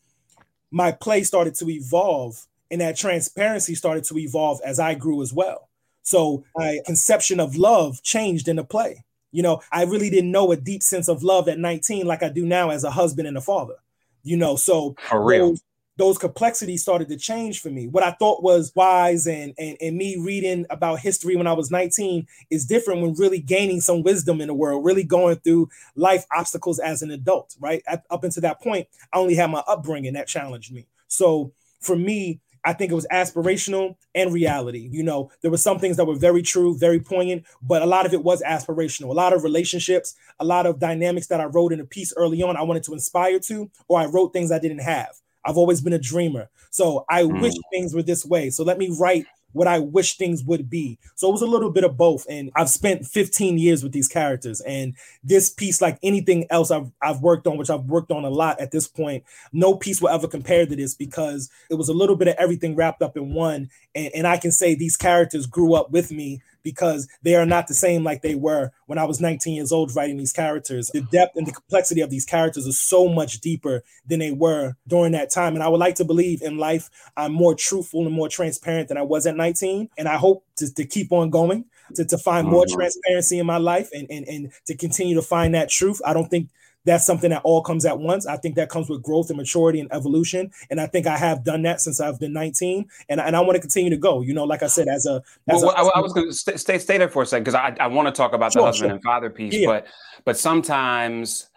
my 0.72 0.92
play 0.92 1.24
started 1.24 1.56
to 1.56 1.70
evolve 1.70 2.46
and 2.70 2.82
that 2.82 2.98
transparency 2.98 3.76
started 3.76 4.04
to 4.06 4.18
evolve 4.18 4.60
as 4.64 4.80
I 4.80 4.94
grew 4.94 5.22
as 5.22 5.34
well. 5.34 5.70
So 6.04 6.44
my 6.56 6.80
conception 6.86 7.40
of 7.40 7.56
love 7.56 8.04
changed 8.04 8.48
in 8.48 8.58
the 8.58 8.64
play. 8.64 9.05
You 9.36 9.44
know, 9.44 9.62
I 9.72 9.84
really 9.84 10.10
didn't 10.10 10.32
know 10.32 10.52
a 10.52 10.56
deep 10.56 10.82
sense 10.82 11.10
of 11.10 11.22
love 11.22 11.50
at 11.50 11.60
19 11.60 12.06
like 12.06 12.24
I 12.24 12.30
do 12.30 12.46
now 12.46 12.70
as 12.70 12.86
a 12.86 12.92
husband 12.92 13.28
and 13.28 13.38
a 13.38 13.42
father. 13.42 13.76
You 14.24 14.38
know, 14.38 14.56
so 14.56 14.96
for 15.10 15.24
real. 15.24 15.50
Those, 15.50 15.62
those 15.98 16.18
complexities 16.18 16.82
started 16.82 17.08
to 17.10 17.18
change 17.18 17.62
for 17.62 17.70
me. 17.70 17.88
What 17.88 18.04
I 18.04 18.12
thought 18.12 18.44
was 18.44 18.72
wise 18.76 19.28
and, 19.28 19.54
and 19.58 19.78
and 19.80 19.98
me 19.98 20.18
reading 20.18 20.66
about 20.70 21.00
history 21.00 21.36
when 21.36 21.48
I 21.48 21.54
was 21.54 21.72
19 21.72 22.28
is 22.50 22.66
different 22.66 23.02
when 23.02 23.14
really 23.14 23.40
gaining 23.40 23.82
some 23.82 24.04
wisdom 24.04 24.42
in 24.42 24.48
the 24.48 24.54
world, 24.54 24.84
really 24.84 25.04
going 25.04 25.38
through 25.38 25.70
life 25.96 26.26
obstacles 26.36 26.80
as 26.80 27.02
an 27.02 27.12
adult, 27.12 27.56
right? 27.60 27.82
At, 27.88 28.04
up 28.10 28.24
until 28.24 28.42
that 28.42 28.62
point, 28.62 28.88
I 29.14 29.18
only 29.20 29.36
had 29.36 29.52
my 29.52 29.64
upbringing 29.68 30.14
that 30.14 30.28
challenged 30.28 30.74
me. 30.74 30.88
So 31.08 31.54
for 31.80 31.96
me, 31.96 32.42
I 32.66 32.74
think 32.74 32.92
it 32.92 32.96
was 32.96 33.08
aspirational 33.12 33.96
and 34.14 34.34
reality. 34.34 34.90
You 34.92 35.04
know, 35.04 35.32
there 35.42 35.52
were 35.52 35.58
some 35.58 35.80
things 35.80 35.98
that 35.98 36.06
were 36.06 36.16
very 36.16 36.42
true, 36.42 36.78
very 36.78 37.00
poignant, 37.00 37.46
but 37.62 37.82
a 37.82 37.86
lot 37.86 38.06
of 38.06 38.14
it 38.14 38.24
was 38.24 38.42
aspirational. 38.42 39.10
A 39.10 39.14
lot 39.14 39.34
of 39.34 39.44
relationships, 39.44 40.16
a 40.40 40.46
lot 40.46 40.66
of 40.66 40.80
dynamics 40.80 41.28
that 41.28 41.40
I 41.40 41.46
wrote 41.46 41.72
in 41.72 41.80
a 41.80 41.86
piece 41.86 42.14
early 42.18 42.42
on, 42.42 42.58
I 42.58 42.64
wanted 42.64 42.84
to 42.84 42.94
inspire 42.94 43.40
to, 43.42 43.70
or 43.88 44.00
I 44.00 44.06
wrote 44.06 44.34
things 44.34 44.52
I 44.52 44.60
didn't 44.60 44.80
have. 44.80 45.16
I've 45.46 45.58
always 45.58 45.80
been 45.80 45.94
a 45.94 46.00
dreamer. 46.00 46.50
So 46.72 47.06
I 47.08 47.24
mm. 47.24 47.40
wish 47.40 47.54
things 47.72 47.94
were 47.94 48.02
this 48.02 48.26
way. 48.26 48.50
So 48.50 48.64
let 48.64 48.80
me 48.80 48.90
write 49.00 49.26
what 49.56 49.70
I 49.70 49.80
wish 49.80 50.18
things 50.18 50.44
would 50.44 50.70
be. 50.70 51.00
So 51.16 51.30
it 51.30 51.32
was 51.32 51.42
a 51.42 51.48
little 51.48 51.70
bit 51.70 51.86
of 51.86 51.96
both. 51.96 52.26
And 52.30 52.52
I've 52.58 52.70
spent 52.70 53.06
15 53.06 53.58
years 53.58 53.84
with 53.84 53.94
these 53.94 54.10
characters. 54.10 54.60
And 54.62 54.96
this 55.24 55.50
piece, 55.50 55.82
like 55.82 55.98
anything 56.04 56.46
else 56.50 56.72
I've, 56.72 56.92
I've 57.02 57.22
worked 57.22 57.48
on, 57.48 57.58
which 57.58 57.70
I've 57.70 57.86
worked 57.86 58.12
on 58.12 58.26
a 58.26 58.30
lot 58.30 58.60
at 58.60 58.72
this 58.72 58.86
point, 58.86 59.24
no 59.54 59.76
piece 59.76 60.02
will 60.02 60.10
ever 60.10 60.28
compare 60.28 60.66
to 60.66 60.76
this 60.76 60.94
because 60.94 61.50
it 61.70 61.76
was 61.76 61.88
a 61.88 61.94
little 61.94 62.18
bit 62.18 62.28
of 62.28 62.36
everything 62.38 62.76
wrapped 62.76 63.02
up 63.02 63.16
in 63.16 63.34
one. 63.34 63.70
And, 63.96 64.12
and 64.14 64.28
I 64.28 64.36
can 64.36 64.52
say 64.52 64.76
these 64.76 64.98
characters 64.98 65.46
grew 65.46 65.74
up 65.74 65.90
with 65.90 66.12
me 66.12 66.42
because 66.66 67.08
they 67.22 67.36
are 67.36 67.46
not 67.46 67.68
the 67.68 67.74
same 67.74 68.04
like 68.04 68.24
they 68.24 68.36
were 68.36 68.72
when 68.88 68.98
I 68.98 69.06
was 69.06 69.22
19 69.22 69.54
years 69.54 69.72
old 69.72 69.96
writing 69.96 70.18
these 70.18 70.34
characters. 70.34 70.90
The 70.92 71.02
depth 71.02 71.38
and 71.38 71.48
the 71.48 71.54
complexity 71.54 72.02
of 72.02 72.10
these 72.10 72.26
characters 72.26 72.68
are 72.68 72.74
so 72.74 73.08
much 73.08 73.40
deeper 73.40 73.84
than 74.08 74.20
they 74.20 74.32
were 74.32 74.74
during 74.88 75.14
that 75.14 75.30
time. 75.30 75.54
And 75.54 75.64
I 75.64 75.70
would 75.70 75.80
like 75.80 75.96
to 75.96 76.04
believe 76.04 76.42
in 76.42 76.58
life, 76.58 76.90
I'm 77.16 77.32
more 77.32 77.56
truthful 77.56 78.06
and 78.06 78.14
more 78.14 78.28
transparent 78.28 78.90
than 78.90 78.98
I 78.98 79.04
was 79.04 79.28
at 79.28 79.38
19. 79.38 79.90
And 79.98 80.08
I 80.10 80.18
hope 80.18 80.44
to, 80.58 80.74
to 80.74 80.86
keep 80.86 81.14
on 81.14 81.30
going. 81.30 81.66
To, 81.94 82.04
to 82.04 82.18
find 82.18 82.48
more 82.48 82.64
mm-hmm. 82.64 82.78
transparency 82.80 83.38
in 83.38 83.46
my 83.46 83.58
life 83.58 83.90
and, 83.94 84.10
and 84.10 84.28
and 84.28 84.52
to 84.66 84.76
continue 84.76 85.14
to 85.14 85.22
find 85.22 85.54
that 85.54 85.70
truth. 85.70 86.02
I 86.04 86.14
don't 86.14 86.30
think 86.30 86.50
that's 86.86 87.06
something 87.06 87.32
that 87.32 87.42
all 87.44 87.62
comes 87.62 87.86
at 87.86 88.00
once. 88.00 88.26
I 88.26 88.38
think 88.38 88.56
that 88.56 88.70
comes 88.70 88.90
with 88.90 89.02
growth 89.02 89.30
and 89.30 89.38
maturity 89.38 89.80
and 89.80 89.92
evolution. 89.92 90.52
And 90.70 90.80
I 90.80 90.88
think 90.88 91.08
I 91.08 91.18
have 91.18 91.44
done 91.44 91.64
that 91.64 91.82
since 91.82 92.00
I've 92.00 92.20
been 92.20 92.34
19. 92.34 92.88
And, 93.10 93.20
and 93.20 93.36
I 93.36 93.42
want 93.42 93.56
to 93.56 93.60
continue 93.60 93.90
to 93.90 93.98
go, 93.98 94.22
you 94.22 94.34
know, 94.34 94.44
like 94.44 94.64
I 94.64 94.68
said, 94.68 94.88
as 94.88 95.06
a, 95.06 95.22
as 95.48 95.62
well, 95.62 95.72
a, 95.72 95.74
I, 95.74 95.92
I, 95.96 96.00
was 96.00 96.14
going 96.14 96.28
to 96.28 96.34
stay, 96.34 96.58
stay, 96.58 96.78
stay 96.78 96.98
there 96.98 97.10
for 97.10 97.24
a 97.24 97.26
second 97.26 97.44
because 97.44 97.56
I, 97.56 97.76
I 97.80 97.88
want 97.88 98.08
to 98.08 98.12
talk 98.12 98.34
about 98.34 98.54
sure, 98.54 98.62
the 98.62 98.66
husband 98.68 98.90
sure. 98.90 98.96
and 98.96 99.04
father 99.04 99.30
piece, 99.30 99.56
yeah. 99.56 99.68
but, 99.68 99.88
but 100.24 100.38
sometimes 100.38 101.48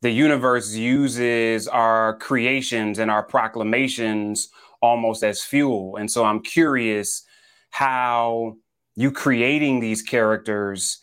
the 0.00 0.10
universe 0.10 0.74
uses 0.74 1.66
our 1.66 2.16
creations 2.18 2.98
and 2.98 3.10
our 3.10 3.22
proclamations 3.22 4.48
almost 4.80 5.24
as 5.24 5.42
fuel. 5.42 5.96
And 5.96 6.10
so 6.10 6.24
I'm 6.24 6.40
curious 6.40 7.24
how 7.70 8.56
you 8.94 9.10
creating 9.10 9.80
these 9.80 10.02
characters 10.02 10.98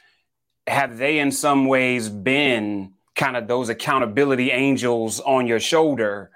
have 0.67 0.97
they 0.97 1.19
in 1.19 1.31
some 1.31 1.67
ways 1.67 2.09
been 2.09 2.94
kind 3.15 3.37
of 3.37 3.47
those 3.47 3.69
accountability 3.69 4.51
angels 4.51 5.19
on 5.21 5.47
your 5.47 5.59
shoulder 5.59 6.31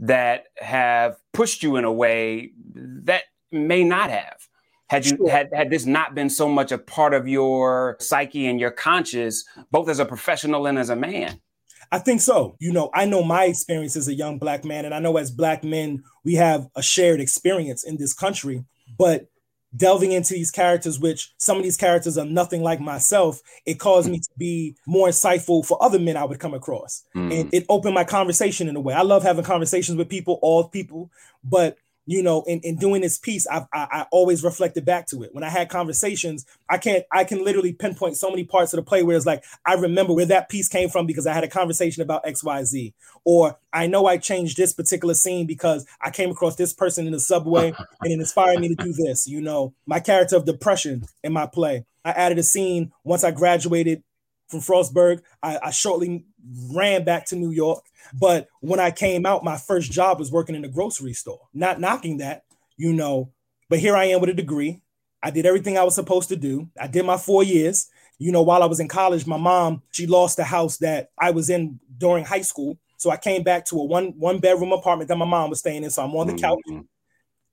that 0.00 0.46
have 0.56 1.16
pushed 1.32 1.62
you 1.62 1.76
in 1.76 1.84
a 1.84 1.92
way 1.92 2.52
that 2.74 3.22
may 3.50 3.84
not 3.84 4.10
have 4.10 4.48
had 4.88 5.04
you 5.04 5.16
sure. 5.16 5.30
had 5.30 5.48
had 5.52 5.70
this 5.70 5.86
not 5.86 6.14
been 6.14 6.30
so 6.30 6.48
much 6.48 6.72
a 6.72 6.78
part 6.78 7.14
of 7.14 7.28
your 7.28 7.96
psyche 8.00 8.46
and 8.46 8.60
your 8.60 8.70
conscious 8.70 9.44
both 9.70 9.88
as 9.88 9.98
a 9.98 10.04
professional 10.04 10.66
and 10.66 10.78
as 10.78 10.90
a 10.90 10.96
man 10.96 11.40
I 11.92 11.98
think 11.98 12.22
so. 12.22 12.56
You 12.58 12.72
know, 12.72 12.90
I 12.94 13.04
know 13.04 13.22
my 13.22 13.44
experience 13.44 13.96
as 13.96 14.08
a 14.08 14.14
young 14.14 14.38
black 14.38 14.64
man, 14.64 14.86
and 14.86 14.94
I 14.94 14.98
know 14.98 15.18
as 15.18 15.30
black 15.30 15.62
men, 15.62 16.02
we 16.24 16.34
have 16.36 16.66
a 16.74 16.82
shared 16.82 17.20
experience 17.20 17.84
in 17.84 17.98
this 17.98 18.14
country. 18.14 18.64
But 18.98 19.26
delving 19.74 20.12
into 20.12 20.34
these 20.34 20.50
characters, 20.50 20.98
which 20.98 21.32
some 21.38 21.56
of 21.56 21.62
these 21.62 21.76
characters 21.76 22.18
are 22.18 22.24
nothing 22.24 22.62
like 22.62 22.80
myself, 22.80 23.40
it 23.64 23.74
caused 23.74 24.10
me 24.10 24.18
to 24.18 24.28
be 24.36 24.76
more 24.86 25.08
insightful 25.08 25.64
for 25.64 25.82
other 25.82 25.98
men 25.98 26.16
I 26.16 26.24
would 26.24 26.38
come 26.38 26.54
across. 26.54 27.04
Mm. 27.16 27.40
And 27.40 27.54
it 27.54 27.64
opened 27.68 27.94
my 27.94 28.04
conversation 28.04 28.68
in 28.68 28.76
a 28.76 28.80
way. 28.80 28.94
I 28.94 29.02
love 29.02 29.22
having 29.22 29.44
conversations 29.44 29.96
with 29.96 30.08
people, 30.08 30.38
all 30.42 30.68
people, 30.68 31.10
but 31.42 31.76
you 32.06 32.22
know, 32.22 32.42
in, 32.42 32.60
in 32.60 32.76
doing 32.76 33.00
this 33.00 33.18
piece, 33.18 33.46
I've, 33.46 33.64
I, 33.72 33.86
I 33.90 34.06
always 34.10 34.42
reflected 34.42 34.84
back 34.84 35.06
to 35.08 35.22
it. 35.22 35.30
When 35.32 35.44
I 35.44 35.48
had 35.48 35.68
conversations, 35.68 36.44
I 36.68 36.78
can't, 36.78 37.04
I 37.12 37.24
can 37.24 37.44
literally 37.44 37.72
pinpoint 37.72 38.16
so 38.16 38.28
many 38.28 38.44
parts 38.44 38.72
of 38.72 38.78
the 38.78 38.82
play 38.82 39.02
where 39.02 39.16
it's 39.16 39.26
like, 39.26 39.44
I 39.64 39.74
remember 39.74 40.12
where 40.12 40.26
that 40.26 40.48
piece 40.48 40.68
came 40.68 40.88
from 40.88 41.06
because 41.06 41.26
I 41.26 41.32
had 41.32 41.44
a 41.44 41.48
conversation 41.48 42.02
about 42.02 42.26
X, 42.26 42.42
Y, 42.42 42.64
Z. 42.64 42.94
Or 43.24 43.58
I 43.72 43.86
know 43.86 44.06
I 44.06 44.18
changed 44.18 44.56
this 44.56 44.72
particular 44.72 45.14
scene 45.14 45.46
because 45.46 45.86
I 46.00 46.10
came 46.10 46.30
across 46.30 46.56
this 46.56 46.72
person 46.72 47.06
in 47.06 47.12
the 47.12 47.20
subway 47.20 47.68
and 48.00 48.12
it 48.12 48.18
inspired 48.18 48.60
me 48.60 48.74
to 48.74 48.74
do 48.74 48.92
this. 48.92 49.28
You 49.28 49.40
know, 49.40 49.74
my 49.86 50.00
character 50.00 50.36
of 50.36 50.44
depression 50.44 51.04
in 51.22 51.32
my 51.32 51.46
play. 51.46 51.84
I 52.04 52.10
added 52.10 52.38
a 52.38 52.42
scene 52.42 52.92
once 53.04 53.22
I 53.22 53.30
graduated 53.30 54.02
from 54.48 54.60
Frostburg. 54.60 55.22
I, 55.42 55.58
I 55.62 55.70
shortly 55.70 56.24
ran 56.74 57.04
back 57.04 57.26
to 57.26 57.36
New 57.36 57.50
York. 57.50 57.84
But 58.12 58.48
when 58.60 58.80
I 58.80 58.90
came 58.90 59.26
out, 59.26 59.44
my 59.44 59.56
first 59.56 59.90
job 59.90 60.18
was 60.18 60.32
working 60.32 60.54
in 60.54 60.64
a 60.64 60.68
grocery 60.68 61.12
store. 61.12 61.40
Not 61.54 61.80
knocking 61.80 62.18
that, 62.18 62.44
you 62.76 62.92
know, 62.92 63.30
but 63.68 63.78
here 63.78 63.96
I 63.96 64.04
am 64.06 64.20
with 64.20 64.30
a 64.30 64.34
degree. 64.34 64.82
I 65.22 65.30
did 65.30 65.46
everything 65.46 65.78
I 65.78 65.84
was 65.84 65.94
supposed 65.94 66.28
to 66.30 66.36
do. 66.36 66.68
I 66.78 66.86
did 66.88 67.06
my 67.06 67.16
four 67.16 67.42
years. 67.42 67.88
You 68.18 68.32
know, 68.32 68.42
while 68.42 68.62
I 68.62 68.66
was 68.66 68.80
in 68.80 68.88
college, 68.88 69.26
my 69.26 69.36
mom, 69.36 69.82
she 69.92 70.06
lost 70.06 70.36
the 70.36 70.44
house 70.44 70.78
that 70.78 71.10
I 71.18 71.30
was 71.30 71.50
in 71.50 71.80
during 71.98 72.24
high 72.24 72.42
school. 72.42 72.78
So 72.96 73.10
I 73.10 73.16
came 73.16 73.42
back 73.42 73.64
to 73.66 73.80
a 73.80 73.84
one 73.84 74.14
one 74.18 74.38
bedroom 74.38 74.72
apartment 74.72 75.08
that 75.08 75.16
my 75.16 75.24
mom 75.24 75.50
was 75.50 75.58
staying 75.58 75.84
in. 75.84 75.90
So 75.90 76.04
I'm 76.04 76.14
on 76.14 76.28
the 76.28 76.34
couch. 76.34 76.58
Mm-hmm. 76.68 76.82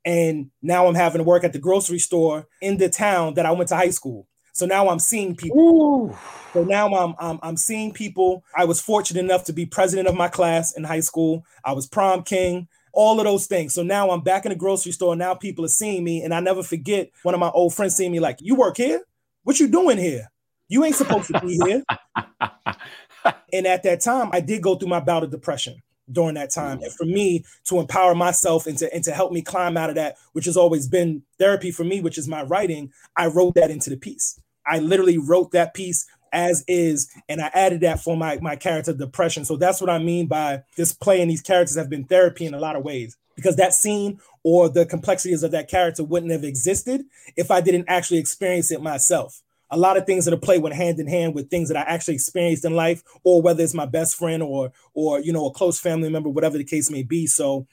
And 0.06 0.52
now 0.62 0.88
I'm 0.88 0.96
having 0.96 1.20
to 1.20 1.24
work 1.24 1.44
at 1.44 1.54
the 1.54 1.60
grocery 1.60 2.00
store 2.00 2.48
in 2.62 2.78
the 2.78 2.90
town 2.90 3.34
that 3.34 3.46
I 3.46 3.52
went 3.52 3.70
to 3.70 3.76
high 3.76 3.90
school. 3.90 4.28
So 4.54 4.66
now 4.66 4.90
I'm 4.90 5.00
seeing 5.00 5.36
people. 5.36 5.60
Ooh. 5.60 6.18
So 6.54 6.64
now 6.64 6.88
I'm, 6.94 7.16
I'm 7.20 7.40
I'm 7.42 7.58
seeing 7.58 7.92
people. 7.92 8.44
I 8.56 8.66
was 8.66 8.82
fortunate 8.82 9.24
enough 9.24 9.46
to 9.46 9.54
be 9.54 9.66
president 9.66 10.08
of 10.08 10.16
my 10.16 10.28
class 10.28 10.76
in 10.76 10.84
high 10.84 11.00
school. 11.02 11.46
I 11.64 11.74
was 11.74 11.88
prom 11.88 12.24
king, 12.24 12.68
all 12.94 13.20
of 13.20 13.26
those 13.26 13.46
things. 13.46 13.74
So 13.74 13.84
now 13.84 14.10
I'm 14.12 14.22
back 14.22 14.46
in 14.46 14.50
the 14.50 14.56
grocery 14.56 14.92
store. 14.92 15.16
Now 15.16 15.34
people 15.36 15.66
are 15.66 15.70
seeing 15.70 16.04
me, 16.04 16.24
and 16.24 16.34
I 16.34 16.40
never 16.40 16.64
forget 16.64 17.12
one 17.24 17.34
of 17.34 17.40
my 17.40 17.50
old 17.50 17.74
friends 17.74 17.96
seeing 17.96 18.12
me 18.12 18.20
like, 18.20 18.38
"You 18.42 18.56
work 18.56 18.78
here? 18.78 19.02
What 19.44 19.60
you 19.60 19.68
doing 19.68 19.98
here? 19.98 20.28
You 20.68 20.84
ain't 20.84 20.96
supposed 20.96 21.28
to 21.28 21.40
be 21.40 21.60
here." 21.66 21.84
and 23.54 23.68
at 23.68 23.84
that 23.84 24.02
time, 24.02 24.30
I 24.34 24.42
did 24.42 24.62
go 24.62 24.76
through 24.76 24.90
my 24.90 25.00
bout 25.00 25.24
of 25.24 25.32
depression 25.32 25.76
during 26.12 26.36
that 26.36 26.52
time. 26.52 26.80
Mm. 26.80 26.84
And 26.84 26.94
for 26.94 27.06
me 27.06 27.46
to 27.66 27.80
empower 27.80 28.16
myself 28.16 28.68
and 28.68 28.78
to, 28.80 28.94
and 28.94 29.04
to 29.04 29.12
help 29.12 29.32
me 29.32 29.42
climb 29.42 29.78
out 29.78 29.90
of 29.90 29.96
that, 29.96 30.18
which 30.34 30.46
has 30.46 30.58
always 30.58 30.88
been 30.88 31.24
therapy 31.38 31.72
for 31.72 31.84
me, 31.84 32.02
which 32.02 32.18
is 32.18 32.28
my 32.28 32.44
writing, 32.44 32.92
I 33.16 33.28
wrote 33.28 33.56
that 33.56 33.72
into 33.72 33.90
the 33.90 33.98
piece. 33.98 34.40
I 34.66 34.80
literally 34.80 35.18
wrote 35.18 35.52
that 35.52 35.74
piece 35.74 36.06
as 36.32 36.64
is, 36.68 37.10
and 37.28 37.42
I 37.42 37.50
added 37.54 37.82
that 37.82 38.02
for 38.02 38.16
my, 38.16 38.38
my 38.40 38.56
character 38.56 38.94
depression. 38.94 39.46
So 39.46 39.58
that's 39.58 39.82
what 39.82 39.90
I 39.90 39.98
mean 39.98 40.28
by 40.28 40.64
this 40.78 40.94
play 40.94 41.22
and 41.22 41.32
these 41.32 41.42
characters 41.42 41.76
have 41.76 41.90
been 41.90 42.06
therapy 42.06 42.46
in 42.46 42.54
a 42.54 42.60
lot 42.60 42.76
of 42.76 42.84
ways 42.84 43.18
because 43.36 43.56
that 43.56 43.74
scene 43.74 44.20
or 44.44 44.70
the 44.70 44.86
complexities 44.86 45.44
of 45.44 45.52
that 45.52 45.70
character 45.70 46.04
wouldn't 46.04 46.32
have 46.32 46.44
existed 46.44 47.04
if 47.36 47.50
I 47.50 47.62
didn't 47.62 47.86
actually 47.88 48.20
experience 48.20 48.72
it 48.72 48.82
myself 48.82 49.42
a 49.72 49.78
lot 49.78 49.98
of 49.98 50.06
things 50.06 50.26
that 50.26 50.34
are 50.34 50.38
play 50.38 50.58
went 50.58 50.76
hand 50.76 51.00
in 51.00 51.08
hand 51.08 51.36
with 51.36 51.50
things 51.50 51.70
that 51.70 51.78
I 51.78 51.82
actually 51.82 52.16
experienced 52.16 52.66
in 52.66 52.76
life, 52.76 53.04
or 53.24 53.42
whether 53.42 53.64
it's 53.64 53.74
my 53.74 53.86
best 53.86 54.16
friend 54.16 54.42
or 54.42 54.72
or 54.94 55.20
you 55.20 55.34
know 55.34 55.48
a 55.48 55.52
close 55.52 55.80
family 55.80 56.10
member, 56.10 56.30
whatever 56.30 56.58
the 56.58 56.64
case 56.64 56.90
may 56.90 57.04
be. 57.04 57.28
So 57.28 57.68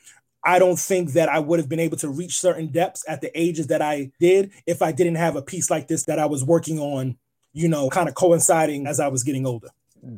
I 0.44 0.58
don't 0.58 0.78
think 0.78 1.12
that 1.12 1.28
I 1.28 1.40
would 1.40 1.58
have 1.58 1.68
been 1.68 1.80
able 1.80 1.96
to 1.98 2.08
reach 2.08 2.38
certain 2.38 2.68
depths 2.68 3.04
at 3.08 3.20
the 3.20 3.36
ages 3.38 3.66
that 3.66 3.82
I 3.82 4.12
did 4.20 4.52
if 4.66 4.80
I 4.80 4.92
didn't 4.92 5.16
have 5.16 5.34
a 5.34 5.42
piece 5.42 5.70
like 5.70 5.88
this 5.88 6.04
that 6.04 6.20
I 6.20 6.26
was 6.26 6.44
working 6.44 6.78
on, 6.78 7.16
you 7.52 7.68
know, 7.68 7.90
kind 7.90 8.08
of 8.08 8.14
coinciding 8.14 8.86
as 8.86 9.00
I 9.00 9.08
was 9.08 9.24
getting 9.24 9.44
older. 9.44 9.70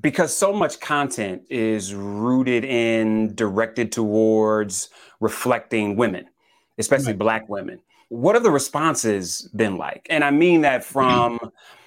Because 0.03 0.37
so 0.37 0.53
much 0.53 0.81
content 0.81 1.45
is 1.49 1.95
rooted 1.95 2.65
in, 2.65 3.35
directed 3.35 3.91
towards 3.91 4.91
reflecting 5.19 5.97
women, 5.97 6.29
especially 6.77 7.13
right. 7.13 7.19
Black 7.19 7.49
women 7.49 7.81
what 8.09 8.35
have 8.35 8.43
the 8.43 8.51
responses 8.51 9.49
been 9.55 9.77
like? 9.77 10.07
And 10.11 10.25
I 10.25 10.31
mean 10.31 10.63
that 10.63 10.85
from 10.93 11.39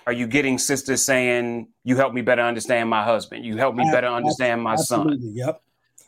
Are 0.08 0.14
you 0.14 0.28
getting 0.28 0.58
sisters 0.58 1.02
saying, 1.04 1.68
"You 1.84 1.96
help 1.96 2.14
me 2.14 2.22
better 2.22 2.42
understand 2.42 2.90
my 2.90 3.04
husband. 3.04 3.46
You 3.46 3.58
help 3.58 3.76
me 3.76 3.86
better 3.92 4.08
understand 4.08 4.62
my 4.62 4.74
Absolutely. 4.74 5.18
son"? 5.18 5.36
Yep. 5.36 5.62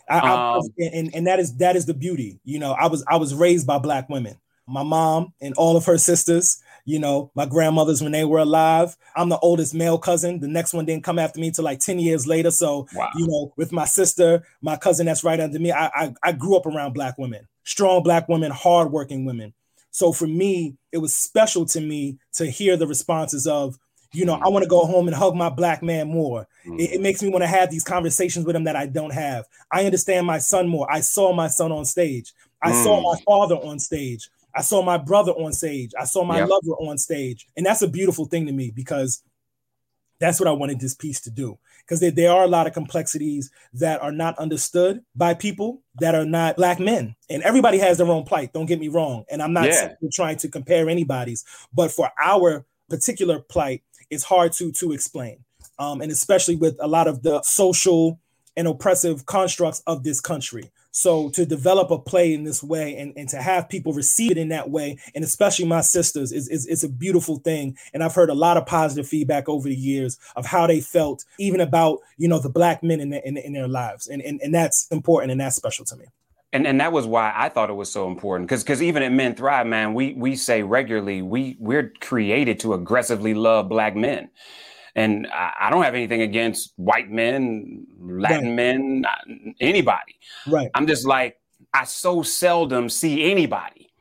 I, 0.10 0.20
I, 0.20 0.58
Um, 0.58 0.64
and 0.78 1.16
and 1.16 1.28
that 1.28 1.40
is 1.40 1.56
that 1.58 1.76
is 1.76 1.86
the 1.86 1.94
beauty. 1.94 2.40
You 2.44 2.60
know, 2.60 2.74
I 2.74 2.88
was 2.88 3.04
I 3.08 3.18
was 3.18 3.34
raised 3.36 3.68
by 3.68 3.78
black 3.78 4.10
women. 4.10 4.38
My 4.68 4.84
mom 4.84 5.34
and 5.42 5.54
all 5.56 5.78
of 5.78 5.86
her 5.86 5.98
sisters. 5.98 6.62
You 6.86 7.00
know, 7.00 7.32
my 7.34 7.46
grandmothers 7.46 8.02
when 8.02 8.12
they 8.12 8.26
were 8.26 8.40
alive. 8.40 8.98
I'm 9.16 9.30
the 9.30 9.40
oldest 9.40 9.74
male 9.74 9.98
cousin. 9.98 10.42
The 10.42 10.50
next 10.50 10.74
one 10.74 10.84
didn't 10.86 11.06
come 11.06 11.18
after 11.18 11.40
me 11.40 11.52
till 11.52 11.64
like 11.64 11.80
ten 11.80 11.98
years 12.00 12.28
later. 12.28 12.52
So 12.52 12.88
Wow. 12.94 13.10
you 13.16 13.26
know, 13.28 13.54
with 13.56 13.72
my 13.72 13.86
sister, 13.86 14.44
my 14.62 14.76
cousin 14.76 15.06
that's 15.06 15.24
right 15.24 15.40
under 15.40 15.60
me, 15.60 15.72
I, 15.72 15.86
I 15.88 16.14
I 16.24 16.32
grew 16.34 16.58
up 16.58 16.66
around 16.66 16.94
black 16.94 17.18
women, 17.18 17.48
strong 17.64 18.04
black 18.04 18.28
women, 18.28 18.52
hardworking 18.52 19.24
women. 19.26 19.54
So 19.94 20.12
for 20.12 20.26
me, 20.28 20.76
it 20.92 20.98
was 20.98 21.16
special 21.16 21.66
to 21.68 21.80
me 21.80 22.18
to 22.34 22.48
hear 22.50 22.76
the 22.76 22.88
responses 22.88 23.46
of, 23.46 23.78
you 24.12 24.26
know, 24.26 24.34
I 24.44 24.50
want 24.50 24.64
to 24.64 24.70
go 24.70 24.86
home 24.86 25.08
and 25.08 25.16
hug 25.16 25.36
my 25.36 25.50
black 25.50 25.84
man 25.84 26.08
more. 26.08 26.48
It, 26.66 26.94
it 26.94 27.02
makes 27.02 27.22
me 27.22 27.30
want 27.30 27.44
to 27.44 27.48
have 27.48 27.70
these 27.70 27.84
conversations 27.84 28.46
with 28.46 28.56
him 28.56 28.64
that 28.66 28.76
I 28.76 28.88
don't 28.88 29.14
have. 29.14 29.46
I 29.72 29.86
understand 29.86 30.26
my 30.26 30.40
son 30.40 30.68
more. 30.68 30.92
I 30.92 31.00
saw 31.02 31.32
my 31.32 31.48
son 31.48 31.72
on 31.72 31.86
stage. 31.86 32.34
I 32.62 32.72
saw 32.72 33.00
Mm. 33.00 33.04
my 33.14 33.20
father 33.24 33.56
on 33.56 33.78
stage. 33.80 34.30
I 34.56 34.62
saw 34.62 34.82
my 34.82 34.98
brother 34.98 35.32
on 35.34 35.54
stage. 35.54 35.92
I 36.00 36.06
saw 36.06 36.24
my 36.24 36.40
Yep. 36.40 36.50
lover 36.50 36.76
on 36.80 36.98
stage. 36.98 37.48
And 37.56 37.66
that's 37.66 37.82
a 37.84 37.88
beautiful 37.88 38.26
thing 38.26 38.48
to 38.48 38.52
me 38.52 38.72
because 38.72 39.22
that's 40.20 40.40
what 40.40 40.48
I 40.48 40.54
wanted 40.54 40.80
this 40.80 40.96
piece 40.96 41.22
to 41.22 41.32
do. 41.32 41.58
Because 41.86 42.00
there, 42.00 42.12
there 42.12 42.32
are 42.32 42.44
a 42.44 42.48
lot 42.48 42.66
of 42.68 42.74
complexities 42.74 43.52
that 43.74 44.02
are 44.02 44.12
not 44.12 44.38
understood 44.40 45.04
by 45.16 45.34
people 45.34 45.82
that 46.00 46.16
are 46.16 46.26
not 46.26 46.56
black 46.56 46.80
men. 46.80 47.16
And 47.30 47.44
everybody 47.44 47.78
has 47.80 47.98
their 47.98 48.08
own 48.08 48.24
plight. 48.24 48.54
Don't 48.54 48.66
get 48.68 48.80
me 48.80 48.88
wrong. 48.88 49.26
And 49.30 49.42
I'm 49.42 49.54
not 49.54 49.68
Yeah. 49.68 49.94
trying 50.14 50.38
to 50.38 50.48
compare 50.48 50.90
anybody's, 50.90 51.44
but 51.74 51.92
for 51.92 52.10
our 52.24 52.66
particular 52.90 53.40
plight, 53.40 53.84
it's 54.10 54.24
hard 54.24 54.54
to 54.54 54.72
to 54.74 54.92
explain. 54.94 55.44
Um, 55.80 56.02
and 56.02 56.12
especially 56.12 56.56
with 56.56 56.78
a 56.80 56.88
lot 56.88 57.08
of 57.08 57.24
the 57.24 57.42
social 57.44 58.20
and 58.56 58.68
oppressive 58.68 59.26
constructs 59.26 59.82
of 59.88 60.04
this 60.04 60.22
country. 60.22 60.72
So 60.96 61.30
to 61.32 61.44
develop 61.44 61.90
a 61.90 61.98
play 61.98 62.36
in 62.36 62.44
this 62.44 62.62
way 62.62 62.96
and, 62.98 63.14
and 63.18 63.28
to 63.30 63.38
have 63.42 63.68
people 63.68 63.94
receive 63.94 64.30
it 64.30 64.38
in 64.38 64.50
that 64.50 64.70
way, 64.70 65.00
and 65.16 65.24
especially 65.24 65.66
my 65.66 65.82
sisters, 65.82 66.32
is, 66.32 66.48
is, 66.50 66.68
is 66.68 66.84
a 66.84 66.90
beautiful 66.90 67.38
thing. 67.38 67.76
And 67.96 68.04
I've 68.04 68.14
heard 68.14 68.30
a 68.30 68.36
lot 68.36 68.58
of 68.58 68.68
positive 68.68 69.08
feedback 69.08 69.50
over 69.50 69.68
the 69.68 69.76
years 69.76 70.20
of 70.36 70.46
how 70.46 70.68
they 70.68 70.82
felt, 70.82 71.26
even 71.40 71.62
about 71.62 72.00
you 72.18 72.28
know 72.28 72.38
the 72.38 72.50
black 72.50 72.84
men 72.84 73.00
in 73.00 73.10
their, 73.10 73.22
in, 73.22 73.38
in 73.38 73.54
their 73.54 73.68
lives, 73.68 74.08
and, 74.08 74.22
and 74.22 74.40
and 74.44 74.54
that's 74.54 74.88
important 74.92 75.32
and 75.32 75.42
that's 75.42 75.56
special 75.56 75.84
to 75.86 75.96
me. 75.96 76.06
and 76.54 76.68
and 76.68 76.80
that 76.80 76.92
was 76.92 77.08
why 77.08 77.34
I 77.36 77.50
thought 77.50 77.72
it 77.72 77.74
was 77.74 77.92
so 77.92 78.08
important 78.08 78.48
because 78.48 78.64
because 78.64 78.82
even 78.84 79.02
at 79.02 79.12
Men 79.12 79.34
Thrive, 79.36 79.66
man, 79.66 79.96
we 79.96 80.14
we 80.14 80.36
say 80.36 80.62
regularly 80.62 81.22
we 81.24 81.58
we're 81.60 81.92
created 82.00 82.60
to 82.60 82.76
aggressively 82.76 83.34
love 83.34 83.68
black 83.68 83.96
men, 83.96 84.30
and 84.96 85.28
I, 85.28 85.70
don't 85.70 85.84
have 85.84 85.96
anything 85.96 86.22
against 86.22 86.74
white 86.76 87.10
men, 87.10 87.86
Latin 88.00 88.46
Right. 88.46 88.56
men, 88.56 89.06
anybody. 89.60 90.20
Right. 90.48 90.70
I'm 90.76 90.88
just 90.88 91.06
like 91.06 91.38
I 91.74 91.86
so 91.86 92.22
seldom 92.22 92.90
see 92.90 93.32
anybody 93.32 93.92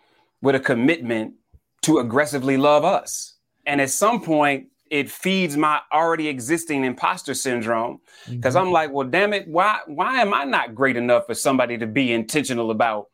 with 0.42 0.54
a 0.54 0.60
commitment 0.60 1.34
to 1.82 1.98
aggressively 1.98 2.56
love 2.56 2.84
us, 2.84 3.36
and 3.66 3.80
at 3.80 3.90
some 3.90 4.22
point. 4.22 4.68
It 4.90 5.10
feeds 5.10 5.56
my 5.56 5.80
already 5.90 6.28
existing 6.28 6.84
imposter 6.84 7.32
syndrome 7.32 8.00
because 8.28 8.56
mm-hmm. 8.56 8.66
I'm 8.66 8.72
like, 8.72 8.92
well, 8.92 9.08
damn 9.08 9.32
it, 9.32 9.48
why 9.48 9.78
why 9.86 10.20
am 10.20 10.34
I 10.34 10.44
not 10.44 10.74
great 10.74 10.98
enough 10.98 11.24
for 11.24 11.32
somebody 11.32 11.78
to 11.78 11.86
be 11.86 12.12
intentional 12.12 12.70
about 12.70 13.06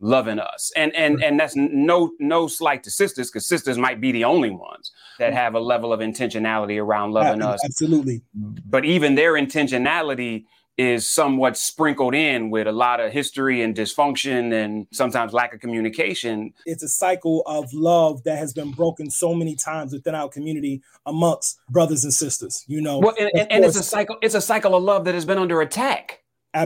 loving 0.00 0.38
us? 0.38 0.72
And 0.76 0.94
and 0.94 1.22
and 1.22 1.38
that's 1.38 1.54
no 1.56 2.12
no 2.18 2.46
slight 2.46 2.82
to 2.84 2.90
sisters 2.90 3.30
because 3.30 3.48
sisters 3.48 3.78
might 3.78 4.00
be 4.00 4.12
the 4.12 4.24
only 4.24 4.50
ones 4.50 4.92
that 5.18 5.32
have 5.32 5.54
a 5.54 5.60
level 5.60 5.92
of 5.92 6.00
intentionality 6.00 6.80
around 6.82 7.12
loving 7.12 7.42
A- 7.42 7.48
us. 7.48 7.64
Absolutely. 7.64 8.22
But 8.34 8.84
even 8.84 9.14
their 9.14 9.32
intentionality 9.32 10.44
is 10.78 11.06
somewhat 11.08 11.56
sprinkled 11.56 12.14
in 12.14 12.50
with 12.50 12.66
a 12.66 12.72
lot 12.72 13.00
of 13.00 13.10
history 13.10 13.62
and 13.62 13.74
dysfunction 13.74 14.52
and 14.52 14.86
sometimes 14.92 15.32
lack 15.32 15.54
of 15.54 15.60
communication. 15.60 16.52
It's 16.66 16.82
a 16.82 16.88
cycle 16.88 17.42
of 17.46 17.72
love 17.72 18.24
that 18.24 18.36
has 18.36 18.52
been 18.52 18.72
broken 18.72 19.10
so 19.10 19.34
many 19.34 19.54
times 19.54 19.92
within 19.92 20.14
our 20.14 20.28
community 20.28 20.82
amongst 21.06 21.58
brothers 21.70 22.04
and 22.04 22.12
sisters. 22.12 22.64
You 22.66 22.82
know, 22.82 22.98
Well, 22.98 23.14
and, 23.18 23.30
and, 23.34 23.52
and 23.52 23.64
it's 23.64 23.78
a 23.78 23.82
cycle. 23.82 24.16
It's 24.20 24.34
a 24.34 24.40
cycle 24.40 24.74
of 24.74 24.82
love 24.82 25.04
that 25.06 25.14
has 25.14 25.24
been 25.24 25.38
under 25.38 25.62
attack. 25.62 26.22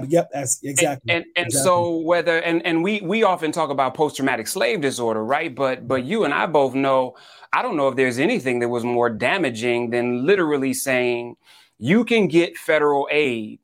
Yep, 0.09 0.30
that's 0.32 0.61
exactly. 0.62 1.12
and 1.12 1.24
and, 1.24 1.32
and 1.36 1.47
exactly. 1.47 1.64
so 1.64 1.97
whether 1.99 2.38
and 2.38 2.64
and 2.64 2.82
we 2.82 3.01
we 3.01 3.22
often 3.22 3.53
talk 3.53 3.70
about 3.70 3.95
post-traumatic 3.95 4.47
slave 4.47 4.80
disorder 4.80 5.24
right 5.24 5.55
but 5.55 5.86
but 5.88 6.05
you 6.05 6.24
and 6.24 6.32
i 6.32 6.47
both 6.47 6.74
know 6.74 7.14
i 7.53 7.62
don't 7.62 7.76
know 7.76 7.88
if 7.88 7.97
there's 7.97 8.18
anything 8.18 8.61
that 8.61 8.68
was 8.68 8.84
more 8.84 9.11
damaging 9.11 9.91
than 9.91 10.24
literally 10.24 10.72
saying 10.72 11.36
you 11.78 12.05
can 12.05 12.28
get 12.28 12.57
federal 12.57 13.09
aid 13.11 13.59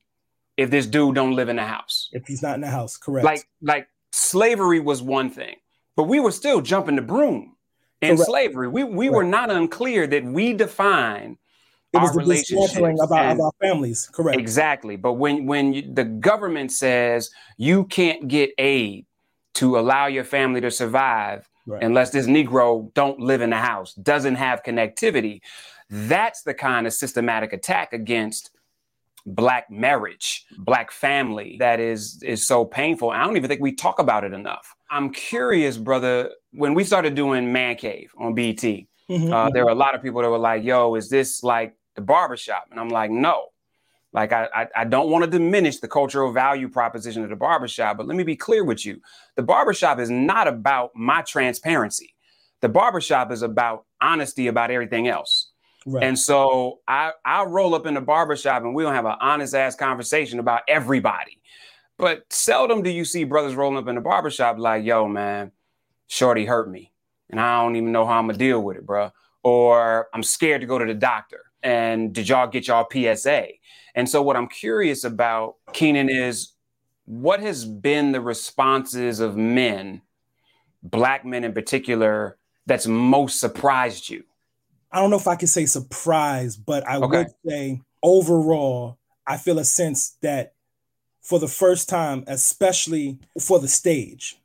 if 0.56 0.70
this 0.70 0.86
dude 0.86 1.14
don't 1.14 1.36
live 1.36 1.48
in 1.48 1.56
the 1.56 1.64
house 1.64 2.08
if 2.12 2.26
he's 2.26 2.42
not 2.42 2.54
in 2.54 2.60
the 2.60 2.70
house, 2.70 2.96
correct. 2.96 3.24
like 3.24 3.48
like 3.62 3.88
slavery 4.12 4.80
was 4.80 5.02
one 5.02 5.30
thing 5.30 5.56
but 5.96 6.04
we 6.04 6.20
were 6.20 6.32
still 6.32 6.60
jumping 6.60 6.96
the 6.96 7.02
broom 7.02 7.56
in 8.02 8.16
Correct. 8.16 8.26
slavery 8.26 8.68
we 8.68 8.84
we 8.84 9.08
were 9.08 9.24
not 9.24 9.50
unclear 9.50 10.06
that 10.06 10.24
we 10.24 10.52
define 10.52 11.38
it 11.96 12.02
was 12.02 12.10
our 12.10 12.16
relationships 12.18 12.76
of 12.76 13.12
our, 13.12 13.24
and- 13.24 13.40
of 13.40 13.44
our 13.46 13.52
families, 13.60 14.08
correct. 14.12 14.38
Exactly. 14.38 14.96
But 14.96 15.14
when 15.14 15.46
when 15.46 15.72
you, 15.74 15.82
the 15.92 16.04
government 16.04 16.72
says 16.72 17.30
you 17.56 17.84
can't 17.84 18.28
get 18.28 18.50
aid 18.58 19.06
to 19.54 19.78
allow 19.78 20.06
your 20.06 20.24
family 20.24 20.60
to 20.60 20.70
survive 20.70 21.48
Right. 21.68 21.82
unless 21.82 22.10
this 22.10 22.26
Negro 22.28 22.94
don't 22.94 23.18
live 23.18 23.40
in 23.40 23.50
the 23.50 23.56
house, 23.56 23.92
doesn't 23.94 24.36
have 24.36 24.62
connectivity, 24.62 25.40
that's 25.90 26.42
the 26.42 26.54
kind 26.54 26.86
of 26.86 26.92
systematic 26.92 27.52
attack 27.52 27.92
against 27.92 28.50
black 29.24 29.68
marriage, 29.68 30.44
black 30.58 30.92
family 30.92 31.56
that 31.58 31.80
is 31.80 32.22
is 32.22 32.46
so 32.46 32.64
painful. 32.64 33.10
I 33.10 33.24
don't 33.24 33.36
even 33.36 33.48
think 33.48 33.60
we 33.60 33.72
talk 33.72 33.98
about 33.98 34.22
it 34.22 34.32
enough. 34.32 34.74
I'm 34.90 35.10
curious, 35.10 35.76
brother, 35.76 36.30
when 36.52 36.74
we 36.74 36.84
started 36.84 37.16
doing 37.16 37.52
Man 37.52 37.74
Cave 37.74 38.12
on 38.16 38.34
BET, 38.34 38.86
Mhm, 39.10 39.32
uh, 39.32 39.50
there 39.50 39.64
were 39.64 39.70
a 39.72 39.74
lot 39.74 39.94
of 39.96 40.02
people 40.02 40.22
that 40.22 40.30
were 40.30 40.38
like, 40.38 40.62
"Yo, 40.62 40.94
is 40.94 41.08
this 41.08 41.42
like 41.42 41.74
the 41.96 42.02
barbershop?" 42.02 42.68
And 42.70 42.78
I'm 42.78 42.88
like, 42.88 43.10
"No." 43.10 43.48
Like 44.12 44.32
I, 44.32 44.48
I, 44.54 44.66
I 44.76 44.84
don't 44.84 45.10
want 45.10 45.24
to 45.24 45.30
diminish 45.30 45.78
the 45.80 45.88
cultural 45.88 46.32
value 46.32 46.70
proposition 46.70 47.22
of 47.22 47.28
the 47.28 47.36
barbershop, 47.36 47.98
but 47.98 48.06
let 48.06 48.16
me 48.16 48.24
be 48.24 48.34
clear 48.34 48.64
with 48.64 48.86
you. 48.86 48.98
The 49.34 49.42
barbershop 49.42 49.98
is 49.98 50.08
not 50.08 50.48
about 50.48 50.92
my 50.94 51.20
transparency. 51.20 52.14
The 52.62 52.70
barbershop 52.70 53.30
is 53.30 53.42
about 53.42 53.84
honesty 54.00 54.46
about 54.46 54.70
everything 54.70 55.06
else. 55.06 55.50
right. 55.84 56.02
And 56.02 56.18
so 56.18 56.80
I 56.88 57.12
I'll 57.26 57.48
roll 57.48 57.74
up 57.74 57.84
in 57.84 57.92
the 57.92 58.00
barbershop 58.00 58.62
and 58.62 58.74
we'll 58.74 58.90
have 58.90 59.04
an 59.04 59.16
honest 59.20 59.54
ass 59.54 59.76
conversation 59.76 60.38
about 60.38 60.62
everybody. 60.66 61.38
But 61.98 62.24
seldom 62.30 62.82
do 62.82 62.90
you 62.90 63.04
see 63.04 63.24
brothers 63.24 63.54
rolling 63.54 63.78
up 63.78 63.88
in 63.88 63.96
the 63.96 64.00
barbershop 64.00 64.58
like, 64.58 64.84
yo, 64.84 65.08
man, 65.08 65.52
Shorty 66.06 66.46
hurt 66.46 66.70
me. 66.70 66.92
And 67.28 67.38
I 67.38 67.62
don't 67.62 67.76
even 67.76 67.92
know 67.92 68.06
how 68.06 68.18
I'm 68.18 68.28
gonna 68.28 68.38
deal 68.38 68.62
with 68.62 68.78
it, 68.78 68.86
bro. 68.86 69.10
Or 69.42 70.08
I'm 70.14 70.22
scared 70.22 70.62
to 70.62 70.66
go 70.66 70.78
to 70.78 70.86
the 70.86 70.94
doctor. 70.94 71.45
And 71.62 72.12
did 72.12 72.28
y'all 72.28 72.46
get 72.46 72.68
y'all 72.68 72.86
PSA? 72.90 73.48
And 73.94 74.08
so 74.08 74.22
what 74.22 74.36
I'm 74.36 74.48
curious 74.48 75.04
about, 75.04 75.56
Keenan, 75.72 76.08
is 76.08 76.52
what 77.06 77.40
has 77.40 77.64
been 77.64 78.12
the 78.12 78.20
responses 78.20 79.20
of 79.20 79.36
men, 79.36 80.02
black 80.82 81.24
men 81.24 81.44
in 81.44 81.52
particular, 81.52 82.36
that's 82.66 82.86
most 82.86 83.40
surprised 83.40 84.10
you? 84.10 84.24
I 84.92 85.00
don't 85.00 85.10
know 85.10 85.16
if 85.16 85.28
I 85.28 85.36
can 85.36 85.48
say 85.48 85.66
surprise, 85.66 86.56
but 86.56 86.86
I 86.86 86.98
Okay. 86.98 87.18
would 87.18 87.28
say 87.46 87.80
overall, 88.02 88.98
I 89.26 89.36
feel 89.36 89.58
a 89.58 89.64
sense 89.64 90.16
that 90.22 90.54
for 91.20 91.38
the 91.38 91.48
first 91.48 91.88
time, 91.88 92.24
especially 92.28 93.18
for 93.40 93.58
the 93.58 93.68
stage, 93.68 94.36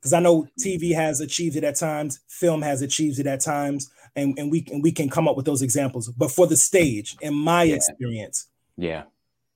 because 0.00 0.12
I 0.12 0.20
know 0.20 0.48
TV 0.58 0.94
has 0.94 1.20
achieved 1.20 1.56
it 1.56 1.64
at 1.64 1.76
times, 1.76 2.20
film 2.28 2.62
has 2.62 2.80
achieved 2.80 3.18
it 3.18 3.26
at 3.26 3.40
times, 3.40 3.90
and, 4.16 4.36
and 4.38 4.50
we 4.50 4.66
and 4.72 4.82
we 4.82 4.90
can 4.90 5.08
come 5.08 5.28
up 5.28 5.36
with 5.36 5.46
those 5.46 5.62
examples. 5.62 6.08
But 6.08 6.30
for 6.30 6.46
the 6.46 6.56
stage, 6.56 7.16
in 7.20 7.34
my 7.34 7.64
Yeah. 7.64 7.76
experience, 7.76 8.48
Yeah. 8.76 9.04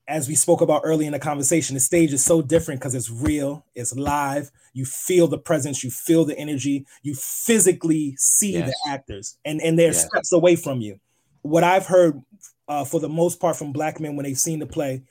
as 0.06 0.28
we 0.28 0.34
spoke 0.34 0.60
about 0.60 0.82
early 0.84 1.06
in 1.06 1.12
the 1.12 1.18
conversation, 1.18 1.74
the 1.74 1.80
stage 1.80 2.12
is 2.12 2.22
so 2.22 2.42
different 2.42 2.80
because 2.80 2.94
it's 2.94 3.10
real, 3.10 3.64
it's 3.74 3.94
live. 3.96 4.50
You 4.72 4.84
feel 4.84 5.26
the 5.28 5.38
presence, 5.38 5.82
you 5.82 5.90
feel 5.90 6.24
the 6.24 6.38
energy, 6.38 6.86
you 7.02 7.14
physically 7.14 8.14
see 8.18 8.52
Yes. 8.52 8.68
the 8.84 8.90
actors, 8.90 9.36
and 9.44 9.60
and 9.60 9.78
they're 9.78 9.88
Yes. 9.92 10.06
steps 10.06 10.32
away 10.32 10.56
from 10.56 10.80
you. 10.80 11.00
What 11.42 11.64
I've 11.64 11.86
heard, 11.86 12.20
uh, 12.68 12.84
for 12.84 13.00
the 13.00 13.08
most 13.08 13.40
part, 13.40 13.56
from 13.56 13.72
black 13.72 13.98
men 13.98 14.14
when 14.14 14.24
they've 14.24 14.38
seen 14.38 14.58
the 14.58 14.66
play, 14.66 15.02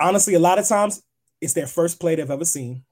honestly, 0.00 0.34
a 0.34 0.38
lot 0.40 0.58
of 0.58 0.66
times 0.66 1.02
it's 1.40 1.52
their 1.52 1.66
first 1.66 2.00
play 2.00 2.14
they've 2.14 2.30
ever 2.30 2.44
seen. 2.44 2.84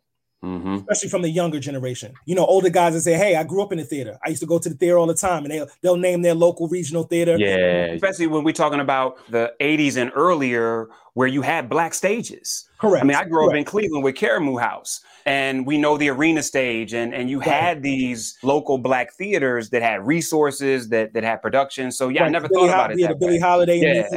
Mm-hmm. 0.43 0.77
especially 0.77 1.11
from 1.11 1.21
the 1.21 1.29
younger 1.29 1.61
generation. 1.61 2.15
You 2.25 2.35
know, 2.35 2.47
older 2.47 2.71
guys 2.71 2.95
that 2.95 3.03
say, 3.03 3.13
"Hey, 3.13 3.37
I 3.37 3.45
grew 3.45 3.63
up 3.63 3.73
in 3.73 3.79
the 3.79 3.85
theater. 3.85 4.19
I 4.25 4.31
used 4.31 4.41
to 4.41 4.47
go 4.47 4.59
to 4.59 4.71
the 4.71 4.75
theater 4.75 4.97
all 4.97 5.07
the 5.07 5.13
time," 5.13 5.45
and 5.45 5.53
they 5.53 5.67
they'll 5.83 5.99
name 5.99 6.23
their 6.23 6.35
local 6.35 6.67
regional 6.67 7.03
theater. 7.03 7.37
Yeah, 7.39 7.93
especially 7.93 8.27
when 8.27 8.43
we're 8.43 8.55
talking 8.55 8.81
about 8.81 9.19
the 9.31 9.53
'80s 9.61 9.99
and 9.99 10.11
earlier, 10.15 10.89
where 11.13 11.29
you 11.29 11.43
had 11.43 11.69
black 11.69 11.93
stages. 11.93 12.71
Correct. 12.79 13.05
I 13.05 13.07
mean, 13.07 13.19
I 13.19 13.25
grew 13.25 13.41
Correct. 13.41 13.51
up 13.51 13.57
in 13.59 13.65
Cleveland 13.65 14.03
with 14.03 14.15
Karamu 14.15 14.59
House, 14.59 15.01
and 15.27 15.67
we 15.67 15.77
know 15.77 15.99
the 15.99 16.09
arena 16.09 16.43
stage, 16.43 16.95
and 16.95 17.13
and 17.13 17.29
you 17.29 17.41
right. 17.41 17.49
had 17.49 17.83
these 17.83 18.39
local 18.43 18.79
black 18.79 19.13
theaters 19.13 19.69
that 19.71 19.83
had 19.83 20.07
resources 20.07 20.89
that 20.89 21.13
that 21.13 21.23
had 21.23 21.43
production. 21.43 21.93
So 21.93 22.09
yeah, 22.09 22.23
right. 22.23 22.29
I 22.29 22.31
never 22.31 22.49
Billy 22.49 22.69
thought 22.69 22.75
about 22.75 22.91
Ho- 22.91 22.95
it. 22.95 22.99
Yeah, 22.99 23.09
the 23.09 23.17
Billie 23.17 23.39
Holiday. 23.39 23.79
Yeah. 23.79 24.09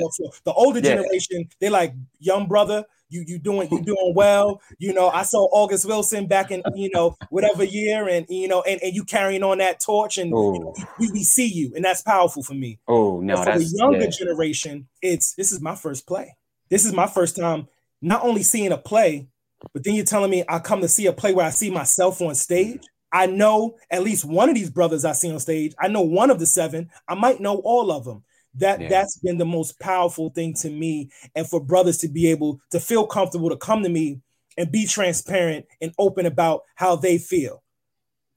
the 0.45 0.53
older 0.53 0.79
yeah. 0.79 0.95
generation, 0.95 1.49
they 1.59 1.69
like 1.69 1.93
young 2.19 2.47
brother 2.47 2.85
you 3.13 3.23
you 3.27 3.39
doing 3.39 3.69
you 3.71 3.81
doing 3.81 4.13
well. 4.15 4.61
You 4.79 4.93
know, 4.93 5.09
I 5.09 5.23
saw 5.23 5.47
August 5.51 5.85
Wilson 5.85 6.27
back 6.27 6.51
in 6.51 6.63
you 6.75 6.89
know 6.93 7.15
whatever 7.29 7.63
year, 7.63 8.07
and 8.09 8.25
you 8.27 8.47
know, 8.47 8.61
and, 8.63 8.81
and 8.81 8.93
you 8.93 9.03
carrying 9.03 9.43
on 9.43 9.59
that 9.59 9.79
torch, 9.79 10.17
and 10.17 10.29
you 10.29 10.35
know, 10.35 10.73
oh. 10.77 10.85
we, 10.99 11.11
we, 11.11 11.23
see 11.23 11.47
you, 11.47 11.73
and 11.75 11.85
that's 11.85 12.01
powerful 12.01 12.43
for 12.43 12.53
me. 12.53 12.79
Oh 12.87 13.21
no, 13.21 13.35
but 13.35 13.53
for 13.53 13.59
the 13.59 13.73
younger 13.77 14.05
yeah. 14.05 14.09
generation, 14.09 14.87
it's 15.01 15.33
this 15.35 15.51
is 15.51 15.61
my 15.61 15.75
first 15.75 16.07
play. 16.07 16.35
This 16.69 16.85
is 16.85 16.93
my 16.93 17.07
first 17.07 17.35
time 17.35 17.67
not 18.01 18.23
only 18.23 18.43
seeing 18.43 18.71
a 18.71 18.77
play, 18.77 19.27
but 19.73 19.83
then 19.83 19.95
you're 19.95 20.05
telling 20.05 20.31
me 20.31 20.43
I 20.49 20.59
come 20.59 20.81
to 20.81 20.87
see 20.87 21.05
a 21.05 21.13
play 21.13 21.33
where 21.33 21.45
I 21.45 21.51
see 21.51 21.71
myself 21.71 22.21
on 22.21 22.35
stage. 22.35 22.83
I 23.11 23.27
know 23.27 23.77
at 23.91 24.03
least 24.03 24.25
one 24.25 24.49
of 24.49 24.55
these 24.55 24.71
brothers 24.71 25.05
I 25.05 25.13
see 25.13 25.31
on 25.31 25.39
stage. 25.39 25.73
I 25.79 25.87
know 25.87 26.01
one 26.01 26.31
of 26.31 26.39
the 26.39 26.47
seven. 26.47 26.89
I 27.07 27.13
might 27.13 27.39
know 27.39 27.57
all 27.57 27.91
of 27.91 28.05
them 28.05 28.23
that 28.55 28.81
yeah. 28.81 28.89
that's 28.89 29.17
been 29.17 29.37
the 29.37 29.45
most 29.45 29.79
powerful 29.79 30.29
thing 30.29 30.53
to 30.53 30.69
me 30.69 31.09
and 31.35 31.47
for 31.47 31.59
brothers 31.59 31.97
to 31.97 32.07
be 32.07 32.27
able 32.29 32.59
to 32.71 32.79
feel 32.79 33.05
comfortable 33.05 33.49
to 33.49 33.57
come 33.57 33.83
to 33.83 33.89
me 33.89 34.19
and 34.57 34.71
be 34.71 34.85
transparent 34.85 35.65
and 35.81 35.93
open 35.97 36.25
about 36.25 36.61
how 36.75 36.95
they 36.95 37.17
feel 37.17 37.63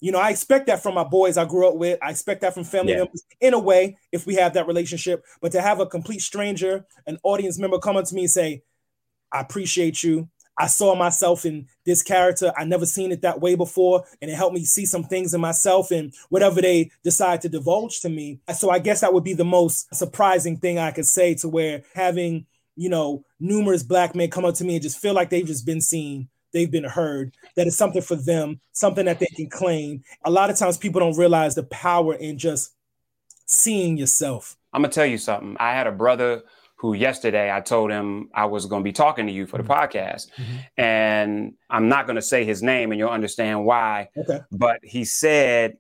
you 0.01 0.13
know 0.13 0.19
i 0.19 0.31
expect 0.31 0.67
that 0.67 0.83
from 0.83 0.95
my 0.95 1.05
boys 1.05 1.37
i 1.37 1.45
grew 1.45 1.69
up 1.69 1.77
with 1.77 1.99
i 2.03 2.11
expect 2.11 2.41
that 2.41 2.55
from 2.55 2.65
family 2.65 2.93
yeah. 2.93 2.99
members 2.99 3.25
in 3.41 3.55
a 3.55 3.59
way 3.59 3.97
if 4.13 4.27
we 4.27 4.35
have 4.35 4.55
that 4.55 4.67
relationship 4.67 5.25
but 5.41 5.53
to 5.53 5.61
have 5.61 5.81
a 5.81 5.87
complete 5.87 6.21
stranger 6.21 6.85
an 7.07 7.19
audience 7.23 7.59
member 7.59 7.79
come 7.79 7.97
up 7.97 8.05
to 8.05 8.15
me 8.15 8.23
and 8.23 8.31
say 8.31 8.63
i 9.33 9.41
appreciate 9.41 10.03
you 10.03 10.29
I 10.59 10.67
saw 10.69 10.95
myself 10.95 11.45
in 11.45 11.67
this 11.85 12.03
character. 12.03 12.53
I 12.57 12.65
never 12.65 12.87
seen 12.87 13.13
it 13.13 13.23
that 13.23 13.41
way 13.41 13.55
before, 13.55 14.05
and 14.23 14.31
it 14.31 14.35
helped 14.35 14.55
me 14.55 14.65
see 14.65 14.87
some 14.87 15.05
things 15.05 15.35
in 15.35 15.41
myself 15.41 15.91
and 15.91 16.15
whatever 16.31 16.63
they 16.63 16.91
decide 17.05 17.43
to 17.43 17.49
divulge 17.49 18.01
to 18.01 18.09
me. 18.09 18.41
So 18.55 18.71
I 18.71 18.79
guess 18.79 19.01
that 19.01 19.13
would 19.13 19.25
be 19.25 19.35
the 19.35 19.45
most 19.45 19.95
surprising 19.95 20.57
thing 20.57 20.79
I 20.79 20.93
could 20.93 21.07
say 21.07 21.35
to 21.37 21.49
where 21.49 21.83
having, 21.95 22.47
you 22.75 22.89
know, 22.89 23.25
numerous 23.39 23.83
black 23.83 24.15
men 24.15 24.31
come 24.31 24.45
up 24.45 24.55
to 24.57 24.65
me 24.65 24.75
and 24.75 24.83
just 24.83 24.99
feel 24.99 25.15
like 25.15 25.31
they've 25.31 25.47
just 25.47 25.67
been 25.67 25.81
seen, 25.81 26.29
they've 26.53 26.71
been 26.71 26.85
heard, 26.85 27.35
that 27.55 27.67
it's 27.67 27.77
something 27.77 28.03
for 28.03 28.17
them, 28.17 28.61
something 28.73 29.05
that 29.05 29.21
they 29.21 29.27
can 29.27 29.51
claim. 29.51 30.03
A 30.25 30.31
lot 30.31 30.49
of 30.49 30.57
times 30.57 30.79
people 30.79 31.01
don't 31.01 31.19
realize 31.19 31.55
the 31.55 31.65
power 31.65 32.15
in 32.15 32.39
just 32.39 32.73
seeing 33.45 33.97
yourself. 33.97 34.57
I'm 34.73 34.83
gonna 34.83 34.93
tell 34.93 35.07
you 35.07 35.19
something. 35.19 35.57
I 35.61 35.73
had 35.73 35.87
a 35.87 35.93
brother 35.93 36.43
who 36.77 36.93
yesterday 36.95 37.51
I 37.51 37.61
told 37.61 37.91
him 37.91 38.29
I 38.35 38.45
was 38.47 38.67
going 38.67 38.83
to 38.83 38.85
be 38.85 38.93
talking 38.93 39.27
to 39.27 39.33
you 39.33 39.47
for 39.47 39.57
the 39.57 39.63
mm-hmm. 39.63 39.73
podcast. 39.73 40.29
Mm-hmm. 40.37 40.81
And 40.81 41.55
I'm 41.71 41.89
not 41.89 42.07
going 42.07 42.17
to 42.17 42.23
say 42.23 42.45
his 42.45 42.63
name 42.63 42.93
and 42.93 42.99
you'll 42.99 43.09
understand 43.09 43.65
why. 43.65 44.11
Okay. 44.17 44.41
But 44.53 44.81
he 44.83 45.05
said, 45.05 45.79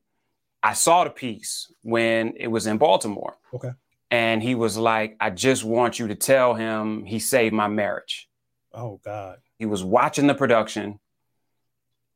I 0.62 0.72
saw 0.72 1.04
the 1.04 1.10
piece 1.10 1.70
when 1.82 2.34
it 2.36 2.48
was 2.48 2.66
in 2.66 2.78
Baltimore. 2.78 3.36
Okay. 3.54 3.72
And 4.10 4.42
he 4.42 4.54
was 4.54 4.76
like, 4.76 5.16
I 5.20 5.30
just 5.30 5.64
want 5.64 5.98
you 5.98 6.08
to 6.08 6.14
tell 6.14 6.54
him 6.54 7.04
he 7.04 7.18
saved 7.18 7.54
my 7.54 7.68
marriage. 7.68 8.28
Oh, 8.72 9.00
God. 9.04 9.38
He 9.58 9.66
was 9.66 9.84
watching 9.84 10.26
the 10.26 10.34
production 10.34 10.98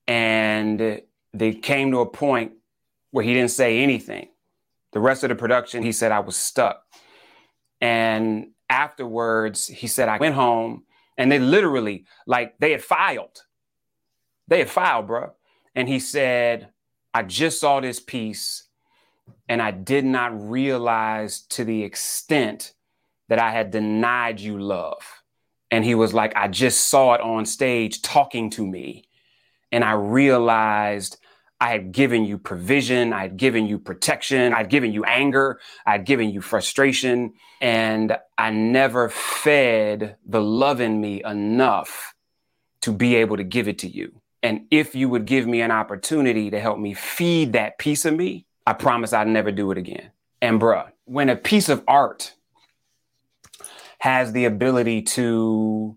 and 0.06 1.02
they 1.32 1.52
came 1.52 1.90
to 1.90 2.00
a 2.00 2.06
point 2.06 2.52
where 3.10 3.24
he 3.24 3.34
didn't 3.34 3.50
say 3.50 3.80
anything. 3.80 4.28
The 4.92 5.00
rest 5.00 5.22
of 5.22 5.28
the 5.28 5.36
production, 5.36 5.82
he 5.82 5.92
said, 5.92 6.12
I 6.12 6.20
was 6.20 6.36
stuck. 6.36 6.82
And 7.80 8.48
afterwards, 8.70 9.66
he 9.66 9.86
said, 9.86 10.08
I 10.08 10.16
went 10.16 10.34
home 10.34 10.84
and 11.18 11.30
they 11.30 11.38
literally, 11.38 12.06
like, 12.26 12.58
they 12.58 12.70
had 12.70 12.82
filed. 12.82 13.42
They 14.48 14.60
had 14.60 14.70
filed, 14.70 15.08
bro. 15.08 15.32
And 15.74 15.88
he 15.88 15.98
said, 15.98 16.70
I 17.12 17.22
just 17.24 17.60
saw 17.60 17.80
this 17.80 18.00
piece 18.00 18.64
and 19.48 19.60
I 19.60 19.72
did 19.72 20.04
not 20.04 20.48
realize 20.50 21.42
to 21.50 21.64
the 21.64 21.82
extent 21.82 22.72
that 23.28 23.38
I 23.38 23.50
had 23.50 23.70
denied 23.70 24.40
you 24.40 24.58
love. 24.58 25.22
And 25.70 25.84
he 25.84 25.94
was 25.94 26.14
like, 26.14 26.34
I 26.36 26.48
just 26.48 26.88
saw 26.88 27.14
it 27.14 27.20
on 27.20 27.46
stage 27.46 28.02
talking 28.02 28.50
to 28.50 28.66
me. 28.66 29.04
And 29.70 29.84
I 29.84 29.92
realized 29.92 31.18
I 31.60 31.70
had 31.70 31.92
given 31.92 32.24
you 32.24 32.38
provision, 32.38 33.12
I 33.12 33.22
had 33.22 33.36
given 33.36 33.66
you 33.66 33.78
protection, 33.78 34.54
I'd 34.54 34.70
given 34.70 34.92
you 34.92 35.04
anger, 35.04 35.60
I'd 35.86 36.06
given 36.06 36.30
you 36.30 36.40
frustration, 36.40 37.34
and 37.60 38.16
I 38.38 38.50
never 38.50 39.10
fed 39.10 40.16
the 40.26 40.40
love 40.40 40.80
in 40.80 41.00
me 41.00 41.22
enough 41.22 42.14
to 42.80 42.92
be 42.92 43.16
able 43.16 43.36
to 43.36 43.44
give 43.44 43.68
it 43.68 43.78
to 43.80 43.88
you. 43.88 44.20
And 44.42 44.66
if 44.70 44.94
you 44.94 45.10
would 45.10 45.26
give 45.26 45.46
me 45.46 45.60
an 45.60 45.70
opportunity 45.70 46.50
to 46.50 46.58
help 46.58 46.78
me 46.78 46.94
feed 46.94 47.52
that 47.52 47.78
piece 47.78 48.06
of 48.06 48.14
me, 48.16 48.46
I 48.66 48.72
promise 48.72 49.12
I'd 49.12 49.28
never 49.28 49.52
do 49.52 49.70
it 49.70 49.76
again. 49.76 50.12
And 50.40 50.58
bruh, 50.58 50.90
when 51.04 51.28
a 51.28 51.36
piece 51.36 51.68
of 51.68 51.84
art 51.86 52.34
has 53.98 54.32
the 54.32 54.46
ability 54.46 55.02
to 55.02 55.94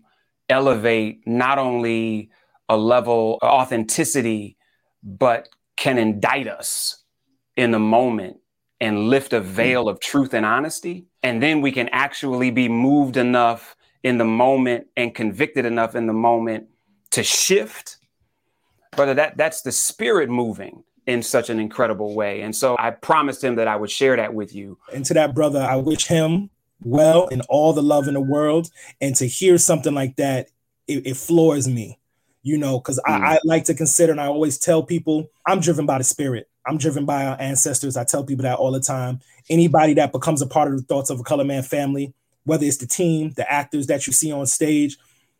elevate 0.50 1.26
not 1.26 1.58
only 1.58 2.30
a 2.68 2.76
level 2.76 3.38
of 3.40 3.48
authenticity 3.48 4.58
but 5.04 5.48
can 5.76 5.98
indict 5.98 6.48
us 6.48 7.04
in 7.56 7.70
the 7.70 7.78
moment 7.78 8.38
and 8.80 9.08
lift 9.08 9.32
a 9.32 9.40
veil 9.40 9.88
of 9.88 10.00
truth 10.00 10.34
and 10.34 10.44
honesty. 10.44 11.06
And 11.22 11.42
then 11.42 11.60
we 11.60 11.72
can 11.72 11.88
actually 11.90 12.50
be 12.50 12.68
moved 12.68 13.16
enough 13.16 13.76
in 14.02 14.18
the 14.18 14.24
moment 14.24 14.88
and 14.96 15.14
convicted 15.14 15.64
enough 15.64 15.94
in 15.94 16.06
the 16.06 16.12
moment 16.12 16.68
to 17.12 17.22
shift. 17.22 17.98
Brother, 18.96 19.14
that, 19.14 19.36
that's 19.36 19.62
the 19.62 19.72
spirit 19.72 20.28
moving 20.28 20.84
in 21.06 21.22
such 21.22 21.50
an 21.50 21.60
incredible 21.60 22.14
way. 22.14 22.42
And 22.42 22.54
so 22.54 22.76
I 22.78 22.90
promised 22.90 23.44
him 23.44 23.56
that 23.56 23.68
I 23.68 23.76
would 23.76 23.90
share 23.90 24.16
that 24.16 24.34
with 24.34 24.54
you. 24.54 24.78
And 24.92 25.04
to 25.06 25.14
that 25.14 25.34
brother, 25.34 25.60
I 25.60 25.76
wish 25.76 26.06
him 26.06 26.50
well 26.82 27.28
and 27.30 27.42
all 27.48 27.72
the 27.72 27.82
love 27.82 28.08
in 28.08 28.14
the 28.14 28.20
world. 28.20 28.70
And 29.00 29.14
to 29.16 29.26
hear 29.26 29.58
something 29.58 29.94
like 29.94 30.16
that, 30.16 30.48
it, 30.86 31.06
it 31.06 31.16
floors 31.16 31.68
me 31.68 31.98
you 32.44 32.58
know, 32.58 32.78
because 32.78 33.00
mm. 33.00 33.10
I, 33.10 33.34
I, 33.34 33.38
like 33.42 33.64
to 33.64 33.74
consider, 33.74 34.12
and 34.12 34.20
I 34.20 34.26
always 34.26 34.58
tell 34.58 34.84
people, 34.84 35.28
I'm 35.46 35.60
driven 35.60 35.86
by 35.86 35.98
the 35.98 36.04
spirit. 36.04 36.48
I'm 36.66 36.78
driven 36.78 37.04
by 37.04 37.26
our 37.26 37.40
ancestors. 37.40 37.96
I 37.96 38.04
tell 38.04 38.22
people 38.22 38.44
that 38.44 38.58
all 38.58 38.70
the 38.70 38.80
time. 38.80 39.20
Anybody 39.50 39.94
that 39.94 40.12
becomes 40.12 40.40
a 40.40 40.46
part 40.46 40.70
of 40.70 40.76
the 40.76 40.84
thoughts 40.84 41.10
of 41.10 41.18
a 41.18 41.24
color 41.24 41.44
man 41.44 41.62
family, 41.62 42.14
whether 42.44 42.64
it's 42.64 42.76
the 42.76 42.86
team, 42.86 43.32
the 43.32 43.50
actors 43.50 43.88
that 43.88 44.06
you 44.06 44.12
see 44.12 44.30
on 44.30 44.46
stage, 44.46 44.96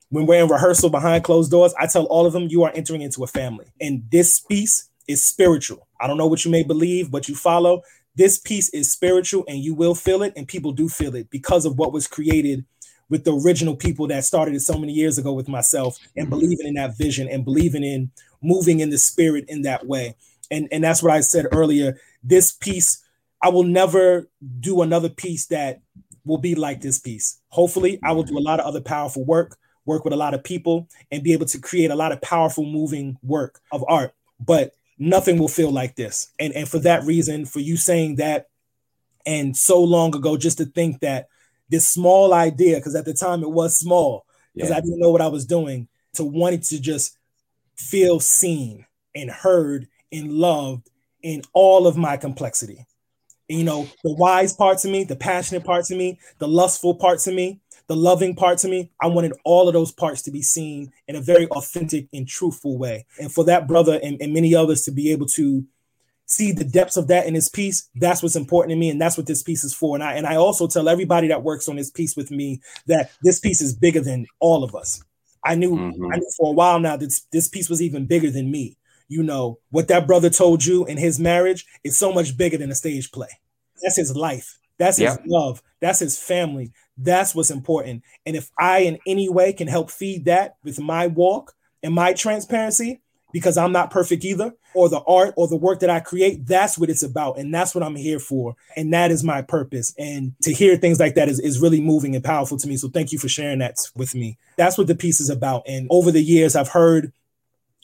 when 0.09 0.27
we're 0.27 0.43
in 0.43 0.49
rehearsal 0.49 0.91
behind 0.91 1.25
closed 1.25 1.51
doors, 1.51 1.75
I 1.79 1.87
tell 1.87 2.05
all 2.07 2.27
of 2.27 2.33
them, 2.33 2.49
you 2.49 2.63
are 2.65 2.73
entering 2.75 3.03
into 3.03 3.23
a 3.23 3.27
family. 3.27 3.67
And 3.81 4.05
this 4.11 4.41
piece 4.41 4.89
is 5.07 5.25
spiritual. 5.25 5.87
I 6.01 6.07
don't 6.07 6.19
know 6.19 6.27
what 6.27 6.45
you 6.45 6.51
may 6.51 6.63
believe, 6.63 7.11
but 7.11 7.29
you 7.29 7.35
follow. 7.35 7.83
This 8.17 8.39
piece 8.39 8.69
is 8.71 8.93
spiritual 8.93 9.45
and 9.49 9.59
you 9.59 9.75
will 9.75 9.95
feel 9.95 10.23
it, 10.23 10.33
and 10.37 10.49
people 10.49 10.73
do 10.73 10.89
feel 10.89 11.15
it 11.17 11.29
because 11.31 11.67
of 11.67 11.79
what 11.79 11.93
was 11.93 12.07
created 12.07 12.65
with 13.09 13.25
the 13.25 13.35
original 13.35 13.77
people 13.77 14.07
that 14.09 14.25
started 14.25 14.55
it 14.55 14.61
so 14.61 14.79
many 14.79 14.93
years 14.93 15.19
ago 15.19 15.33
with 15.33 15.49
myself 15.49 15.99
and 16.17 16.27
mm-hmm. 16.27 16.39
believing 16.39 16.67
in 16.67 16.75
that 16.75 16.97
vision 16.97 17.29
and 17.29 17.45
believing 17.45 17.85
in 17.85 18.11
moving 18.43 18.81
in 18.81 18.91
the 18.91 18.99
spirit 18.99 19.45
in 19.49 19.63
that 19.63 19.87
way. 19.87 20.15
And 20.51 20.69
and 20.71 20.85
that's 20.85 21.03
what 21.03 21.13
I 21.13 21.21
said 21.21 21.47
earlier. 21.53 21.99
This 22.23 22.53
piece, 22.53 23.03
I 23.43 23.49
will 23.49 23.65
never 23.65 24.29
do 24.61 24.83
another 24.83 25.09
piece 25.09 25.47
that 25.47 25.81
will 26.25 26.39
be 26.39 26.55
like 26.55 26.81
this 26.81 26.99
piece. 26.99 27.41
Hopefully, 27.49 27.99
I 28.03 28.13
will 28.13 28.23
do 28.23 28.39
a 28.39 28.41
lot 28.41 28.61
of 28.61 28.67
other 28.67 28.81
powerful 28.81 29.25
work, 29.25 29.57
work 29.85 30.05
with 30.05 30.13
a 30.13 30.19
lot 30.19 30.35
of 30.35 30.45
people, 30.45 30.89
and 31.11 31.23
be 31.23 31.33
able 31.33 31.47
to 31.47 31.59
create 31.59 31.91
a 31.91 31.97
lot 31.97 32.13
of 32.13 32.21
powerful 32.21 32.65
moving 32.65 33.19
work 33.23 33.61
of 33.73 33.85
art. 33.89 34.15
But 34.39 34.75
nothing 34.99 35.39
will 35.39 35.49
feel 35.49 35.71
like 35.71 35.97
this. 35.97 36.31
And 36.39 36.53
and 36.53 36.69
for 36.69 36.79
that 36.81 37.05
reason, 37.05 37.47
for 37.47 37.61
you 37.61 37.77
saying 37.77 38.17
that 38.17 38.49
and 39.27 39.57
so 39.57 39.83
long 39.83 40.15
ago, 40.15 40.37
just 40.37 40.59
to 40.59 40.67
think 40.67 41.01
that 41.01 41.29
this 41.69 41.89
small 41.89 42.33
idea, 42.35 42.77
because 42.77 42.95
at 42.95 43.05
the 43.05 43.15
time 43.15 43.43
it 43.43 43.51
was 43.51 43.79
small, 43.79 44.27
because 44.55 44.71
yeah. 44.71 44.77
I 44.77 44.81
didn't 44.81 45.01
know 45.01 45.11
what 45.11 45.21
I 45.21 45.29
was 45.29 45.47
doing, 45.47 45.89
to 46.15 46.25
wanting 46.25 46.61
to 46.61 46.81
just 46.81 47.17
feel 47.77 48.21
seen 48.21 48.87
and 49.15 49.31
heard 49.31 49.89
and 50.13 50.33
loved 50.33 50.91
in 51.23 51.43
all 51.53 51.87
of 51.87 51.97
my 51.97 52.17
complexity. 52.17 52.87
And, 53.49 53.59
you 53.59 53.65
know, 53.65 53.89
the 54.03 54.15
wise 54.15 54.53
parts 54.53 54.85
of 54.85 54.91
me, 54.91 55.05
the 55.05 55.17
passionate 55.17 55.65
parts 55.65 55.91
of 55.91 55.99
me, 55.99 56.19
the 56.39 56.49
lustful 56.49 56.95
parts 56.95 57.27
of 57.27 57.35
me, 57.35 57.61
the 57.87 57.97
loving 57.97 58.35
parts 58.35 58.65
of 58.65 58.71
me, 58.71 58.91
I 59.03 59.09
wanted 59.09 59.35
all 59.45 59.69
of 59.69 59.75
those 59.75 59.93
parts 59.93 60.23
to 60.23 60.31
be 60.31 60.41
seen 60.41 60.93
in 61.07 61.17
a 61.17 61.21
very 61.21 61.47
authentic 61.49 62.09
and 62.13 62.27
truthful 62.27 62.79
way. 62.79 63.07
And 63.21 63.31
for 63.31 63.45
that 63.45 63.67
brother 63.67 64.01
and, 64.03 64.21
and 64.23 64.33
many 64.33 64.55
others 64.55 64.83
to 64.83 64.93
be 64.93 65.13
able 65.13 65.27
to 65.27 65.65
see 66.27 66.53
the 66.53 66.65
depths 66.65 66.97
of 66.97 67.09
that 67.09 67.27
in 67.27 67.35
his 67.35 67.49
piece 67.49 67.89
that's 67.97 68.23
what's 68.23 68.37
important 68.37 68.71
to 68.71 68.77
me 68.77 68.89
and 68.89 69.01
that's 69.01 69.17
what 69.17 69.27
this 69.27 69.43
piece 69.43 69.63
is 69.63 69.75
for 69.75 69.95
and 69.95 70.03
i 70.03 70.15
and 70.15 70.27
i 70.27 70.37
also 70.37 70.67
tell 70.67 70.89
everybody 70.89 71.29
that 71.29 71.43
works 71.43 71.69
on 71.69 71.77
this 71.77 71.91
piece 71.91 72.17
with 72.17 72.31
me 72.31 72.61
that 72.87 73.11
this 73.23 73.39
piece 73.39 73.61
is 73.61 73.75
bigger 73.75 74.01
than 74.01 74.27
all 74.41 74.65
of 74.65 74.75
us 74.75 75.05
I 75.45 75.55
knew 75.55 75.77
mm-hmm. 75.77 76.13
I 76.13 76.17
knew 76.17 76.31
for 76.37 76.51
a 76.51 76.55
while 76.55 76.81
now 76.81 76.97
that 76.97 77.21
this 77.31 77.49
piece 77.49 77.69
was 77.69 77.83
even 77.83 78.07
bigger 78.07 78.31
than 78.31 78.51
me. 78.51 78.77
You 79.09 79.23
know, 79.23 79.59
what 79.71 79.89
that 79.89 80.07
brother 80.07 80.31
told 80.31 80.65
you 80.65 80.87
in 80.87 80.97
his 80.97 81.21
marriage 81.21 81.67
is 81.85 81.97
so 81.97 82.13
much 82.13 82.37
bigger 82.37 82.57
than 82.57 82.71
a 82.71 82.75
stage 82.75 83.13
play. 83.13 83.29
That's 83.83 83.97
his 83.97 84.17
life. 84.17 84.59
That's 84.79 84.97
his 84.97 85.11
yep. 85.11 85.23
love. 85.27 85.63
That's 85.81 86.01
his 86.01 86.19
family. 86.19 86.73
That's 86.97 87.35
what's 87.35 87.51
important. 87.51 88.03
And 88.25 88.35
if 88.35 88.51
I 88.59 88.81
in 88.81 88.99
any 89.07 89.29
way 89.29 89.53
can 89.53 89.69
help 89.69 89.91
feed 89.91 90.25
that 90.25 90.57
with 90.65 90.81
my 90.81 91.07
walk 91.07 91.53
and 91.83 91.95
my 91.95 92.15
transparency, 92.15 93.03
because 93.35 93.59
I'm 93.59 93.73
not 93.73 93.91
perfect 93.91 94.25
either, 94.25 94.55
or 94.75 94.89
the 94.89 95.03
art 95.09 95.35
or 95.37 95.49
the 95.49 95.57
work 95.57 95.81
that 95.81 95.91
I 95.91 95.99
create, 95.99 96.47
that's 96.47 96.79
what 96.79 96.89
it's 96.89 97.03
about. 97.03 97.37
And 97.37 97.53
that's 97.53 97.75
what 97.75 97.83
I'm 97.83 97.97
here 97.97 98.21
for. 98.21 98.55
And 98.77 98.95
that 98.95 99.11
is 99.11 99.25
my 99.25 99.43
purpose. 99.43 99.93
And 99.99 100.35
to 100.43 100.53
hear 100.53 100.77
things 100.77 101.01
like 101.01 101.17
that 101.17 101.29
is, 101.29 101.41
is 101.41 101.61
really 101.61 101.81
moving 101.81 102.15
and 102.15 102.23
powerful 102.23 102.57
to 102.59 102.69
me. 102.69 102.77
So 102.77 102.89
thank 102.89 103.11
you 103.11 103.19
for 103.19 103.29
sharing 103.29 103.59
that 103.59 103.75
with 103.97 104.15
me. 104.15 104.39
That's 104.57 104.79
what 104.79 104.87
the 104.87 104.95
piece 104.95 105.19
is 105.19 105.31
about. 105.31 105.65
And 105.67 105.89
over 105.91 106.13
the 106.13 106.23
years, 106.23 106.55
I've 106.55 106.69
heard 106.69 107.13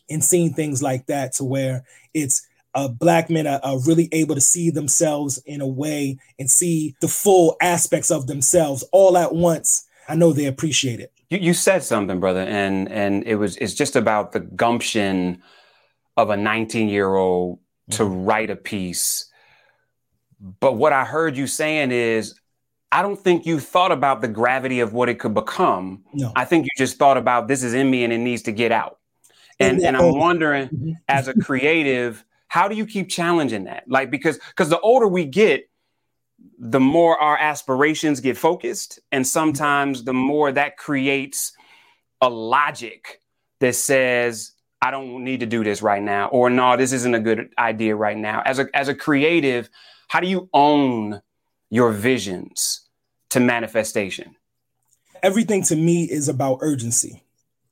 and 0.09 0.23
seen 0.23 0.55
things 0.55 0.85
like 0.85 1.07
that 1.07 1.33
to 1.35 1.45
where 1.45 1.85
it's 2.15 2.47
black 3.01 3.29
men 3.29 3.49
are, 3.49 3.59
are, 3.65 3.81
really 3.81 4.09
able 4.13 4.37
to 4.37 4.41
see 4.41 4.71
themselves 4.71 5.43
in 5.47 5.61
a 5.61 5.67
way 5.67 6.17
and 6.39 6.49
see 6.49 6.95
the 7.01 7.09
full 7.09 7.57
aspects 7.61 8.13
of 8.13 8.29
themselves 8.29 8.85
all 8.93 9.19
at 9.19 9.35
once. 9.35 9.89
I 10.09 10.15
know 10.15 10.33
they 10.33 10.47
appreciate 10.47 11.01
it. 11.01 11.13
You, 11.31 11.39
you 11.39 11.55
said 11.55 11.83
something, 11.83 12.21
brother, 12.21 12.41
and 12.41 12.91
and 12.91 13.25
it 13.25 13.37
was 13.37 13.57
it's 13.57 13.75
just 13.75 13.97
about 13.97 14.33
the 14.33 14.41
gumption 14.41 15.43
of 16.17 16.31
a 16.31 16.37
19 16.37 16.89
year 16.89 17.15
old 17.15 17.61
to 17.93 18.03
mm-hmm. 18.03 18.25
write 18.25 18.51
a 18.51 18.57
piece. 18.57 19.31
But 20.41 20.75
what 20.75 20.93
I 20.93 21.05
heard 21.05 21.37
you 21.37 21.47
saying 21.47 21.93
is, 21.93 22.39
I 22.93 23.03
don't 23.03 23.19
think 23.19 23.47
you 23.47 23.61
thought 23.61 23.93
about 23.93 24.21
the 24.21 24.29
gravity 24.29 24.81
of 24.81 24.93
what 24.93 25.09
it 25.09 25.19
could 25.19 25.35
become. 25.35 26.03
No. 26.13 26.33
I 26.35 26.45
think 26.45 26.65
you 26.65 26.71
just 26.77 26.99
thought 26.99 27.17
about 27.17 27.47
this 27.47 27.63
is 27.63 27.75
in 27.75 27.91
me 27.91 28.05
and 28.05 28.13
it 28.13 28.19
needs 28.19 28.43
to 28.43 28.53
get 28.53 28.73
out. 28.73 28.99
And 29.59 29.81
and 29.81 29.97
I'm 29.97 30.17
wondering, 30.17 30.69
mm-hmm. 30.69 30.93
as 31.09 31.29
a 31.29 31.35
creative, 31.35 32.25
how 32.49 32.67
do 32.67 32.75
you 32.75 32.87
keep 32.87 33.09
challenging 33.09 33.65
that? 33.65 33.85
Like 33.87 34.11
because 34.11 34.39
because 34.39 34.71
the 34.71 34.81
older 34.81 35.07
we 35.07 35.27
get, 35.27 35.69
the 36.63 36.79
more 36.79 37.19
our 37.19 37.39
aspirations 37.39 38.21
get 38.21 38.37
focused. 38.37 39.01
And 39.11 39.27
sometimes 39.27 40.05
the 40.05 40.13
more 40.13 40.53
that 40.53 40.77
creates 40.77 41.53
a 42.21 42.29
logic 42.29 43.23
that 43.61 43.75
says, 43.75 44.53
I 44.83 44.91
don't 44.91 45.25
need 45.25 45.41
to 45.41 45.47
do 45.47 45.65
this 45.65 45.81
right 45.81 46.03
now, 46.03 46.29
or 46.29 46.51
no, 46.51 46.77
this 46.77 46.93
isn't 46.93 47.15
a 47.15 47.21
good 47.21 47.51
idea 47.59 47.97
right 47.97 48.17
now. 48.17 48.43
As 48.45 48.59
a 48.59 48.67
as 48.75 48.89
a 48.89 48.95
creative, 48.95 49.69
how 50.09 50.21
do 50.21 50.27
you 50.27 50.49
own 50.53 51.21
your 51.71 51.93
visions 51.93 52.89
to 53.31 53.41
manifestation? 53.41 54.37
Everything 55.23 55.63
to 55.65 55.77
me 55.77 56.05
is 56.05 56.29
about 56.29 56.59
urgency. 56.61 57.23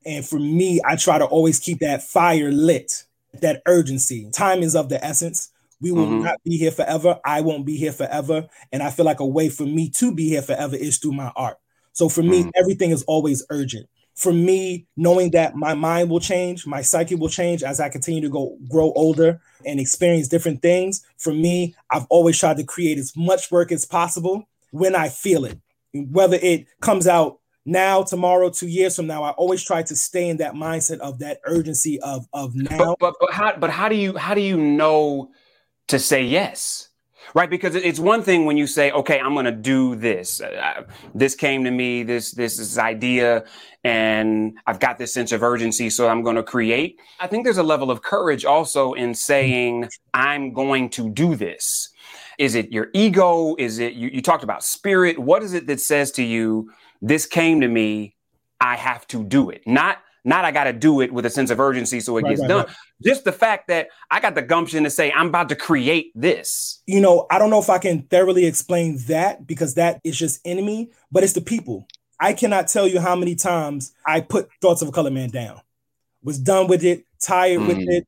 And 0.04 0.26
for 0.26 0.38
me, 0.38 0.80
I 0.84 0.96
try 0.96 1.18
to 1.18 1.24
always 1.24 1.58
keep 1.58 1.80
that 1.80 2.02
fire 2.02 2.52
lit, 2.52 3.04
that 3.40 3.62
urgency. 3.66 4.30
Time 4.32 4.62
is 4.62 4.76
of 4.76 4.88
the 4.88 5.02
essence. 5.02 5.50
We 5.80 5.92
will 5.92 6.06
mm-hmm. 6.06 6.24
not 6.24 6.42
be 6.44 6.56
here 6.56 6.70
forever. 6.70 7.18
I 7.24 7.40
won't 7.40 7.64
be 7.64 7.76
here 7.76 7.92
forever. 7.92 8.48
And 8.72 8.82
I 8.82 8.90
feel 8.90 9.04
like 9.04 9.20
a 9.20 9.26
way 9.26 9.48
for 9.48 9.64
me 9.64 9.90
to 9.90 10.12
be 10.12 10.28
here 10.28 10.42
forever 10.42 10.76
is 10.76 10.98
through 10.98 11.12
my 11.12 11.32
art. 11.36 11.58
So 11.92 12.08
for 12.08 12.22
me, 12.22 12.40
mm-hmm. 12.40 12.50
everything 12.56 12.90
is 12.90 13.02
always 13.04 13.44
urgent. 13.50 13.88
For 14.14 14.32
me, 14.32 14.86
knowing 14.96 15.30
that 15.32 15.54
my 15.54 15.74
mind 15.74 16.10
will 16.10 16.18
change, 16.18 16.66
my 16.66 16.82
psyche 16.82 17.14
will 17.14 17.28
change 17.28 17.62
as 17.62 17.78
I 17.78 17.88
continue 17.88 18.20
to 18.22 18.28
go 18.28 18.56
grow 18.68 18.92
older 18.96 19.40
and 19.64 19.78
experience 19.78 20.26
different 20.26 20.60
things. 20.60 21.06
For 21.18 21.32
me, 21.32 21.76
I've 21.90 22.06
always 22.10 22.36
tried 22.36 22.56
to 22.56 22.64
create 22.64 22.98
as 22.98 23.16
much 23.16 23.52
work 23.52 23.70
as 23.70 23.84
possible 23.84 24.48
when 24.72 24.96
I 24.96 25.08
feel 25.08 25.44
it. 25.44 25.60
Whether 25.94 26.38
it 26.42 26.66
comes 26.80 27.06
out 27.06 27.38
now, 27.64 28.02
tomorrow, 28.02 28.50
two 28.50 28.66
years 28.66 28.96
from 28.96 29.06
now, 29.06 29.22
I 29.22 29.30
always 29.30 29.62
try 29.62 29.82
to 29.82 29.94
stay 29.94 30.28
in 30.28 30.38
that 30.38 30.54
mindset 30.54 30.98
of 30.98 31.18
that 31.18 31.40
urgency 31.44 32.00
of 32.00 32.26
of 32.32 32.54
now. 32.54 32.96
But, 32.98 32.98
but, 32.98 33.14
but 33.20 33.30
how 33.30 33.56
but 33.56 33.70
how 33.70 33.88
do 33.88 33.94
you 33.94 34.16
how 34.16 34.34
do 34.34 34.40
you 34.40 34.56
know 34.56 35.30
to 35.88 35.98
say 35.98 36.24
yes 36.24 36.88
right? 37.34 37.50
Because 37.50 37.74
it's 37.74 37.98
one 37.98 38.22
thing 38.22 38.44
when 38.44 38.56
you 38.56 38.66
say 38.66 38.90
okay 38.90 39.18
i'm 39.20 39.34
going 39.34 39.44
to 39.44 39.52
do 39.52 39.94
this. 39.94 40.40
Uh, 40.40 40.82
this 41.14 41.34
came 41.34 41.64
to 41.64 41.70
me 41.70 42.02
this 42.02 42.32
this 42.32 42.56
this 42.56 42.78
idea 42.78 43.44
and 43.84 44.58
i've 44.66 44.80
got 44.80 44.98
this 44.98 45.12
sense 45.12 45.32
of 45.32 45.42
urgency 45.42 45.90
so 45.90 46.08
i'm 46.08 46.22
going 46.22 46.36
to 46.36 46.42
create. 46.42 47.00
I 47.20 47.26
think 47.26 47.44
there's 47.44 47.58
a 47.58 47.62
level 47.62 47.90
of 47.90 48.02
courage 48.02 48.44
also 48.44 48.92
in 48.92 49.14
saying 49.14 49.88
i'm 50.14 50.52
going 50.52 50.90
to 50.90 51.10
do 51.10 51.34
this. 51.34 51.90
Is 52.38 52.54
it 52.54 52.70
your 52.70 52.88
ego? 52.94 53.56
Is 53.58 53.78
it 53.78 53.94
you, 53.94 54.08
you 54.12 54.22
talked 54.22 54.44
about 54.44 54.62
spirit. 54.62 55.18
What 55.18 55.42
is 55.42 55.54
it 55.54 55.66
that 55.66 55.80
says 55.80 56.12
to 56.12 56.22
you 56.22 56.70
this 57.00 57.26
came 57.26 57.60
to 57.60 57.68
me 57.68 58.16
i 58.60 58.76
have 58.76 59.06
to 59.06 59.22
do 59.24 59.50
it 59.50 59.62
not 59.66 59.98
not 60.28 60.44
I 60.44 60.52
got 60.52 60.64
to 60.64 60.72
do 60.74 61.00
it 61.00 61.10
with 61.10 61.24
a 61.24 61.30
sense 61.30 61.50
of 61.50 61.58
urgency 61.58 62.00
so 62.00 62.16
it 62.18 62.22
right, 62.22 62.30
gets 62.30 62.42
right, 62.42 62.48
done. 62.48 62.66
Right. 62.66 62.76
Just 63.02 63.24
the 63.24 63.32
fact 63.32 63.68
that 63.68 63.88
I 64.10 64.20
got 64.20 64.34
the 64.34 64.42
gumption 64.42 64.84
to 64.84 64.90
say 64.90 65.10
I'm 65.10 65.28
about 65.28 65.48
to 65.48 65.56
create 65.56 66.12
this. 66.14 66.82
You 66.86 67.00
know, 67.00 67.26
I 67.30 67.38
don't 67.38 67.48
know 67.48 67.58
if 67.58 67.70
I 67.70 67.78
can 67.78 68.02
thoroughly 68.02 68.44
explain 68.44 68.98
that 69.06 69.46
because 69.46 69.74
that 69.74 70.00
is 70.04 70.18
just 70.18 70.40
enemy, 70.44 70.90
but 71.10 71.24
it's 71.24 71.32
the 71.32 71.40
people. 71.40 71.88
I 72.20 72.34
cannot 72.34 72.68
tell 72.68 72.86
you 72.86 73.00
how 73.00 73.16
many 73.16 73.36
times 73.36 73.92
I 74.04 74.20
put 74.20 74.48
Thoughts 74.60 74.82
of 74.82 74.88
a 74.88 74.92
Colored 74.92 75.14
Man 75.14 75.30
down. 75.30 75.60
Was 76.22 76.38
done 76.38 76.66
with 76.66 76.84
it, 76.84 77.04
tired 77.20 77.60
mm. 77.60 77.68
with 77.68 77.78
it. 77.80 78.06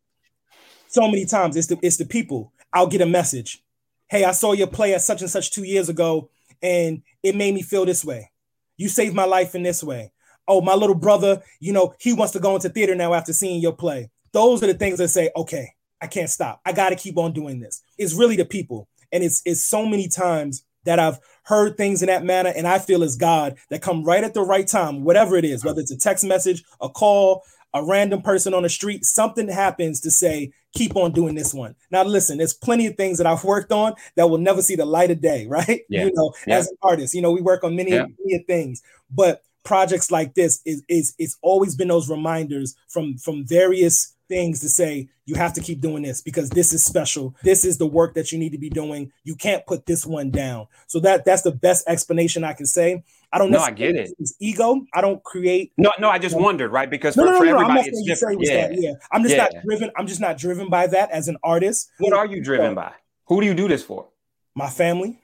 So 0.88 1.02
many 1.02 1.24
times 1.24 1.56
it's 1.56 1.68
the 1.68 1.78
it's 1.82 1.96
the 1.96 2.04
people. 2.04 2.52
I'll 2.72 2.88
get 2.88 3.00
a 3.00 3.06
message. 3.06 3.64
Hey, 4.08 4.24
I 4.24 4.32
saw 4.32 4.52
your 4.52 4.66
play 4.66 4.92
at 4.92 5.02
such 5.02 5.22
and 5.22 5.30
such 5.30 5.52
2 5.52 5.62
years 5.62 5.88
ago 5.88 6.28
and 6.60 7.02
it 7.22 7.34
made 7.34 7.54
me 7.54 7.62
feel 7.62 7.86
this 7.86 8.04
way. 8.04 8.30
You 8.76 8.88
saved 8.88 9.14
my 9.14 9.24
life 9.24 9.54
in 9.54 9.62
this 9.62 9.82
way 9.82 10.12
oh, 10.50 10.60
my 10.60 10.74
little 10.74 10.96
brother, 10.96 11.40
you 11.60 11.72
know, 11.72 11.94
he 12.00 12.12
wants 12.12 12.32
to 12.32 12.40
go 12.40 12.56
into 12.56 12.68
theater 12.68 12.94
now 12.94 13.14
after 13.14 13.32
seeing 13.32 13.62
your 13.62 13.72
play. 13.72 14.10
Those 14.32 14.62
are 14.62 14.66
the 14.66 14.74
things 14.74 14.98
that 14.98 15.08
say, 15.08 15.30
okay, 15.36 15.68
I 16.02 16.08
can't 16.08 16.28
stop. 16.28 16.60
I 16.66 16.72
got 16.72 16.90
to 16.90 16.96
keep 16.96 17.16
on 17.16 17.32
doing 17.32 17.60
this. 17.60 17.82
It's 17.96 18.14
really 18.14 18.36
the 18.36 18.44
people. 18.44 18.88
And 19.12 19.22
it's, 19.22 19.42
it's 19.44 19.64
so 19.64 19.86
many 19.86 20.08
times 20.08 20.64
that 20.84 20.98
I've 20.98 21.18
heard 21.44 21.76
things 21.76 22.02
in 22.02 22.08
that 22.08 22.24
manner 22.24 22.52
and 22.54 22.66
I 22.66 22.78
feel 22.78 23.02
as 23.02 23.16
God 23.16 23.56
that 23.70 23.82
come 23.82 24.02
right 24.02 24.24
at 24.24 24.34
the 24.34 24.42
right 24.42 24.66
time, 24.66 25.04
whatever 25.04 25.36
it 25.36 25.44
is, 25.44 25.64
whether 25.64 25.80
it's 25.80 25.90
a 25.90 25.98
text 25.98 26.24
message, 26.24 26.64
a 26.80 26.88
call, 26.88 27.44
a 27.72 27.84
random 27.84 28.22
person 28.22 28.52
on 28.52 28.62
the 28.64 28.68
street, 28.68 29.04
something 29.04 29.48
happens 29.48 30.00
to 30.00 30.10
say, 30.10 30.52
keep 30.74 30.96
on 30.96 31.12
doing 31.12 31.34
this 31.34 31.54
one. 31.54 31.74
Now, 31.90 32.02
listen, 32.02 32.38
there's 32.38 32.54
plenty 32.54 32.86
of 32.86 32.96
things 32.96 33.18
that 33.18 33.26
I've 33.26 33.44
worked 33.44 33.72
on 33.72 33.94
that 34.16 34.28
will 34.28 34.38
never 34.38 34.62
see 34.62 34.74
the 34.74 34.84
light 34.84 35.10
of 35.10 35.20
day, 35.20 35.46
right? 35.48 35.82
Yeah. 35.88 36.06
You 36.06 36.12
know, 36.14 36.32
yeah. 36.46 36.56
as 36.56 36.68
an 36.68 36.76
artist, 36.82 37.14
you 37.14 37.22
know, 37.22 37.30
we 37.30 37.40
work 37.40 37.62
on 37.62 37.76
many, 37.76 37.92
yeah. 37.92 38.06
many 38.24 38.42
things, 38.44 38.82
but 39.10 39.42
projects 39.64 40.10
like 40.10 40.34
this 40.34 40.60
is 40.64 40.82
is 40.88 41.14
it's 41.18 41.36
always 41.42 41.76
been 41.76 41.88
those 41.88 42.08
reminders 42.08 42.76
from 42.88 43.18
from 43.18 43.44
various 43.46 44.14
things 44.30 44.60
to 44.60 44.68
say 44.68 45.08
you 45.26 45.34
have 45.34 45.52
to 45.52 45.60
keep 45.60 45.80
doing 45.80 46.02
this 46.02 46.22
because 46.22 46.48
this 46.50 46.72
is 46.72 46.82
special. 46.82 47.34
This 47.42 47.64
is 47.64 47.76
the 47.76 47.86
work 47.86 48.14
that 48.14 48.32
you 48.32 48.38
need 48.38 48.52
to 48.52 48.58
be 48.58 48.70
doing. 48.70 49.12
You 49.24 49.34
can't 49.34 49.66
put 49.66 49.84
this 49.84 50.06
one 50.06 50.30
down. 50.30 50.68
So 50.86 51.00
that 51.00 51.24
that's 51.24 51.42
the 51.42 51.50
best 51.52 51.84
explanation 51.86 52.44
i 52.44 52.54
can 52.54 52.64
say. 52.64 53.04
I 53.32 53.38
don't 53.38 53.50
know 53.50 53.58
i 53.60 53.70
get 53.70 53.94
it. 53.94 54.12
it's 54.18 54.34
ego. 54.40 54.86
I 54.94 55.00
don't 55.02 55.22
create 55.22 55.72
no 55.76 55.92
no 55.98 56.08
i 56.08 56.18
just 56.18 56.38
wondered 56.38 56.72
right? 56.72 56.88
Because 56.88 57.14
for, 57.14 57.24
no, 57.26 57.32
no, 57.32 57.38
for 57.38 57.46
everybody 57.46 57.88
it's 57.88 58.02
different. 58.04 58.40
yeah. 58.42 58.68
That, 58.68 58.80
yeah. 58.80 58.92
I'm 59.12 59.22
just 59.22 59.36
yeah. 59.36 59.48
not 59.52 59.64
driven 59.64 59.90
i'm 59.96 60.06
just 60.06 60.20
not 60.20 60.38
driven 60.38 60.70
by 60.70 60.86
that 60.86 61.10
as 61.10 61.28
an 61.28 61.36
artist. 61.42 61.90
What 61.98 62.14
are 62.14 62.26
you 62.26 62.42
driven 62.42 62.74
by? 62.74 62.92
Who 63.26 63.40
do 63.40 63.46
you 63.46 63.54
do 63.54 63.68
this 63.68 63.82
for? 63.82 64.06
My 64.54 64.70
family 64.70 65.20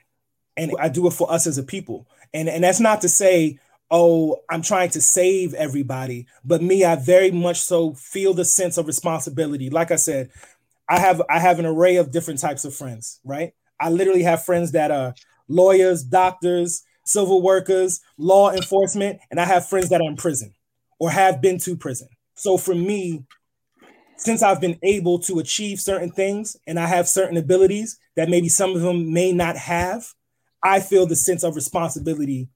and 0.56 0.72
i 0.78 0.88
do 0.88 1.06
it 1.06 1.12
for 1.12 1.30
us 1.30 1.46
as 1.46 1.58
a 1.58 1.62
people. 1.62 2.06
And 2.34 2.48
and 2.48 2.64
that's 2.64 2.80
not 2.80 3.00
to 3.02 3.08
say 3.08 3.58
oh, 3.90 4.42
I'm 4.50 4.62
trying 4.62 4.90
to 4.90 5.00
save 5.00 5.54
everybody. 5.54 6.26
But 6.44 6.62
me, 6.62 6.84
I 6.84 6.96
very 6.96 7.30
much 7.30 7.60
so 7.60 7.94
feel 7.94 8.34
the 8.34 8.44
sense 8.44 8.78
of 8.78 8.86
responsibility. 8.86 9.70
Like 9.70 9.90
I 9.90 9.96
said, 9.96 10.30
I 10.88 11.00
have 11.00 11.22
I 11.28 11.38
have 11.38 11.58
an 11.58 11.66
array 11.66 11.96
of 11.96 12.10
different 12.10 12.40
types 12.40 12.64
of 12.64 12.74
friends, 12.74 13.20
right? 13.24 13.52
I 13.80 13.90
literally 13.90 14.22
have 14.22 14.44
friends 14.44 14.72
that 14.72 14.90
are 14.90 15.14
lawyers, 15.48 16.02
doctors, 16.04 16.82
civil 17.04 17.42
workers, 17.42 18.00
law 18.18 18.50
enforcement, 18.52 19.20
and 19.30 19.40
I 19.40 19.44
have 19.44 19.68
friends 19.68 19.88
that 19.90 20.00
are 20.00 20.08
in 20.08 20.16
prison 20.16 20.54
or 20.98 21.10
have 21.10 21.40
been 21.40 21.58
to 21.60 21.76
prison. 21.76 22.08
So 22.34 22.56
for 22.56 22.74
me, 22.74 23.24
since 24.16 24.42
I've 24.42 24.60
been 24.60 24.78
able 24.82 25.18
to 25.20 25.38
achieve 25.38 25.80
certain 25.80 26.10
things 26.10 26.56
and 26.66 26.78
I 26.78 26.86
have 26.86 27.08
certain 27.08 27.36
abilities 27.36 27.98
that 28.16 28.30
maybe 28.30 28.48
some 28.48 28.74
of 28.74 28.80
them 28.80 29.12
may 29.12 29.32
not 29.32 29.56
have, 29.56 30.14
I 30.62 30.80
feel 30.80 31.06
the 31.06 31.16
sense 31.16 31.44
of 31.44 31.54
responsibility 31.54 32.48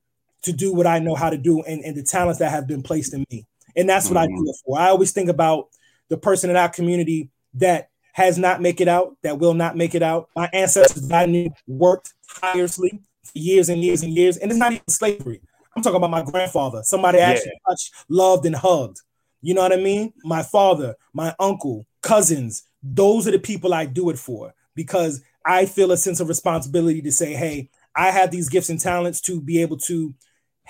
to 0.42 0.52
do 0.52 0.72
what 0.72 0.86
I 0.86 0.98
know 0.98 1.14
how 1.14 1.30
to 1.30 1.38
do 1.38 1.62
and, 1.62 1.84
and 1.84 1.96
the 1.96 2.02
talents 2.02 2.38
that 2.38 2.50
have 2.50 2.66
been 2.66 2.82
placed 2.82 3.14
in 3.14 3.24
me. 3.30 3.46
And 3.76 3.88
that's 3.88 4.08
what 4.08 4.16
mm-hmm. 4.16 4.34
I 4.34 4.38
do 4.38 4.48
it 4.48 4.56
for. 4.64 4.78
I 4.78 4.88
always 4.88 5.12
think 5.12 5.28
about 5.28 5.68
the 6.08 6.16
person 6.16 6.50
in 6.50 6.56
our 6.56 6.68
community 6.68 7.30
that 7.54 7.90
has 8.12 8.38
not 8.38 8.60
make 8.60 8.80
it 8.80 8.88
out, 8.88 9.16
that 9.22 9.38
will 9.38 9.54
not 9.54 9.76
make 9.76 9.94
it 9.94 10.02
out. 10.02 10.28
My 10.34 10.48
ancestors 10.52 11.06
that 11.08 11.22
I 11.22 11.26
knew 11.26 11.50
worked 11.66 12.12
tirelessly 12.40 13.00
for 13.24 13.38
years 13.38 13.68
and 13.68 13.82
years 13.82 14.02
and 14.02 14.12
years. 14.12 14.36
And 14.36 14.50
it's 14.50 14.58
not 14.58 14.72
even 14.72 14.88
slavery. 14.88 15.40
I'm 15.76 15.82
talking 15.82 15.96
about 15.96 16.10
my 16.10 16.22
grandfather, 16.22 16.82
somebody 16.82 17.18
yeah. 17.18 17.30
actually 17.30 17.60
touched, 17.68 17.92
loved, 18.08 18.44
and 18.44 18.56
hugged. 18.56 19.00
You 19.40 19.54
know 19.54 19.62
what 19.62 19.72
I 19.72 19.76
mean? 19.76 20.12
My 20.24 20.42
father, 20.42 20.96
my 21.14 21.34
uncle, 21.38 21.86
cousins, 22.02 22.64
those 22.82 23.28
are 23.28 23.30
the 23.30 23.38
people 23.38 23.72
I 23.72 23.86
do 23.86 24.10
it 24.10 24.18
for 24.18 24.52
because 24.74 25.22
I 25.46 25.66
feel 25.66 25.92
a 25.92 25.96
sense 25.96 26.20
of 26.20 26.28
responsibility 26.28 27.00
to 27.02 27.12
say, 27.12 27.32
hey, 27.34 27.70
I 27.94 28.10
have 28.10 28.30
these 28.30 28.48
gifts 28.48 28.68
and 28.68 28.80
talents 28.80 29.20
to 29.22 29.40
be 29.40 29.62
able 29.62 29.78
to 29.78 30.14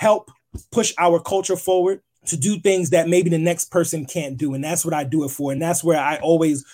help 0.00 0.30
push 0.72 0.94
our 0.98 1.20
culture 1.20 1.56
forward 1.56 2.00
to 2.24 2.36
do 2.36 2.58
things 2.58 2.88
that 2.90 3.06
maybe 3.06 3.28
the 3.28 3.36
next 3.36 3.70
person 3.70 4.06
can't 4.06 4.38
do. 4.38 4.54
And 4.54 4.64
that's 4.64 4.82
what 4.82 4.94
I 4.94 5.04
do 5.04 5.24
it 5.24 5.28
for. 5.28 5.52
And 5.52 5.60
that's 5.60 5.84
where 5.84 5.98
I 5.98 6.16
always 6.16 6.64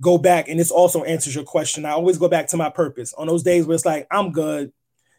go 0.00 0.16
back. 0.16 0.48
And 0.48 0.60
this 0.60 0.70
also 0.70 1.02
answers 1.02 1.34
your 1.34 1.42
question. 1.42 1.84
I 1.84 1.90
always 1.90 2.18
go 2.18 2.28
back 2.28 2.46
to 2.48 2.56
my 2.56 2.70
purpose 2.70 3.12
on 3.14 3.26
those 3.26 3.42
days 3.42 3.66
where 3.66 3.74
it's 3.74 3.84
like, 3.84 4.06
I'm 4.12 4.30
good. 4.30 4.72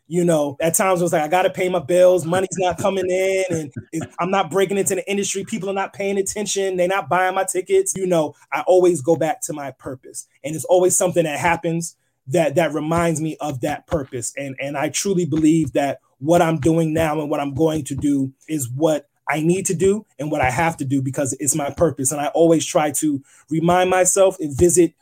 You 0.07 0.24
know, 0.24 0.55
at 0.62 0.74
times 0.74 1.01
it 1.01 1.03
was 1.03 1.12
like, 1.12 1.22
I 1.22 1.28
got 1.28 1.43
to 1.43 1.49
pay 1.49 1.68
my 1.68 1.80
bills. 1.80 2.26
Money's 2.26 2.57
not 2.57 2.78
coming 2.78 3.10
in. 3.10 3.72
And 3.91 4.07
I'm 4.20 4.32
not 4.32 4.49
breaking 4.49 4.78
into 4.78 4.95
the 4.95 5.07
industry. 5.12 5.43
People 5.43 5.70
are 5.70 5.74
not 5.74 5.91
paying 5.91 6.18
attention. 6.18 6.78
They're 6.78 6.88
not 6.88 7.10
buying 7.10 7.36
my 7.36 7.43
tickets. 7.43 7.93
You 7.93 8.07
know, 8.07 8.36
I 8.53 8.62
always 8.68 9.01
go 9.01 9.18
back 9.18 9.41
to 9.43 9.53
my 9.53 9.72
purpose. 9.72 10.28
And 10.45 10.55
it's 10.55 10.66
always 10.66 10.97
something 10.97 11.26
that 11.26 11.38
happens 11.38 11.97
that 12.28 12.55
that 12.55 12.74
reminds 12.74 13.20
me 13.20 13.36
of 13.41 13.60
that 13.62 13.86
purpose. 13.86 14.34
And, 14.38 14.55
and 14.62 14.78
I 14.78 14.88
truly 14.88 15.26
believe 15.26 15.74
that 15.74 15.99
what 16.20 16.41
I'm 16.41 16.59
doing 16.59 16.93
now 16.93 17.20
and 17.20 17.30
what 17.30 17.39
I'm 17.39 17.53
going 17.53 17.84
to 17.86 17.95
do 17.95 18.32
is 18.47 18.70
what 18.70 19.07
I 19.28 19.41
need 19.41 19.65
to 19.67 19.74
do 19.74 20.05
and 20.17 20.32
what 20.32 20.41
I 20.41 20.49
have 20.49 20.78
to 20.78 20.86
do 20.86 21.01
because 21.01 21.36
it's 21.39 21.55
my 21.55 21.70
purpose. 21.70 22.11
And 22.11 22.20
I 22.20 22.28
always 22.28 22.65
try 22.65 22.91
to 22.91 23.24
remind 23.49 23.89
myself 23.89 24.38
and 24.39 24.55
visit 24.55 24.93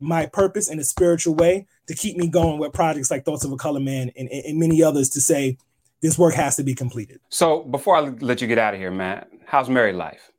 my 0.00 0.26
purpose 0.26 0.68
in 0.68 0.78
a 0.78 0.84
spiritual 0.84 1.34
way 1.34 1.66
to 1.86 1.94
keep 1.94 2.16
me 2.16 2.26
going 2.26 2.58
with 2.58 2.72
projects 2.72 3.10
like 3.10 3.24
Thoughts 3.24 3.44
of 3.44 3.52
a 3.52 3.56
Colored 3.56 3.84
Man 3.84 4.10
and, 4.16 4.28
and 4.28 4.58
many 4.58 4.82
others 4.82 5.08
to 5.10 5.20
say 5.20 5.56
this 6.02 6.18
work 6.18 6.34
has 6.34 6.56
to 6.56 6.62
be 6.62 6.74
completed. 6.74 7.20
So 7.28 7.62
before 7.62 7.96
I 7.96 8.00
let 8.00 8.42
you 8.42 8.48
get 8.48 8.58
out 8.58 8.74
of 8.74 8.80
here, 8.80 8.90
Matt, 8.90 9.30
how's 9.46 9.70
married 9.70 9.94
life? 9.94 10.30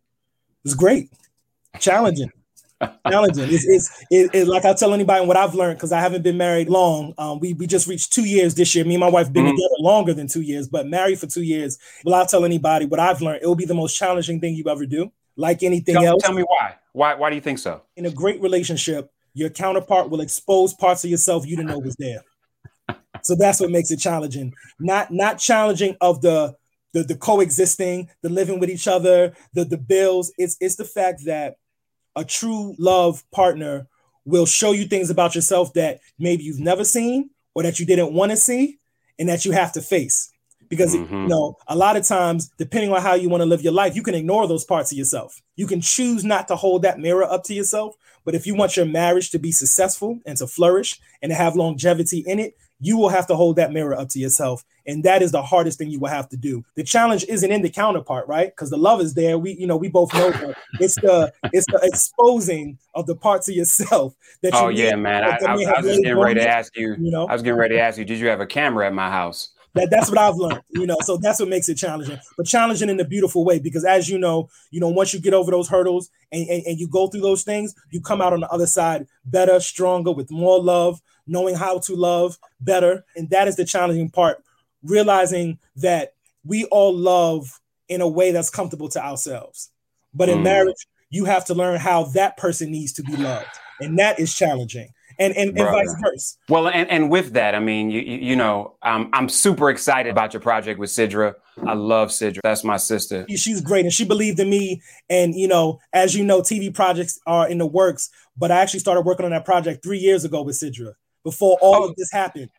It's 0.64 0.76
great, 0.76 1.10
challenging 1.80 2.32
challenging. 3.08 3.46
It's, 3.50 3.66
it's 3.66 4.06
it, 4.10 4.32
it, 4.34 4.48
like 4.48 4.66
I 4.66 4.74
tell 4.74 4.94
anybody 4.94 5.26
what 5.26 5.38
I've 5.38 5.56
learned 5.56 5.78
because 5.78 5.92
I 5.92 6.00
haven't 6.00 6.24
been 6.24 6.38
married 6.38 6.70
long. 6.70 7.14
Um, 7.18 7.40
we 7.40 7.54
we 7.54 7.68
just 7.68 7.88
reached 7.88 8.14
two 8.14 8.26
years 8.26 8.56
this 8.56 8.76
year. 8.76 8.86
Me 8.86 8.96
and 8.96 9.02
my 9.02 9.10
wife 9.10 9.32
been 9.32 9.46
mm-hmm. 9.46 9.56
together 9.56 9.76
longer 9.80 10.14
than 10.14 10.28
two 10.28 10.42
years, 10.42 10.68
but 10.68 10.88
married 10.88 11.20
for 11.20 11.28
two 11.28 11.44
years. 11.44 11.78
Well, 12.04 12.16
I'll 12.16 12.26
tell 12.26 12.46
anybody 12.46 12.86
what 12.86 13.00
I've 13.00 13.22
learned. 13.22 13.42
It 13.44 13.48
will 13.48 13.56
be 13.56 13.66
the 13.66 13.74
most 13.74 13.96
challenging 13.96 14.40
thing 14.40 14.56
you 14.56 14.66
ever 14.70 14.86
do. 14.86 15.12
Like 15.36 15.64
anything 15.64 15.96
tell, 15.96 16.06
else. 16.06 16.24
Tell 16.24 16.34
me 16.34 16.44
why. 16.44 16.76
Why 16.94 17.16
why 17.16 17.30
do 17.30 17.36
you 17.36 17.42
think 17.42 17.60
so? 17.60 17.82
In 17.96 18.06
a 18.06 18.12
great 18.12 18.42
relationship, 18.42 19.12
your 19.34 19.50
counterpart 19.50 20.10
will 20.10 20.22
expose 20.22 20.74
parts 20.74 21.04
of 21.04 21.10
yourself 21.10 21.46
you 21.46 21.58
didn't 21.58 21.70
know 21.70 21.80
was 21.80 21.96
there. 21.98 22.22
so 23.22 23.36
that's 23.36 23.60
what 23.60 23.70
makes 23.70 23.92
it 23.92 23.98
challenging. 23.98 24.54
Not 24.80 25.12
not 25.12 25.40
challenging 25.40 25.96
of 26.02 26.22
the 26.22 26.56
the, 26.94 27.04
the 27.04 27.18
coexisting, 27.18 28.10
the 28.22 28.30
living 28.30 28.58
with 28.60 28.70
each 28.70 28.88
other, 28.88 29.34
the 29.54 29.66
the 29.66 29.78
bills. 29.78 30.32
It's 30.38 30.56
it's 30.62 30.78
the 30.78 30.86
fact 30.86 31.26
that 31.26 31.58
a 32.16 32.24
true 32.24 32.76
love 32.78 33.24
partner 33.32 33.88
will 34.26 34.46
show 34.46 34.72
you 34.72 34.86
things 34.86 35.10
about 35.10 35.36
yourself 35.36 35.74
that 35.74 36.00
maybe 36.18 36.44
you've 36.44 36.60
never 36.60 36.84
seen 36.84 37.30
or 37.54 37.64
that 37.64 37.80
you 37.80 37.86
didn't 37.86 38.14
want 38.14 38.32
to 38.32 38.38
see 38.38 38.80
and 39.20 39.30
that 39.30 39.46
you 39.46 39.52
have 39.52 39.72
to 39.74 39.82
face 39.82 40.32
because 40.68 40.96
mm-hmm. 40.96 41.14
you 41.14 41.28
know 41.28 41.56
a 41.68 41.76
lot 41.76 41.96
of 41.96 42.06
times 42.06 42.50
depending 42.58 42.92
on 42.92 43.02
how 43.02 43.14
you 43.14 43.30
want 43.30 43.42
to 43.42 43.46
live 43.46 43.62
your 43.62 43.74
life 43.74 43.96
you 43.96 44.04
can 44.04 44.16
ignore 44.16 44.48
those 44.48 44.66
parts 44.66 44.92
of 44.92 44.98
yourself 44.98 45.42
you 45.56 45.68
can 45.68 45.82
choose 45.82 46.24
not 46.24 46.48
to 46.48 46.56
hold 46.56 46.82
that 46.82 47.00
mirror 47.00 47.24
up 47.24 47.44
to 47.44 47.54
yourself 47.54 47.96
but 48.24 48.34
if 48.34 48.48
you 48.48 48.56
want 48.56 48.76
your 48.76 48.86
marriage 48.86 49.30
to 49.30 49.40
be 49.40 49.52
successful 49.52 50.20
and 50.26 50.38
to 50.38 50.48
flourish 50.48 51.00
and 51.22 51.30
to 51.30 51.36
have 51.36 51.56
longevity 51.56 52.24
in 52.26 52.40
it 52.40 52.58
you 52.80 52.98
will 52.98 53.10
have 53.10 53.28
to 53.28 53.36
hold 53.36 53.56
that 53.56 53.72
mirror 53.72 53.96
up 53.96 54.10
to 54.10 54.20
yourself. 54.20 54.64
And 54.88 55.04
that 55.04 55.22
is 55.22 55.32
the 55.32 55.42
hardest 55.42 55.80
thing 55.80 55.90
you 55.90 56.00
will 56.00 56.10
have 56.10 56.30
to 56.30 56.38
do. 56.38 56.64
The 56.76 56.84
challenge 56.84 57.26
isn't 57.28 57.52
in 57.52 57.62
the 57.62 57.70
counterpart, 57.70 58.28
right? 58.28 58.48
Because 58.48 58.70
the 58.70 58.78
love 58.78 59.02
is 59.02 59.14
there. 59.16 59.40
We, 59.40 59.54
you 59.54 59.66
know, 59.66 59.78
we 59.78 59.90
both 59.90 60.14
know 60.14 60.30
that 60.30 60.56
it's 60.80 60.96
the 60.96 61.34
it's 61.52 61.66
the 61.68 61.80
exposing 61.82 62.78
of 62.94 63.08
the 63.08 63.16
parts 63.16 63.50
of 63.50 63.56
yourself 63.56 64.14
that 64.44 64.54
oh, 64.54 64.70
you 64.70 64.86
Oh 64.86 64.88
yeah, 64.90 64.96
man. 64.96 65.24
I, 65.24 65.28
I, 65.28 65.52
I, 65.52 65.56
was 65.56 65.66
just 65.86 66.04
getting 66.04 66.18
ready 66.18 66.40
to 66.40 66.48
ask 66.48 66.76
you, 66.78 66.96
you 67.00 67.12
know, 67.12 67.26
I 67.28 67.34
was 67.34 67.42
getting 67.42 67.58
ready 67.58 67.76
to 67.76 67.82
ask 67.82 67.98
you, 67.98 68.06
did 68.06 68.20
you 68.20 68.28
have 68.28 68.42
a 68.42 68.46
camera 68.46 68.86
at 68.86 68.94
my 68.94 69.10
house? 69.10 69.50
That, 69.76 69.90
that's 69.92 70.10
what 70.10 70.18
I've 70.18 70.36
learned, 70.36 70.62
you 70.70 70.88
know. 70.88 70.98
So 71.04 71.18
that's 71.18 71.40
what 71.40 71.50
makes 71.50 71.68
it 71.68 71.76
challenging, 71.76 72.18
but 72.38 72.46
challenging 72.46 72.90
in 72.90 73.00
a 73.00 73.06
beautiful 73.06 73.44
way. 73.44 73.60
Because 73.60 73.84
as 73.84 74.10
you 74.10 74.18
know, 74.18 74.50
you 74.72 74.80
know, 74.80 74.90
once 74.90 75.14
you 75.14 75.20
get 75.20 75.34
over 75.34 75.52
those 75.52 75.68
hurdles 75.68 76.10
and, 76.32 76.48
and, 76.48 76.64
and 76.66 76.80
you 76.80 76.88
go 76.88 77.08
through 77.08 77.22
those 77.22 77.44
things, 77.44 77.76
you 77.92 78.02
come 78.02 78.22
out 78.22 78.34
on 78.34 78.40
the 78.40 78.50
other 78.50 78.68
side 78.68 79.06
better, 79.26 79.60
stronger, 79.60 80.14
with 80.14 80.32
more 80.32 80.62
love, 80.62 81.02
knowing 81.28 81.56
how 81.56 81.80
to 81.80 81.96
love 81.96 82.38
better. 82.62 83.04
And 83.16 83.30
that 83.32 83.50
is 83.50 83.58
the 83.58 83.66
challenging 83.66 84.10
part, 84.10 84.42
realizing 84.82 85.60
that 85.76 86.14
we 86.46 86.66
all 86.66 86.96
love 86.96 87.60
in 87.90 88.00
a 88.02 88.08
way 88.08 88.32
that's 88.32 88.50
comfortable 88.50 88.90
to 88.90 89.04
ourselves. 89.04 89.72
But 90.14 90.30
in 90.30 90.40
mm. 90.40 90.44
marriage, 90.44 90.88
you 91.10 91.26
have 91.26 91.46
to 91.46 91.54
learn 91.54 91.80
how 91.80 92.06
that 92.06 92.38
person 92.38 92.72
needs 92.72 92.94
to 92.94 93.04
be 93.04 93.18
loved. 93.18 93.60
And 93.82 94.00
that 94.00 94.20
is 94.20 94.34
challenging. 94.34 94.90
And, 95.20 95.36
and, 95.36 95.58
and 95.58 95.70
vice 95.70 95.96
versa. 96.02 96.38
Well, 96.50 96.68
and, 96.68 96.90
and 96.90 97.10
with 97.10 97.34
that, 97.34 97.56
I 97.56 97.60
mean, 97.60 97.90
you, 97.90 98.02
you 98.02 98.36
know, 98.36 98.76
um, 98.82 99.10
I'm 99.14 99.30
super 99.30 99.70
excited 99.70 100.10
about 100.10 100.34
your 100.34 100.42
project 100.42 100.80
with 100.80 100.90
Sidra. 100.90 101.36
I 101.66 101.74
love 101.74 102.10
Sidra. 102.10 102.40
That's 102.44 102.64
my 102.64 102.78
sister. 102.78 103.26
She's 103.30 103.62
great. 103.62 103.86
And 103.86 103.94
she 103.94 104.06
believed 104.06 104.40
in 104.40 104.50
me. 104.50 104.82
And, 105.10 105.36
you 105.36 105.48
know, 105.48 105.80
as 105.94 106.16
you 106.16 106.24
know, 106.26 106.42
TV 106.42 106.74
projects 106.74 107.20
are 107.26 107.48
in 107.48 107.58
the 107.58 107.66
works, 107.66 108.10
but 108.38 108.52
I 108.52 108.62
actually 108.62 108.82
started 108.82 109.02
working 109.02 109.26
on 109.26 109.32
that 109.32 109.46
project 109.46 109.84
three 109.84 110.00
years 110.00 110.26
ago 110.26 110.42
with 110.42 110.56
Sidra 110.56 110.94
before 111.24 111.58
all 111.62 111.84
oh, 111.84 111.90
of 111.90 111.96
this 111.96 112.12
happened. 112.12 112.50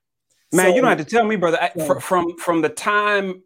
Man, 0.53 0.67
so, 0.67 0.75
you 0.75 0.81
don't 0.81 0.91
have 0.91 0.99
to 0.99 1.05
tell 1.05 1.25
me, 1.25 1.37
brother. 1.37 1.59
I, 1.61 1.71
fr- 1.71 2.01
from 2.01 2.37
from 2.39 2.63
the 2.63 2.69
time 2.69 3.43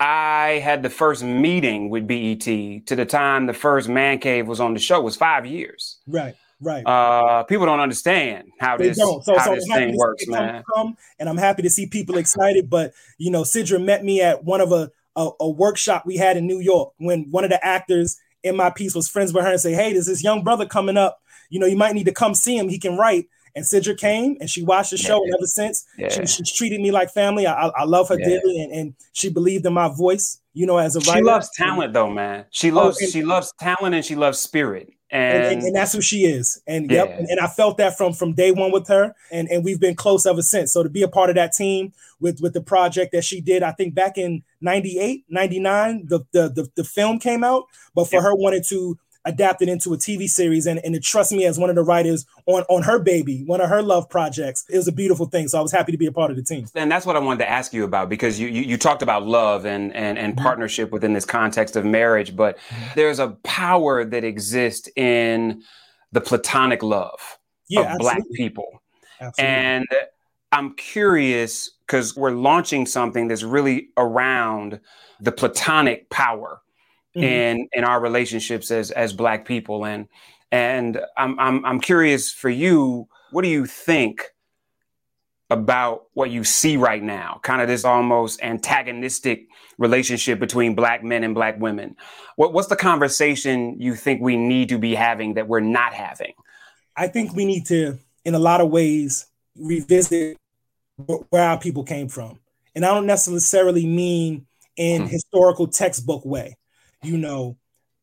I 0.00 0.60
had 0.64 0.82
the 0.82 0.90
first 0.90 1.22
meeting 1.22 1.90
with 1.90 2.06
BET 2.06 2.40
to 2.40 2.96
the 2.96 3.04
time 3.04 3.46
the 3.46 3.52
first 3.52 3.88
man 3.88 4.18
cave 4.18 4.48
was 4.48 4.58
on 4.58 4.74
the 4.74 4.80
show 4.80 5.00
was 5.00 5.16
five 5.16 5.46
years. 5.46 5.98
Right. 6.06 6.34
Right. 6.60 6.84
Uh, 6.86 7.42
people 7.44 7.64
don't 7.64 7.80
understand 7.80 8.48
how 8.60 8.76
they 8.76 8.88
this 8.88 8.98
so, 8.98 9.22
how 9.26 9.44
so 9.44 9.54
this 9.54 9.66
thing 9.66 9.96
works, 9.96 10.26
man. 10.26 10.62
Come, 10.74 10.96
and 11.18 11.28
I'm 11.28 11.38
happy 11.38 11.62
to 11.62 11.70
see 11.70 11.86
people 11.86 12.18
excited. 12.18 12.68
But 12.68 12.92
you 13.16 13.30
know, 13.30 13.42
Sidra 13.42 13.82
met 13.82 14.04
me 14.04 14.20
at 14.20 14.44
one 14.44 14.60
of 14.60 14.70
a, 14.70 14.90
a, 15.16 15.30
a 15.40 15.48
workshop 15.48 16.04
we 16.04 16.16
had 16.16 16.36
in 16.36 16.46
New 16.46 16.60
York 16.60 16.92
when 16.98 17.30
one 17.30 17.44
of 17.44 17.50
the 17.50 17.64
actors 17.64 18.18
in 18.42 18.56
my 18.56 18.70
piece 18.70 18.94
was 18.94 19.08
friends 19.08 19.32
with 19.32 19.44
her 19.44 19.52
and 19.52 19.60
say, 19.60 19.72
"Hey, 19.72 19.94
there's 19.94 20.06
this 20.06 20.22
young 20.22 20.44
brother 20.44 20.66
coming 20.66 20.98
up. 20.98 21.22
You 21.48 21.60
know, 21.60 21.66
you 21.66 21.76
might 21.76 21.94
need 21.94 22.04
to 22.04 22.12
come 22.12 22.34
see 22.34 22.58
him. 22.58 22.68
He 22.68 22.78
can 22.78 22.96
write." 22.96 23.26
And 23.54 23.64
Sidra 23.64 23.98
came 23.98 24.36
and 24.40 24.48
she 24.48 24.62
watched 24.62 24.90
the 24.92 24.96
show, 24.96 25.16
yeah. 25.16 25.24
and 25.24 25.34
ever 25.34 25.46
since 25.46 25.84
yeah. 25.98 26.08
she, 26.08 26.26
she's 26.26 26.52
treated 26.52 26.80
me 26.80 26.92
like 26.92 27.10
family. 27.10 27.46
I, 27.46 27.68
I 27.68 27.84
love 27.84 28.08
her 28.10 28.18
yeah. 28.18 28.28
dearly, 28.28 28.62
and, 28.62 28.72
and 28.72 28.94
she 29.12 29.28
believed 29.28 29.66
in 29.66 29.72
my 29.72 29.88
voice. 29.88 30.40
You 30.52 30.66
know, 30.66 30.78
as 30.78 30.94
a 30.94 31.00
writer, 31.00 31.18
she 31.18 31.22
loves 31.22 31.50
talent, 31.56 31.92
though, 31.92 32.10
man. 32.10 32.44
She 32.50 32.70
oh, 32.70 32.74
loves 32.74 32.98
oh, 33.00 33.04
and, 33.04 33.12
she 33.12 33.22
loves 33.22 33.52
talent, 33.58 33.94
and 33.94 34.04
she 34.04 34.14
loves 34.14 34.38
spirit. 34.38 34.92
And, 35.12 35.44
and, 35.44 35.62
and, 35.62 35.74
that's 35.74 35.92
who 35.92 36.00
she 36.00 36.24
is. 36.24 36.62
And 36.68 36.88
yeah. 36.88 37.04
yep, 37.04 37.18
and, 37.18 37.28
and, 37.28 37.40
I 37.40 37.48
felt 37.48 37.78
that 37.78 37.98
from 37.98 38.12
from 38.12 38.32
day 38.32 38.52
one 38.52 38.70
with 38.70 38.86
her, 38.86 39.14
and 39.32 39.48
and 39.48 39.64
we've 39.64 39.80
been 39.80 39.96
close 39.96 40.24
ever 40.24 40.42
since. 40.42 40.72
So 40.72 40.84
to 40.84 40.88
be 40.88 41.02
a 41.02 41.08
part 41.08 41.30
of 41.30 41.36
that 41.36 41.52
team 41.52 41.92
with 42.20 42.40
with 42.40 42.52
the 42.52 42.60
project 42.60 43.10
that 43.12 43.24
she 43.24 43.40
did, 43.40 43.64
I 43.64 43.72
think 43.72 43.94
back 43.94 44.16
in 44.16 44.44
98, 44.60 45.24
99, 45.28 46.06
the 46.06 46.20
the 46.30 46.48
the, 46.48 46.70
the 46.76 46.84
film 46.84 47.18
came 47.18 47.42
out, 47.42 47.64
but 47.92 48.04
for 48.04 48.22
her 48.22 48.34
wanted 48.36 48.64
to 48.68 48.98
adapted 49.24 49.68
into 49.68 49.92
a 49.92 49.96
TV 49.96 50.28
series 50.28 50.66
and, 50.66 50.80
and 50.84 50.94
to 50.94 51.00
trust 51.00 51.32
me 51.32 51.44
as 51.44 51.58
one 51.58 51.68
of 51.68 51.76
the 51.76 51.82
writers 51.82 52.26
on, 52.46 52.62
on 52.68 52.82
her 52.82 52.98
baby, 52.98 53.42
one 53.44 53.60
of 53.60 53.68
her 53.68 53.82
love 53.82 54.08
projects. 54.08 54.64
It 54.70 54.76
was 54.76 54.88
a 54.88 54.92
beautiful 54.92 55.26
thing. 55.26 55.48
So 55.48 55.58
I 55.58 55.62
was 55.62 55.72
happy 55.72 55.92
to 55.92 55.98
be 55.98 56.06
a 56.06 56.12
part 56.12 56.30
of 56.30 56.36
the 56.36 56.42
team. 56.42 56.66
And 56.74 56.90
that's 56.90 57.04
what 57.04 57.16
I 57.16 57.18
wanted 57.18 57.40
to 57.40 57.50
ask 57.50 57.72
you 57.72 57.84
about 57.84 58.08
because 58.08 58.40
you 58.40 58.48
you, 58.48 58.62
you 58.62 58.76
talked 58.78 59.02
about 59.02 59.26
love 59.26 59.66
and, 59.66 59.94
and, 59.94 60.18
and 60.18 60.34
mm-hmm. 60.34 60.42
partnership 60.42 60.90
within 60.90 61.12
this 61.12 61.24
context 61.24 61.76
of 61.76 61.84
marriage, 61.84 62.34
but 62.34 62.58
mm-hmm. 62.58 62.84
there's 62.94 63.18
a 63.18 63.28
power 63.42 64.04
that 64.04 64.24
exists 64.24 64.88
in 64.96 65.62
the 66.12 66.20
platonic 66.20 66.82
love 66.82 67.38
yeah, 67.68 67.80
of 67.80 67.86
absolutely. 67.86 68.14
black 68.14 68.22
people. 68.34 68.82
Absolutely. 69.20 69.54
And 69.54 69.86
I'm 70.52 70.74
curious 70.74 71.70
because 71.86 72.16
we're 72.16 72.30
launching 72.30 72.86
something 72.86 73.28
that's 73.28 73.42
really 73.42 73.90
around 73.96 74.80
the 75.20 75.32
platonic 75.32 76.08
power 76.10 76.62
mm-hmm. 77.16 77.22
in 77.22 77.68
in 77.72 77.84
our 77.84 78.00
relationships 78.00 78.70
as 78.70 78.90
as 78.90 79.12
black 79.12 79.44
people. 79.44 79.84
And 79.84 80.08
and 80.52 81.00
I'm, 81.16 81.38
I'm 81.38 81.64
i'm 81.64 81.80
curious 81.80 82.32
for 82.32 82.50
you 82.50 83.06
what 83.30 83.42
do 83.42 83.48
you 83.48 83.66
think 83.66 84.24
about 85.50 86.06
what 86.14 86.30
you 86.30 86.44
see 86.44 86.76
right 86.76 87.02
now? 87.02 87.40
Kind 87.42 87.60
of 87.60 87.68
this 87.68 87.84
almost 87.84 88.40
antagonistic 88.42 89.48
relationship 89.78 90.38
between 90.38 90.74
black 90.74 91.02
men 91.02 91.24
and 91.24 91.34
black 91.34 91.58
women. 91.60 91.96
What, 92.36 92.52
what's 92.52 92.68
the 92.68 92.76
conversation 92.76 93.80
you 93.80 93.94
think 93.96 94.20
we 94.20 94.36
need 94.36 94.68
to 94.68 94.78
be 94.78 94.94
having 94.94 95.34
that 95.34 95.48
we're 95.48 95.60
not 95.60 95.92
having? 95.92 96.34
I 96.96 97.08
think 97.08 97.34
we 97.34 97.44
need 97.44 97.66
to 97.66 97.98
in 98.24 98.34
a 98.34 98.38
lot 98.38 98.60
of 98.60 98.70
ways 98.70 99.26
revisit 99.56 100.36
where 101.30 101.48
our 101.48 101.58
people 101.58 101.82
came 101.82 102.08
from. 102.08 102.38
And 102.74 102.84
i 102.84 102.94
don't 102.94 103.06
necessarily 103.06 103.86
mean 103.86 104.46
in 104.76 105.02
hmm. 105.02 105.08
historical 105.08 105.66
textbook 105.66 106.24
way 106.24 106.56
you 107.02 107.16
know, 107.16 107.56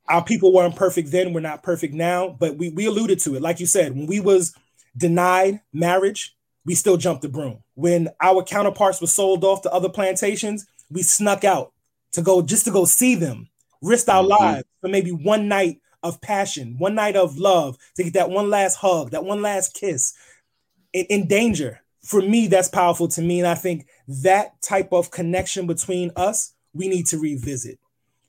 our 0.07 0.23
people 0.23 0.53
weren't 0.53 0.75
perfect 0.75 1.11
then, 1.11 1.33
we're 1.33 1.41
not 1.41 1.63
perfect 1.63 1.93
now, 1.93 2.29
but 2.29 2.57
we, 2.57 2.69
we 2.69 2.85
alluded 2.85 3.19
to 3.19 3.35
it. 3.35 3.41
Like 3.41 3.59
you 3.59 3.65
said, 3.65 3.93
when 3.93 4.07
we 4.07 4.19
was 4.19 4.55
denied 4.95 5.61
marriage, 5.73 6.35
we 6.65 6.75
still 6.75 6.97
jumped 6.97 7.21
the 7.21 7.29
broom. 7.29 7.63
When 7.75 8.09
our 8.21 8.43
counterparts 8.43 9.01
were 9.01 9.07
sold 9.07 9.43
off 9.43 9.61
to 9.63 9.71
other 9.71 9.89
plantations, 9.89 10.65
we 10.89 11.03
snuck 11.03 11.43
out 11.43 11.73
to 12.13 12.21
go 12.21 12.41
just 12.41 12.65
to 12.65 12.71
go 12.71 12.85
see 12.85 13.15
them, 13.15 13.49
risked 13.81 14.09
our 14.09 14.23
mm-hmm. 14.23 14.43
lives 14.43 14.67
for 14.81 14.89
maybe 14.89 15.11
one 15.11 15.47
night 15.47 15.81
of 16.03 16.21
passion, 16.21 16.75
one 16.77 16.95
night 16.95 17.15
of 17.15 17.37
love, 17.37 17.77
to 17.95 18.03
get 18.03 18.13
that 18.13 18.29
one 18.29 18.49
last 18.49 18.75
hug, 18.75 19.11
that 19.11 19.25
one 19.25 19.41
last 19.41 19.73
kiss 19.73 20.13
in, 20.93 21.05
in 21.05 21.27
danger. 21.27 21.81
For 22.03 22.21
me, 22.21 22.47
that's 22.47 22.69
powerful 22.69 23.09
to 23.09 23.21
me. 23.21 23.39
And 23.39 23.47
I 23.47 23.55
think 23.55 23.87
that 24.07 24.61
type 24.61 24.93
of 24.93 25.11
connection 25.11 25.67
between 25.67 26.11
us, 26.15 26.53
we 26.73 26.87
need 26.87 27.07
to 27.07 27.17
revisit 27.17 27.79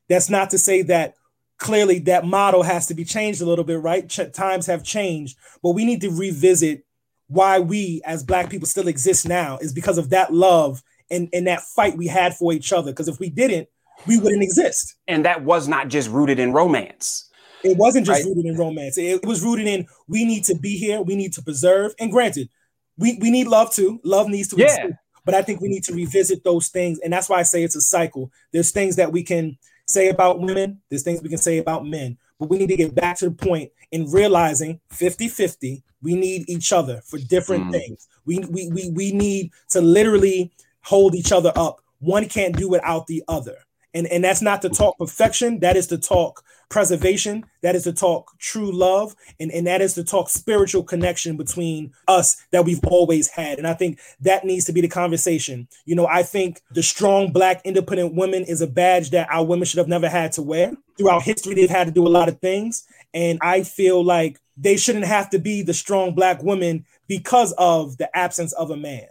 That's 0.08 0.30
not 0.30 0.50
to 0.50 0.58
say 0.58 0.82
that 0.82 1.14
clearly 1.58 1.98
that 2.00 2.24
model 2.24 2.62
has 2.62 2.86
to 2.86 2.94
be 2.94 3.04
changed 3.04 3.42
a 3.42 3.46
little 3.46 3.64
bit, 3.64 3.80
right? 3.80 4.08
Ch- 4.08 4.32
times 4.32 4.66
have 4.66 4.84
changed, 4.84 5.36
but 5.62 5.70
we 5.70 5.84
need 5.84 6.00
to 6.00 6.10
revisit 6.10 6.84
why 7.26 7.58
we 7.58 8.00
as 8.04 8.22
black 8.22 8.48
people 8.48 8.66
still 8.66 8.88
exist 8.88 9.28
now 9.28 9.58
is 9.58 9.72
because 9.72 9.98
of 9.98 10.10
that 10.10 10.32
love 10.32 10.82
and, 11.10 11.28
and 11.32 11.46
that 11.46 11.60
fight 11.60 11.96
we 11.96 12.06
had 12.06 12.34
for 12.34 12.52
each 12.52 12.72
other. 12.72 12.90
Because 12.90 13.08
if 13.08 13.18
we 13.18 13.28
didn't, 13.28 13.68
we 14.06 14.18
wouldn't 14.18 14.42
exist. 14.42 14.94
And 15.06 15.24
that 15.24 15.44
was 15.44 15.68
not 15.68 15.88
just 15.88 16.08
rooted 16.08 16.38
in 16.38 16.52
romance. 16.52 17.28
It 17.64 17.76
wasn't 17.76 18.06
just 18.06 18.24
right? 18.24 18.28
rooted 18.28 18.46
in 18.46 18.56
romance. 18.56 18.96
It 18.96 19.26
was 19.26 19.42
rooted 19.42 19.66
in 19.66 19.86
we 20.06 20.24
need 20.24 20.44
to 20.44 20.54
be 20.54 20.76
here, 20.78 21.02
we 21.02 21.16
need 21.16 21.32
to 21.34 21.42
preserve. 21.42 21.92
And 21.98 22.10
granted, 22.10 22.48
we, 22.96 23.18
we 23.20 23.30
need 23.30 23.48
love 23.48 23.72
too. 23.72 24.00
Love 24.04 24.28
needs 24.28 24.48
to 24.48 24.56
yeah. 24.56 24.66
exist. 24.66 24.94
But 25.24 25.34
I 25.34 25.42
think 25.42 25.60
we 25.60 25.68
need 25.68 25.84
to 25.84 25.94
revisit 25.94 26.44
those 26.44 26.68
things. 26.68 26.98
And 27.00 27.12
that's 27.12 27.28
why 27.28 27.38
I 27.38 27.42
say 27.42 27.62
it's 27.62 27.76
a 27.76 27.80
cycle. 27.80 28.30
There's 28.52 28.70
things 28.70 28.96
that 28.96 29.12
we 29.12 29.22
can 29.22 29.58
say 29.88 30.08
about 30.08 30.40
women, 30.40 30.80
there's 30.88 31.02
things 31.02 31.22
we 31.22 31.28
can 31.28 31.38
say 31.38 31.58
about 31.58 31.86
men. 31.86 32.16
But 32.38 32.50
we 32.50 32.58
need 32.58 32.68
to 32.68 32.76
get 32.76 32.94
back 32.94 33.16
to 33.18 33.30
the 33.30 33.34
point 33.34 33.72
in 33.90 34.10
realizing 34.10 34.80
50 34.90 35.28
50, 35.28 35.82
we 36.02 36.14
need 36.14 36.48
each 36.48 36.72
other 36.72 37.00
for 37.04 37.18
different 37.18 37.66
mm. 37.66 37.72
things. 37.72 38.06
We, 38.24 38.38
we, 38.38 38.68
we, 38.68 38.90
we 38.90 39.12
need 39.12 39.50
to 39.70 39.80
literally 39.80 40.52
hold 40.82 41.14
each 41.14 41.32
other 41.32 41.52
up. 41.56 41.80
One 41.98 42.28
can't 42.28 42.56
do 42.56 42.68
without 42.68 43.06
the 43.08 43.24
other. 43.26 43.56
And, 43.94 44.06
and 44.08 44.22
that's 44.22 44.42
not 44.42 44.62
to 44.62 44.68
talk 44.68 44.98
perfection, 44.98 45.60
that 45.60 45.76
is 45.76 45.86
to 45.88 45.98
talk 45.98 46.44
preservation, 46.68 47.44
that 47.62 47.74
is 47.74 47.84
to 47.84 47.92
talk 47.92 48.38
true 48.38 48.70
love, 48.70 49.16
and, 49.40 49.50
and 49.50 49.66
that 49.66 49.80
is 49.80 49.94
to 49.94 50.04
talk 50.04 50.28
spiritual 50.28 50.82
connection 50.82 51.36
between 51.36 51.92
us 52.06 52.44
that 52.50 52.64
we've 52.64 52.84
always 52.86 53.28
had. 53.28 53.58
And 53.58 53.66
I 53.66 53.74
think 53.74 53.98
that 54.20 54.44
needs 54.44 54.66
to 54.66 54.72
be 54.72 54.80
the 54.80 54.88
conversation. 54.88 55.68
You 55.86 55.94
know, 55.94 56.06
I 56.06 56.22
think 56.22 56.60
the 56.70 56.82
strong 56.82 57.32
black 57.32 57.62
independent 57.64 58.14
woman 58.14 58.44
is 58.44 58.60
a 58.60 58.66
badge 58.66 59.10
that 59.10 59.28
our 59.30 59.44
women 59.44 59.64
should 59.64 59.78
have 59.78 59.88
never 59.88 60.08
had 60.08 60.32
to 60.32 60.42
wear. 60.42 60.72
Throughout 60.96 61.22
history, 61.22 61.54
they've 61.54 61.70
had 61.70 61.86
to 61.86 61.92
do 61.92 62.06
a 62.06 62.08
lot 62.10 62.28
of 62.28 62.40
things. 62.40 62.84
And 63.14 63.38
I 63.40 63.62
feel 63.62 64.04
like 64.04 64.38
they 64.56 64.76
shouldn't 64.76 65.06
have 65.06 65.30
to 65.30 65.38
be 65.38 65.62
the 65.62 65.74
strong 65.74 66.14
black 66.14 66.42
woman 66.42 66.84
because 67.06 67.52
of 67.52 67.96
the 67.96 68.14
absence 68.16 68.52
of 68.52 68.70
a 68.70 68.76
man. 68.76 69.06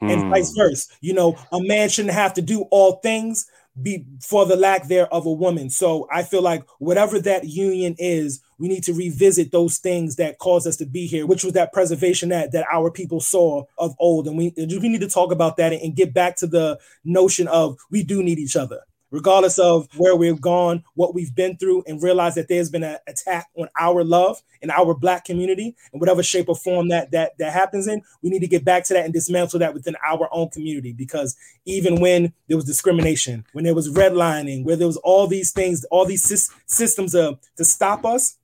And 0.00 0.22
hmm. 0.22 0.30
vice 0.30 0.52
versa. 0.52 0.92
You 1.00 1.14
know, 1.14 1.36
a 1.50 1.60
man 1.60 1.88
shouldn't 1.88 2.14
have 2.14 2.34
to 2.34 2.42
do 2.42 2.62
all 2.70 2.92
things 2.96 3.50
be 3.82 4.04
for 4.20 4.46
the 4.46 4.56
lack 4.56 4.88
there 4.88 5.12
of 5.12 5.26
a 5.26 5.32
woman. 5.32 5.70
So 5.70 6.08
I 6.12 6.22
feel 6.22 6.42
like 6.42 6.64
whatever 6.78 7.20
that 7.20 7.44
union 7.44 7.94
is, 7.98 8.40
we 8.58 8.68
need 8.68 8.84
to 8.84 8.92
revisit 8.92 9.52
those 9.52 9.78
things 9.78 10.16
that 10.16 10.38
caused 10.38 10.66
us 10.66 10.76
to 10.76 10.86
be 10.86 11.06
here, 11.06 11.26
which 11.26 11.44
was 11.44 11.54
that 11.54 11.72
preservation 11.72 12.30
that 12.30 12.52
that 12.52 12.66
our 12.72 12.90
people 12.90 13.20
saw 13.20 13.64
of 13.78 13.94
old. 13.98 14.26
And 14.26 14.36
we 14.36 14.52
we 14.56 14.88
need 14.88 15.00
to 15.00 15.08
talk 15.08 15.32
about 15.32 15.56
that 15.58 15.72
and 15.72 15.94
get 15.94 16.12
back 16.12 16.36
to 16.36 16.46
the 16.46 16.78
notion 17.04 17.48
of 17.48 17.78
we 17.90 18.02
do 18.02 18.22
need 18.22 18.38
each 18.38 18.56
other 18.56 18.80
regardless 19.10 19.58
of 19.58 19.88
where 19.96 20.16
we've 20.16 20.40
gone, 20.40 20.84
what 20.94 21.14
we've 21.14 21.34
been 21.34 21.56
through, 21.56 21.82
and 21.86 22.02
realize 22.02 22.34
that 22.34 22.48
there's 22.48 22.70
been 22.70 22.82
an 22.82 22.98
attack 23.06 23.48
on 23.56 23.68
our 23.78 24.04
love 24.04 24.42
and 24.62 24.70
our 24.70 24.94
black 24.94 25.24
community 25.24 25.76
in 25.92 26.00
whatever 26.00 26.22
shape 26.22 26.48
or 26.48 26.56
form 26.56 26.88
that 26.88 27.10
that 27.12 27.36
that 27.38 27.52
happens 27.52 27.86
in. 27.86 28.02
We 28.22 28.30
need 28.30 28.40
to 28.40 28.48
get 28.48 28.64
back 28.64 28.84
to 28.84 28.94
that 28.94 29.04
and 29.04 29.14
dismantle 29.14 29.60
that 29.60 29.74
within 29.74 29.96
our 30.06 30.28
own 30.32 30.50
community 30.50 30.92
because 30.92 31.36
even 31.64 32.00
when 32.00 32.32
there 32.48 32.56
was 32.56 32.66
discrimination, 32.66 33.44
when 33.52 33.64
there 33.64 33.74
was 33.74 33.90
redlining, 33.90 34.64
where 34.64 34.76
there 34.76 34.86
was 34.86 34.98
all 34.98 35.26
these 35.26 35.52
things, 35.52 35.84
all 35.90 36.04
these 36.04 36.24
sy- 36.24 36.54
systems 36.66 37.14
uh, 37.14 37.32
to 37.56 37.64
stop 37.64 38.04
us, 38.04 38.36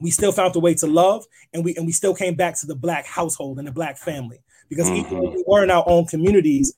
we 0.00 0.10
still 0.10 0.32
found 0.32 0.54
a 0.56 0.60
way 0.60 0.74
to 0.74 0.86
love, 0.86 1.24
and 1.52 1.64
we 1.64 1.74
and 1.76 1.86
we 1.86 1.92
still 1.92 2.14
came 2.14 2.34
back 2.34 2.58
to 2.60 2.66
the 2.66 2.76
black 2.76 3.06
household 3.06 3.58
and 3.58 3.66
the 3.66 3.72
black 3.72 3.96
family 3.96 4.40
because 4.68 4.86
mm-hmm. 4.86 5.06
even 5.06 5.18
when 5.18 5.34
we 5.34 5.44
were 5.46 5.64
in 5.64 5.70
our 5.70 5.84
own 5.86 6.06
communities, 6.06 6.74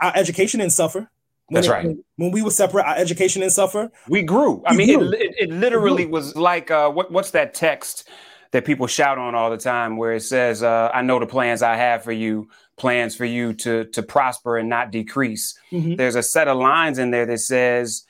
our 0.00 0.12
education 0.14 0.60
didn't 0.60 0.72
suffer 0.72 1.10
when 1.48 1.62
That's 1.62 1.66
it, 1.66 1.70
right. 1.70 1.96
When 2.16 2.30
we 2.30 2.42
were 2.42 2.50
separate, 2.50 2.84
our 2.84 2.96
education 2.96 3.40
didn't 3.40 3.54
suffer. 3.54 3.90
We 4.06 4.20
grew. 4.20 4.62
I 4.66 4.74
mean, 4.76 4.98
grew. 4.98 5.12
It, 5.12 5.20
it, 5.20 5.34
it, 5.38 5.50
literally 5.50 6.04
was 6.04 6.36
like 6.36 6.70
uh, 6.70 6.90
what, 6.90 7.10
what's 7.10 7.30
that 7.30 7.54
text 7.54 8.08
that 8.50 8.66
people 8.66 8.86
shout 8.86 9.16
on 9.16 9.34
all 9.34 9.50
the 9.50 9.56
time, 9.56 9.96
where 9.96 10.12
it 10.12 10.22
says, 10.22 10.62
uh, 10.62 10.90
"I 10.92 11.00
know 11.00 11.18
the 11.18 11.26
plans 11.26 11.62
I 11.62 11.76
have 11.76 12.04
for 12.04 12.12
you, 12.12 12.50
plans 12.76 13.16
for 13.16 13.24
you 13.24 13.54
to 13.54 13.86
to 13.86 14.02
prosper 14.02 14.58
and 14.58 14.68
not 14.68 14.90
decrease." 14.90 15.58
Mm-hmm. 15.72 15.94
There's 15.94 16.16
a 16.16 16.22
set 16.22 16.48
of 16.48 16.58
lines 16.58 16.98
in 16.98 17.12
there 17.12 17.24
that 17.24 17.40
says, 17.40 18.04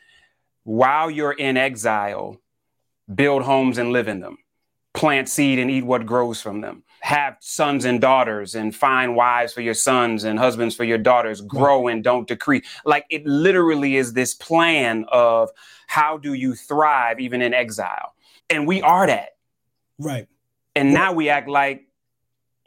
"While 0.64 1.09
you're 1.09 1.32
in 1.32 1.57
exile, 1.57 2.41
build 3.12 3.45
homes 3.45 3.78
and 3.78 3.93
live 3.93 4.09
in 4.09 4.18
them, 4.18 4.39
plant 4.95 5.28
seed 5.28 5.61
and 5.61 5.70
eat 5.70 5.84
what 5.84 6.07
grows 6.07 6.43
from 6.43 6.61
them." 6.61 6.82
Have 7.01 7.36
sons 7.40 7.84
and 7.84 8.01
daughters 8.01 8.55
and 8.55 8.74
find 8.74 9.14
wives 9.14 9.53
for 9.53 9.61
your 9.61 9.74
sons 9.74 10.24
and 10.24 10.38
husbands 10.38 10.74
for 10.74 10.84
your 10.84 10.99
daughters 10.99 11.40
mm-hmm. 11.40 11.57
grow 11.57 11.88
and 11.88 12.03
don't 12.03 12.26
decrease 12.26 12.66
like 12.84 13.05
it 13.11 13.24
literally 13.26 13.96
is 13.96 14.12
this 14.12 14.34
plan 14.34 15.05
of 15.09 15.51
how 15.88 16.18
do 16.18 16.34
you 16.34 16.55
thrive 16.55 17.18
even 17.18 17.42
in 17.42 17.55
exile? 17.55 18.14
And 18.51 18.66
we 18.66 18.82
are 18.82 19.07
that. 19.07 19.30
Right. 19.99 20.28
And 20.76 20.92
now 20.92 21.12
we 21.12 21.28
act 21.28 21.49
like 21.49 21.86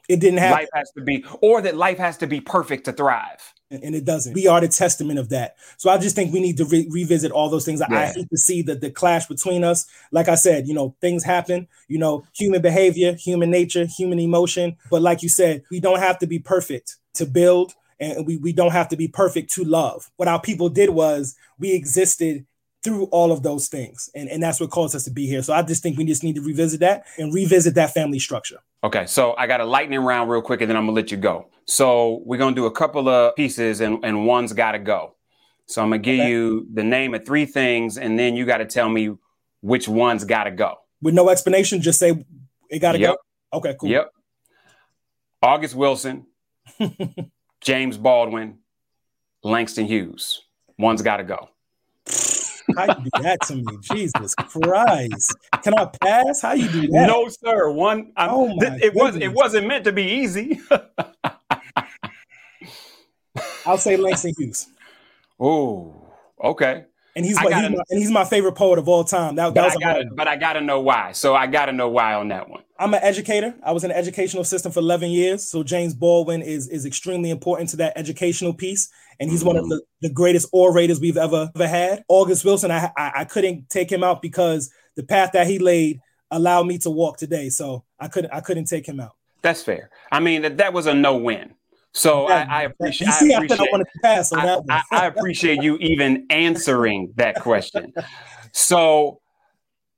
it 0.10 0.20
didn't 0.20 0.40
happen. 0.40 0.64
Life 0.64 0.70
has 0.74 0.92
to 0.98 1.04
be, 1.04 1.24
or 1.40 1.62
that 1.62 1.78
life 1.78 1.98
has 1.98 2.18
to 2.18 2.28
be 2.28 2.42
perfect 2.42 2.86
to 2.86 2.94
thrive. 2.94 3.54
And 3.72 3.96
it 3.96 4.04
doesn't. 4.04 4.34
We 4.34 4.48
are 4.48 4.60
the 4.60 4.68
testament 4.68 5.18
of 5.18 5.30
that. 5.30 5.56
So 5.78 5.90
I 5.90 5.98
just 5.98 6.16
think 6.16 6.34
we 6.34 6.42
need 6.42 6.58
to 6.58 6.66
re- 6.66 6.88
revisit 6.92 7.32
all 7.32 7.50
those 7.50 7.64
things. 7.64 7.80
Yeah. 7.80 7.98
I 7.98 8.06
hate 8.08 8.30
to 8.30 8.38
see 8.38 8.62
the, 8.62 8.76
the 8.76 8.92
clash 8.92 9.28
between 9.28 9.64
us. 9.64 9.86
Like 10.12 10.28
I 10.28 10.36
said, 10.36 10.68
you 10.68 10.74
know, 10.74 10.96
things 11.00 11.24
happen, 11.24 11.68
you 11.88 11.98
know, 11.98 12.26
human 12.36 12.62
behavior, 12.62 13.14
human 13.14 13.50
nature, 13.50 13.86
human 13.86 14.20
emotion. 14.20 14.76
But 14.90 15.02
like 15.02 15.24
you 15.24 15.30
said, 15.30 15.64
we 15.72 15.80
don't 15.80 16.00
have 16.00 16.20
to 16.20 16.28
be 16.28 16.40
perfect 16.40 16.98
to 17.14 17.26
build 17.26 17.74
and 18.00 18.26
we, 18.26 18.38
we 18.38 18.52
don't 18.52 18.72
have 18.72 18.90
to 18.90 18.98
be 18.98 19.08
perfect 19.08 19.52
to 19.54 19.64
love. 19.64 20.10
What 20.18 20.28
our 20.28 20.42
people 20.42 20.70
did 20.70 20.90
was 20.90 21.36
we 21.60 21.74
existed 21.74 22.46
through 22.84 23.06
all 23.06 23.32
of 23.32 23.44
those 23.44 23.68
things. 23.68 24.10
And, 24.16 24.28
and 24.28 24.42
that's 24.42 24.60
what 24.60 24.72
caused 24.72 24.96
us 24.96 25.04
to 25.04 25.12
be 25.12 25.28
here. 25.28 25.44
So 25.44 25.54
I 25.54 25.62
just 25.62 25.84
think 25.84 25.98
we 25.98 26.06
just 26.06 26.24
need 26.24 26.36
to 26.36 26.42
revisit 26.42 26.80
that 26.80 27.06
and 27.18 27.34
revisit 27.34 27.76
that 27.76 27.94
family 27.94 28.20
structure. 28.20 28.60
Okay, 28.84 29.06
so 29.06 29.36
I 29.38 29.46
got 29.46 29.62
a 29.62 29.66
lightning 29.66 30.00
round 30.00 30.30
real 30.30 30.42
quick 30.42 30.62
and 30.62 30.70
then 30.70 30.76
I'm 30.76 30.86
gonna 30.86 30.96
let 30.96 31.12
you 31.12 31.18
go. 31.18 31.50
So 31.66 32.22
we're 32.26 32.38
gonna 32.38 32.56
do 32.56 32.66
a 32.66 32.72
couple 32.72 33.08
of 33.08 33.36
pieces 33.36 33.80
and, 33.80 34.04
and 34.04 34.26
one's 34.26 34.54
gotta 34.54 34.80
go. 34.80 35.16
So 35.68 35.84
I'm 35.84 35.90
gonna 35.90 36.00
give 36.00 36.20
okay. 36.20 36.30
you 36.30 36.68
the 36.74 36.84
name 36.84 37.14
of 37.14 37.26
three 37.26 37.46
things 37.46 37.98
and 37.98 38.18
then 38.18 38.36
you 38.36 38.46
gotta 38.46 38.66
tell 38.66 38.90
me 38.90 39.16
which 39.62 39.88
one's 39.88 40.24
gotta 40.24 40.50
go. 40.50 40.78
With 41.02 41.14
no 41.14 41.30
explanation, 41.30 41.82
just 41.82 42.00
say 42.00 42.26
it 42.70 42.80
gotta 42.80 43.00
yep. 43.00 43.18
go. 43.52 43.58
Okay, 43.60 43.76
cool. 43.80 43.90
Yep. 43.90 44.12
August 45.44 45.76
Wilson, 45.76 46.26
James 47.62 47.98
Baldwin, 47.98 48.60
Langston 49.44 49.86
Hughes. 49.86 50.42
One's 50.80 51.04
gotta 51.04 51.24
go. 51.24 51.50
How 52.76 52.86
you 52.86 52.96
do 53.04 53.12
that 53.24 53.42
to 53.44 53.56
me? 53.56 53.78
Jesus 53.82 54.36
Christ! 54.36 55.38
Can 55.64 55.74
I 55.76 55.86
pass? 56.02 56.42
How 56.42 56.54
you 56.54 56.70
do 56.70 56.82
that? 56.82 57.08
No, 57.08 57.28
sir. 57.28 57.70
One. 57.72 58.12
I'm, 58.16 58.30
oh 58.32 58.48
my 58.56 58.70
th- 58.70 58.82
it 58.84 58.94
was. 58.94 59.16
It 59.16 59.34
wasn't 59.34 59.68
meant 59.68 59.86
to 59.86 59.92
be 59.92 60.04
easy. 60.04 60.60
I'll 63.66 63.78
say 63.78 63.98
Langston 63.98 64.34
Hughes. 64.38 64.68
Oh, 65.40 66.14
okay. 66.44 66.86
And 67.16 67.26
he's, 67.26 67.36
my, 67.36 67.50
gotta, 67.50 67.68
he's 67.68 67.78
my, 67.78 67.84
and 67.90 68.00
he's 68.00 68.12
my 68.12 68.24
favorite 68.24 68.54
poet 68.54 68.80
of 68.80 68.88
all 68.88 69.04
time. 69.04 69.36
That, 69.36 69.54
that 69.54 69.74
but, 69.74 69.84
I 69.84 69.94
gotta, 69.94 70.10
but 70.16 70.28
I 70.28 70.36
gotta 70.38 70.62
know 70.62 70.80
why. 70.80 71.12
So 71.12 71.36
I 71.36 71.48
gotta 71.48 71.74
know 71.74 71.90
why 71.90 72.14
on 72.14 72.30
that 72.30 72.50
one. 72.50 72.64
I'm 72.80 72.94
an 72.94 73.02
educator. 73.04 73.54
I 73.64 73.74
was 73.74 73.84
in 73.84 73.90
the 73.90 73.98
educational 73.98 74.44
system 74.44 74.72
for 74.72 74.80
11 74.80 75.10
years. 75.10 75.48
So 75.48 75.62
James 75.62 75.94
Baldwin 75.94 76.42
is 76.42 76.68
is 76.70 76.86
extremely 76.86 77.30
important 77.30 77.70
to 77.72 77.78
that 77.78 77.94
educational 77.98 78.54
piece, 78.54 78.90
and 79.20 79.30
he's 79.30 79.42
mm-hmm. 79.42 79.48
one 79.48 79.58
of 79.58 79.64
mm-hmm. 79.64 79.80
the, 80.02 80.08
the 80.08 80.14
greatest 80.14 80.48
orators 80.54 81.00
we've 81.00 81.18
ever 81.18 81.52
ever 81.54 81.68
had. 81.68 82.04
August 82.08 82.46
Wilson, 82.46 82.72
I, 82.72 82.92
I 82.98 83.12
I 83.18 83.26
couldn't 83.26 83.70
take 83.70 83.92
him 83.92 84.04
out 84.04 84.22
because 84.22 84.72
the 84.96 85.04
path 85.04 85.34
that 85.34 85.48
he 85.48 85.60
laid 85.60 86.02
allowed 86.32 86.66
me 86.66 86.78
to 86.80 86.90
walk 86.90 87.18
today. 87.18 87.50
So 87.50 87.84
I 88.00 88.08
couldn't 88.08 88.32
I 88.32 88.40
couldn't 88.40 88.66
take 88.66 88.88
him 88.88 89.00
out. 89.00 89.16
That's 89.42 89.62
fair. 89.62 89.90
I 90.12 90.20
mean 90.20 90.44
that 90.44 90.58
that 90.58 90.74
was 90.74 90.88
a 90.88 90.94
no 90.94 91.18
win. 91.18 91.54
So 91.94 92.28
I, 92.28 92.42
I, 92.44 92.64
appreciate. 92.64 93.10
I, 93.10 93.44
appreciate 93.44 93.70
I, 94.34 94.82
I, 94.92 95.08
appreciate 95.08 95.62
you 95.62 95.78
even 95.78 96.26
answering 96.30 97.14
that 97.18 97.36
question. 97.42 97.94
So 98.54 99.20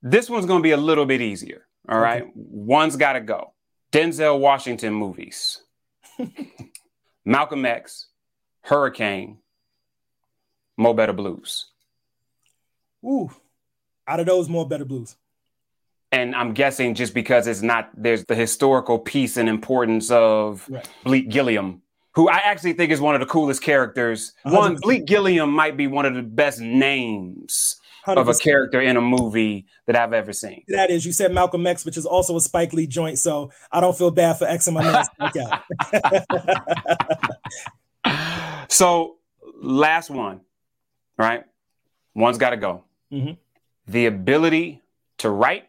this 0.02 0.28
one's 0.28 0.46
going 0.46 0.58
to 0.58 0.62
be 0.62 0.72
a 0.72 0.76
little 0.76 1.06
bit 1.06 1.20
easier. 1.20 1.66
All 1.88 2.00
right, 2.00 2.22
okay. 2.22 2.32
one's 2.34 2.96
got 2.96 3.12
to 3.12 3.20
go. 3.20 3.52
Denzel 3.92 4.40
Washington 4.40 4.92
movies. 4.92 5.62
Malcolm 7.24 7.64
X, 7.64 8.08
Hurricane, 8.62 9.38
Mo 10.76 10.94
Better 10.94 11.12
Blues. 11.12 11.66
Ooh, 13.04 13.30
out 14.06 14.20
of 14.20 14.26
those, 14.26 14.48
Mo 14.48 14.64
Better 14.64 14.84
Blues. 14.84 15.16
And 16.10 16.34
I'm 16.34 16.54
guessing 16.54 16.94
just 16.94 17.12
because 17.12 17.46
it's 17.46 17.62
not 17.62 17.90
there's 17.96 18.24
the 18.26 18.34
historical 18.34 18.98
piece 18.98 19.36
and 19.36 19.48
importance 19.48 20.10
of 20.10 20.68
right. 20.68 20.88
Bleek 21.04 21.28
Gilliam 21.28 21.82
who 22.14 22.28
I 22.28 22.36
actually 22.36 22.74
think 22.74 22.92
is 22.92 23.00
one 23.00 23.14
of 23.14 23.20
the 23.20 23.26
coolest 23.26 23.62
characters. 23.62 24.32
100%. 24.46 24.52
One, 24.52 24.76
Bleek 24.76 25.04
Gilliam 25.04 25.50
might 25.50 25.76
be 25.76 25.86
one 25.86 26.06
of 26.06 26.14
the 26.14 26.22
best 26.22 26.60
names 26.60 27.76
100%. 28.06 28.16
of 28.16 28.28
a 28.28 28.34
character 28.34 28.80
in 28.80 28.96
a 28.96 29.00
movie 29.00 29.66
that 29.86 29.96
I've 29.96 30.12
ever 30.12 30.32
seen. 30.32 30.62
That 30.68 30.90
is, 30.90 31.04
you 31.04 31.12
said 31.12 31.32
Malcolm 31.32 31.66
X, 31.66 31.84
which 31.84 31.96
is 31.96 32.06
also 32.06 32.36
a 32.36 32.40
Spike 32.40 32.72
Lee 32.72 32.86
joint, 32.86 33.18
so 33.18 33.50
I 33.72 33.80
don't 33.80 33.96
feel 33.96 34.10
bad 34.10 34.38
for 34.38 34.46
X 34.46 34.66
and 34.68 34.74
my 34.74 34.82
man. 34.82 35.04
so, 38.68 39.16
last 39.60 40.10
one, 40.10 40.42
right? 41.18 41.44
One's 42.14 42.38
got 42.38 42.50
to 42.50 42.56
go. 42.56 42.84
mm-hmm. 43.10 43.32
the 43.90 44.06
ability 44.06 44.82
to 45.18 45.30
write, 45.30 45.66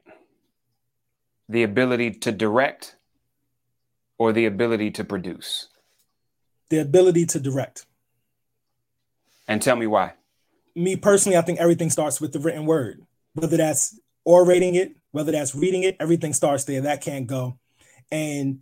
the 1.49 1.63
ability 1.63 2.11
to 2.11 2.31
direct, 2.31 2.97
or 4.17 4.31
the 4.31 4.45
ability 4.45 4.91
to 4.91 5.03
produce? 5.03 5.69
The 6.69 6.79
ability 6.79 7.25
to 7.27 7.39
direct. 7.39 7.85
And 9.47 9.61
tell 9.61 9.75
me 9.75 9.87
why. 9.87 10.13
Me 10.75 10.95
personally, 10.95 11.37
I 11.37 11.41
think 11.41 11.59
everything 11.59 11.89
starts 11.89 12.19
with 12.19 12.33
the 12.33 12.39
written 12.39 12.65
word, 12.65 13.05
whether 13.33 13.57
that's 13.57 13.99
orating 14.25 14.75
it, 14.75 14.95
whether 15.11 15.31
that's 15.31 15.55
reading 15.55 15.83
it, 15.83 15.95
everything 15.99 16.33
starts 16.33 16.65
there. 16.65 16.81
That 16.81 17.01
can't 17.01 17.27
go. 17.27 17.57
And 18.11 18.59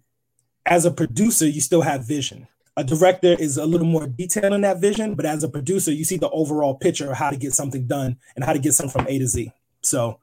as 0.65 0.85
a 0.85 0.91
producer, 0.91 1.47
you 1.47 1.61
still 1.61 1.81
have 1.81 2.07
vision. 2.07 2.47
A 2.75 2.83
director 2.83 3.33
is 3.33 3.57
a 3.57 3.65
little 3.65 3.87
more 3.87 4.07
detailed 4.07 4.53
in 4.53 4.61
that 4.61 4.79
vision, 4.79 5.13
but 5.15 5.25
as 5.25 5.43
a 5.43 5.49
producer, 5.49 5.91
you 5.91 6.03
see 6.03 6.17
the 6.17 6.29
overall 6.29 6.75
picture 6.75 7.11
of 7.11 7.17
how 7.17 7.29
to 7.29 7.37
get 7.37 7.53
something 7.53 7.85
done 7.85 8.17
and 8.35 8.43
how 8.43 8.53
to 8.53 8.59
get 8.59 8.73
something 8.73 9.01
from 9.01 9.07
A 9.07 9.19
to 9.19 9.27
Z. 9.27 9.51
So, 9.81 10.19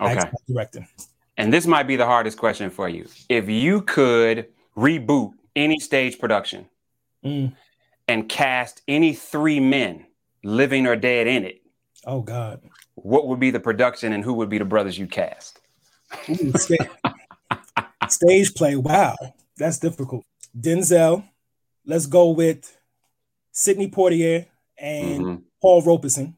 okay, 0.00 0.20
directing. 0.48 0.88
And 1.36 1.52
this 1.52 1.66
might 1.66 1.84
be 1.84 1.96
the 1.96 2.06
hardest 2.06 2.38
question 2.38 2.70
for 2.70 2.88
you. 2.88 3.06
If 3.28 3.48
you 3.48 3.82
could 3.82 4.48
reboot 4.76 5.32
any 5.54 5.78
stage 5.78 6.18
production 6.18 6.66
mm. 7.24 7.52
and 8.08 8.28
cast 8.28 8.82
any 8.88 9.14
three 9.14 9.60
men, 9.60 10.06
living 10.44 10.86
or 10.86 10.96
dead, 10.96 11.26
in 11.26 11.44
it, 11.44 11.62
oh 12.06 12.20
God, 12.20 12.62
what 12.94 13.28
would 13.28 13.40
be 13.40 13.50
the 13.50 13.60
production 13.60 14.12
and 14.12 14.24
who 14.24 14.34
would 14.34 14.48
be 14.48 14.58
the 14.58 14.64
brothers 14.64 14.98
you 14.98 15.06
cast? 15.06 15.60
Ooh, 16.28 16.52
stage, 16.52 16.78
stage 18.08 18.54
play. 18.54 18.76
Wow, 18.76 19.16
that's 19.56 19.78
difficult. 19.78 20.24
Denzel. 20.58 21.24
Let's 21.84 22.06
go 22.06 22.30
with 22.30 22.76
Sidney 23.50 23.90
Poitier 23.90 24.46
and 24.78 25.20
mm-hmm. 25.20 25.42
Paul 25.60 25.82
Robeson. 25.82 26.36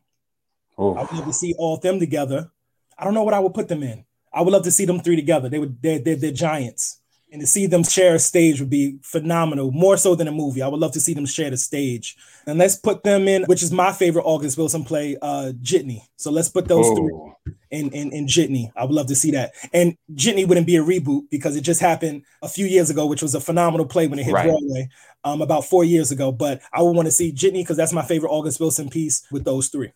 I 0.79 0.83
would 0.83 1.13
love 1.13 1.27
to 1.27 1.33
see 1.33 1.55
all 1.59 1.75
of 1.75 1.83
them 1.83 2.01
together. 2.01 2.51
I 2.99 3.05
don't 3.05 3.15
know 3.15 3.23
what 3.23 3.35
I 3.35 3.41
would 3.41 3.55
put 3.55 3.69
them 3.69 3.83
in. 3.83 4.05
I 4.33 4.41
would 4.41 4.53
love 4.53 4.65
to 4.65 4.71
see 4.71 4.87
them 4.87 5.01
three 5.01 5.17
together. 5.17 5.49
They 5.49 5.59
would 5.59 5.81
they're, 5.81 5.99
they're, 5.99 6.17
they're 6.17 6.33
giants 6.33 7.01
and 7.35 7.41
to 7.41 7.49
see 7.49 7.67
them 7.67 7.83
share 7.83 8.15
a 8.15 8.19
stage 8.21 8.61
would 8.61 8.71
be 8.71 8.97
phenomenal, 9.03 9.73
more 9.73 9.97
so 9.97 10.15
than 10.15 10.29
a 10.29 10.33
movie. 10.33 10.63
I 10.63 10.69
would 10.69 10.79
love 10.79 10.93
to 10.93 11.01
see 11.01 11.15
them 11.15 11.27
share 11.27 11.51
the 11.51 11.57
stage. 11.57 12.17
And 12.47 12.61
let's 12.61 12.77
put 12.77 13.03
them 13.03 13.27
in, 13.27 13.43
which 13.47 13.61
is 13.61 13.73
my 13.73 13.91
favorite 13.91 14.23
August 14.23 14.57
Wilson 14.57 14.85
play, 14.85 15.17
uh, 15.21 15.51
Jitney. 15.61 16.03
So 16.15 16.31
let's 16.31 16.49
put 16.49 16.69
those 16.69 16.87
oh. 16.87 16.95
three 16.95 17.55
in, 17.73 17.91
in, 17.91 18.13
in 18.13 18.27
Jitney. 18.29 18.71
I 18.77 18.85
would 18.85 18.95
love 18.95 19.09
to 19.09 19.17
see 19.17 19.33
that. 19.33 19.51
And 19.73 19.97
Jitney 20.15 20.47
wouldn't 20.47 20.69
be 20.69 20.77
a 20.77 20.85
reboot 20.85 21.23
because 21.29 21.57
it 21.57 21.63
just 21.63 21.81
happened 21.81 22.23
a 22.41 22.49
few 22.49 22.67
years 22.67 22.89
ago, 22.89 23.05
which 23.05 23.21
was 23.21 23.35
a 23.35 23.41
phenomenal 23.41 23.87
play 23.87 24.07
when 24.07 24.21
it 24.21 24.27
hit 24.27 24.35
right. 24.35 24.47
Broadway 24.47 24.89
um, 25.25 25.43
about 25.43 25.65
four 25.65 25.83
years 25.83 26.13
ago. 26.13 26.31
But 26.31 26.63
I 26.73 26.83
would 26.83 26.95
want 26.95 27.07
to 27.07 27.13
see 27.13 27.33
Jitney 27.33 27.63
because 27.63 27.77
that's 27.77 27.93
my 27.93 28.03
favorite 28.03 28.31
August 28.31 28.61
Wilson 28.61 28.89
piece 28.89 29.27
with 29.33 29.43
those 29.43 29.71
three. 29.71 29.91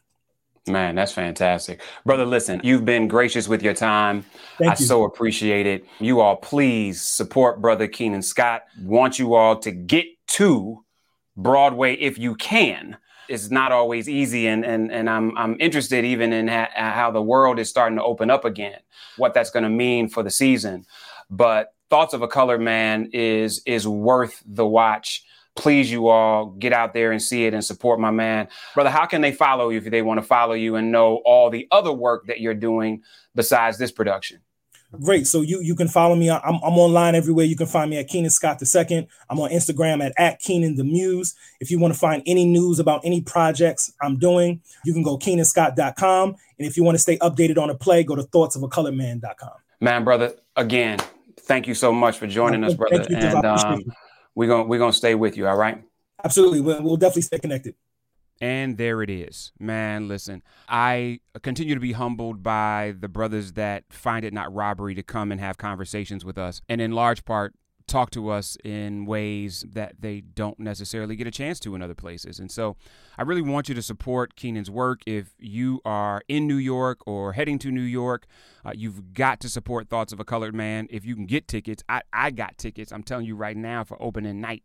Man, 0.68 0.94
that's 0.94 1.12
fantastic. 1.12 1.80
Brother, 2.04 2.26
listen, 2.26 2.60
you've 2.62 2.84
been 2.84 3.08
gracious 3.08 3.48
with 3.48 3.62
your 3.62 3.74
time. 3.74 4.24
Thank 4.58 4.70
I 4.70 4.76
you. 4.78 4.86
so 4.86 5.04
appreciate 5.04 5.66
it. 5.66 5.84
You 5.98 6.20
all 6.20 6.36
please 6.36 7.00
support 7.00 7.60
Brother 7.60 7.86
Keenan 7.86 8.22
Scott. 8.22 8.64
Want 8.82 9.18
you 9.18 9.34
all 9.34 9.56
to 9.60 9.70
get 9.70 10.06
to 10.28 10.84
Broadway 11.36 11.94
if 11.94 12.18
you 12.18 12.34
can. 12.34 12.96
It's 13.28 13.50
not 13.50 13.72
always 13.72 14.08
easy, 14.08 14.46
and 14.46 14.64
and 14.64 14.90
and 14.90 15.08
I'm 15.10 15.36
I'm 15.36 15.56
interested 15.60 16.04
even 16.04 16.32
in 16.32 16.48
ha- 16.48 16.70
how 16.74 17.10
the 17.10 17.22
world 17.22 17.58
is 17.58 17.68
starting 17.68 17.98
to 17.98 18.04
open 18.04 18.30
up 18.30 18.44
again. 18.44 18.78
What 19.16 19.34
that's 19.34 19.50
going 19.50 19.64
to 19.64 19.70
mean 19.70 20.08
for 20.08 20.22
the 20.22 20.30
season, 20.30 20.86
but 21.28 21.74
Thoughts 21.90 22.12
of 22.12 22.20
a 22.20 22.28
Colored 22.28 22.60
Man 22.60 23.08
is 23.12 23.62
is 23.64 23.88
worth 23.88 24.42
the 24.46 24.66
watch 24.66 25.24
please 25.58 25.90
you 25.90 26.08
all 26.08 26.46
get 26.46 26.72
out 26.72 26.94
there 26.94 27.10
and 27.10 27.20
see 27.20 27.44
it 27.44 27.52
and 27.52 27.64
support 27.64 27.98
my 27.98 28.12
man. 28.12 28.48
Brother, 28.74 28.90
how 28.90 29.06
can 29.06 29.20
they 29.20 29.32
follow 29.32 29.70
you 29.70 29.78
if 29.78 29.90
they 29.90 30.02
want 30.02 30.18
to 30.18 30.22
follow 30.22 30.54
you 30.54 30.76
and 30.76 30.92
know 30.92 31.16
all 31.24 31.50
the 31.50 31.66
other 31.72 31.92
work 31.92 32.26
that 32.28 32.40
you're 32.40 32.54
doing 32.54 33.02
besides 33.34 33.76
this 33.76 33.90
production? 33.90 34.40
Great. 35.02 35.26
So 35.26 35.42
you 35.42 35.60
you 35.60 35.74
can 35.74 35.88
follow 35.88 36.14
me. 36.14 36.30
I'm, 36.30 36.40
I'm 36.44 36.78
online 36.78 37.14
everywhere. 37.14 37.44
You 37.44 37.56
can 37.56 37.66
find 37.66 37.90
me 37.90 37.98
at 37.98 38.08
Keenan 38.08 38.30
Scott 38.30 38.62
II. 38.62 39.06
I'm 39.28 39.38
on 39.38 39.50
Instagram 39.50 40.02
at, 40.02 40.14
at 40.16 40.38
Keenan 40.38 40.76
the 40.76 40.84
Muse. 40.84 41.34
If 41.60 41.70
you 41.70 41.78
want 41.78 41.92
to 41.92 42.00
find 42.00 42.22
any 42.24 42.46
news 42.46 42.78
about 42.78 43.02
any 43.04 43.20
projects 43.20 43.92
I'm 44.00 44.18
doing, 44.18 44.62
you 44.86 44.94
can 44.94 45.02
go 45.02 45.18
KeenanScott.com. 45.18 46.28
And 46.30 46.66
if 46.66 46.78
you 46.78 46.84
want 46.84 46.94
to 46.94 47.00
stay 47.00 47.18
updated 47.18 47.58
on 47.58 47.68
a 47.68 47.74
play, 47.74 48.02
go 48.02 48.16
to 48.16 48.22
thoughtsofacoloredman.com. 48.22 49.52
Man, 49.80 50.04
brother, 50.04 50.34
again, 50.56 50.98
thank 51.40 51.66
you 51.66 51.74
so 51.74 51.92
much 51.92 52.16
for 52.16 52.26
joining 52.26 52.64
us, 52.64 52.72
brother. 52.72 53.04
and 53.10 53.44
um, 53.44 53.82
we're 54.38 54.46
gonna 54.46 54.62
we're 54.62 54.78
gonna 54.78 54.92
stay 54.92 55.16
with 55.16 55.36
you. 55.36 55.48
All 55.48 55.56
right. 55.56 55.82
Absolutely. 56.24 56.60
We'll, 56.60 56.80
we'll 56.80 56.96
definitely 56.96 57.22
stay 57.22 57.40
connected. 57.40 57.74
And 58.40 58.78
there 58.78 59.02
it 59.02 59.10
is. 59.10 59.50
Man, 59.58 60.06
listen, 60.06 60.44
I 60.68 61.18
continue 61.42 61.74
to 61.74 61.80
be 61.80 61.90
humbled 61.90 62.40
by 62.40 62.94
the 63.00 63.08
brothers 63.08 63.54
that 63.54 63.82
find 63.90 64.24
it 64.24 64.32
not 64.32 64.54
robbery 64.54 64.94
to 64.94 65.02
come 65.02 65.32
and 65.32 65.40
have 65.40 65.58
conversations 65.58 66.24
with 66.24 66.38
us. 66.38 66.60
And 66.68 66.80
in 66.80 66.92
large 66.92 67.24
part, 67.24 67.54
talk 67.88 68.10
to 68.10 68.28
us 68.28 68.56
in 68.64 69.06
ways 69.06 69.64
that 69.72 69.96
they 70.00 70.20
don't 70.20 70.58
necessarily 70.58 71.16
get 71.16 71.26
a 71.26 71.30
chance 71.30 71.58
to 71.60 71.74
in 71.74 71.82
other 71.82 71.94
places. 71.94 72.38
And 72.38 72.50
so 72.50 72.76
I 73.16 73.22
really 73.22 73.42
want 73.42 73.68
you 73.68 73.74
to 73.74 73.82
support 73.82 74.36
Keenan's 74.36 74.70
work. 74.70 75.00
If 75.06 75.34
you 75.38 75.80
are 75.84 76.22
in 76.28 76.46
New 76.46 76.56
York 76.56 77.00
or 77.06 77.32
heading 77.32 77.58
to 77.60 77.70
New 77.70 77.80
York, 77.80 78.26
uh, 78.64 78.72
you've 78.74 79.14
got 79.14 79.40
to 79.40 79.48
support 79.48 79.88
Thoughts 79.88 80.12
of 80.12 80.20
a 80.20 80.24
Colored 80.24 80.54
Man. 80.54 80.86
If 80.90 81.04
you 81.04 81.14
can 81.14 81.26
get 81.26 81.48
tickets, 81.48 81.82
I, 81.88 82.02
I 82.12 82.30
got 82.30 82.58
tickets. 82.58 82.92
I'm 82.92 83.02
telling 83.02 83.26
you 83.26 83.34
right 83.34 83.56
now 83.56 83.84
for 83.84 84.00
opening 84.00 84.40
night. 84.40 84.62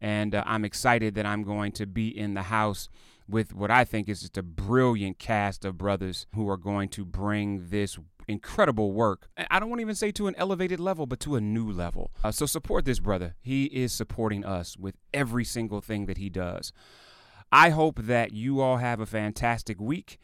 And 0.00 0.34
uh, 0.34 0.44
I'm 0.46 0.64
excited 0.64 1.14
that 1.14 1.26
I'm 1.26 1.42
going 1.42 1.72
to 1.72 1.86
be 1.86 2.08
in 2.08 2.34
the 2.34 2.42
house 2.42 2.88
with 3.28 3.54
what 3.54 3.70
I 3.70 3.84
think 3.84 4.08
is 4.08 4.20
just 4.20 4.38
a 4.38 4.42
brilliant 4.42 5.18
cast 5.18 5.64
of 5.64 5.76
brothers 5.76 6.26
who 6.34 6.48
are 6.48 6.56
going 6.56 6.88
to 6.90 7.04
bring 7.04 7.68
this 7.68 7.98
incredible 8.28 8.92
work. 8.92 9.28
I 9.50 9.58
don't 9.58 9.70
want 9.70 9.80
to 9.80 9.82
even 9.82 9.94
say 9.94 10.12
to 10.12 10.28
an 10.28 10.34
elevated 10.36 10.78
level, 10.78 11.06
but 11.06 11.20
to 11.20 11.36
a 11.36 11.40
new 11.40 11.70
level. 11.70 12.12
Uh, 12.22 12.30
so 12.30 12.46
support 12.46 12.84
this 12.84 13.00
brother. 13.00 13.34
He 13.40 13.64
is 13.64 13.92
supporting 13.92 14.44
us 14.44 14.76
with 14.76 14.96
every 15.12 15.44
single 15.44 15.80
thing 15.80 16.06
that 16.06 16.18
he 16.18 16.28
does. 16.28 16.72
I 17.50 17.70
hope 17.70 18.02
that 18.02 18.32
you 18.32 18.60
all 18.60 18.76
have 18.76 19.00
a 19.00 19.06
fantastic 19.06 19.80
week 19.80 20.18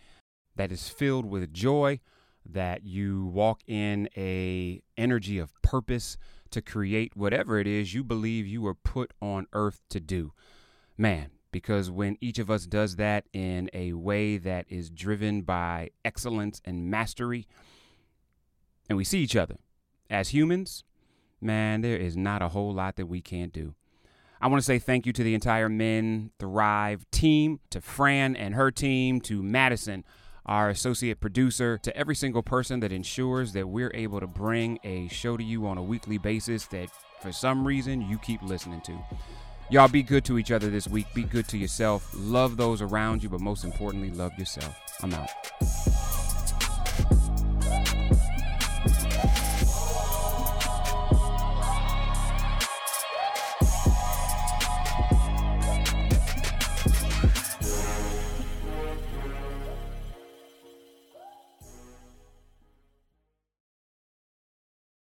that 0.57 0.70
is 0.70 0.88
filled 0.88 1.24
with 1.24 1.52
joy, 1.52 2.00
that 2.44 2.84
you 2.84 3.26
walk 3.26 3.62
in 3.66 4.09
a 4.16 4.82
energy 4.98 5.38
of 5.38 5.55
purpose 5.62 6.18
to 6.50 6.61
create 6.61 7.16
whatever 7.16 7.59
it 7.59 7.66
is 7.66 7.94
you 7.94 8.05
believe 8.05 8.46
you 8.46 8.62
were 8.62 8.74
put 8.74 9.12
on 9.20 9.46
earth 9.55 9.80
to 9.88 9.98
do. 9.98 10.32
Man, 10.96 11.30
because 11.50 11.90
when 11.90 12.18
each 12.20 12.38
of 12.38 12.50
us 12.50 12.66
does 12.66 12.96
that 12.96 13.24
in 13.32 13.70
a 13.72 13.92
way 13.94 14.36
that 14.36 14.66
is 14.68 14.90
driven 14.90 15.42
by 15.42 15.90
excellence 16.05 16.61
and 16.64 16.90
mastery, 16.90 17.46
and 18.89 18.97
we 18.97 19.05
see 19.05 19.20
each 19.20 19.37
other 19.37 19.57
as 20.11 20.30
humans, 20.30 20.85
man, 21.41 21.80
there 21.80 21.97
is 21.97 22.16
not 22.16 22.43
a 22.43 22.49
whole 22.49 22.72
lot 22.72 22.97
that 22.97 23.07
we 23.07 23.20
can't 23.20 23.53
do. 23.53 23.74
I 24.41 24.49
want 24.49 24.61
to 24.61 24.64
say 24.64 24.78
thank 24.78 25.07
you 25.07 25.12
to 25.14 25.22
the 25.22 25.35
entire 25.35 25.68
Men 25.68 26.30
Thrive 26.39 27.07
team, 27.11 27.61
to 27.70 27.80
Fran 27.80 28.37
and 28.37 28.55
her 28.55 28.70
team, 28.70 29.20
to 29.22 29.43
Madison, 29.43 30.05
our 30.45 30.68
associate 30.68 31.20
producer, 31.20 31.78
to 31.78 31.97
every 31.97 32.14
single 32.14 32.43
person 32.43 32.80
that 32.80 32.93
ensures 32.93 33.55
that 33.55 33.68
we're 33.68 33.93
able 33.95 34.20
to 34.20 34.26
bring 34.26 34.78
a 34.85 35.09
show 35.09 35.37
to 35.37 35.43
you 35.43 35.66
on 35.66 35.78
a 35.78 35.82
weekly 35.82 36.18
basis 36.18 36.66
that 36.66 36.91
for 37.22 37.32
some 37.32 37.66
reason 37.66 38.03
you 38.03 38.18
keep 38.18 38.43
listening 38.43 38.82
to. 38.82 38.99
Y'all 39.70 39.89
be 39.89 40.03
good 40.03 40.26
to 40.26 40.39
each 40.39 40.51
other 40.51 40.68
this 40.68 40.87
week. 40.87 41.07
Be 41.14 41.22
good 41.22 41.49
to 41.49 41.57
yourself. 41.57 42.11
Love 42.14 42.59
those 42.59 42.82
around 42.82 43.22
you, 43.22 43.30
but 43.30 43.41
most 43.41 43.64
importantly, 43.64 44.11
love 44.11 44.39
yourself. 44.39 44.78
I'm 45.03 45.14
out. 45.14 45.30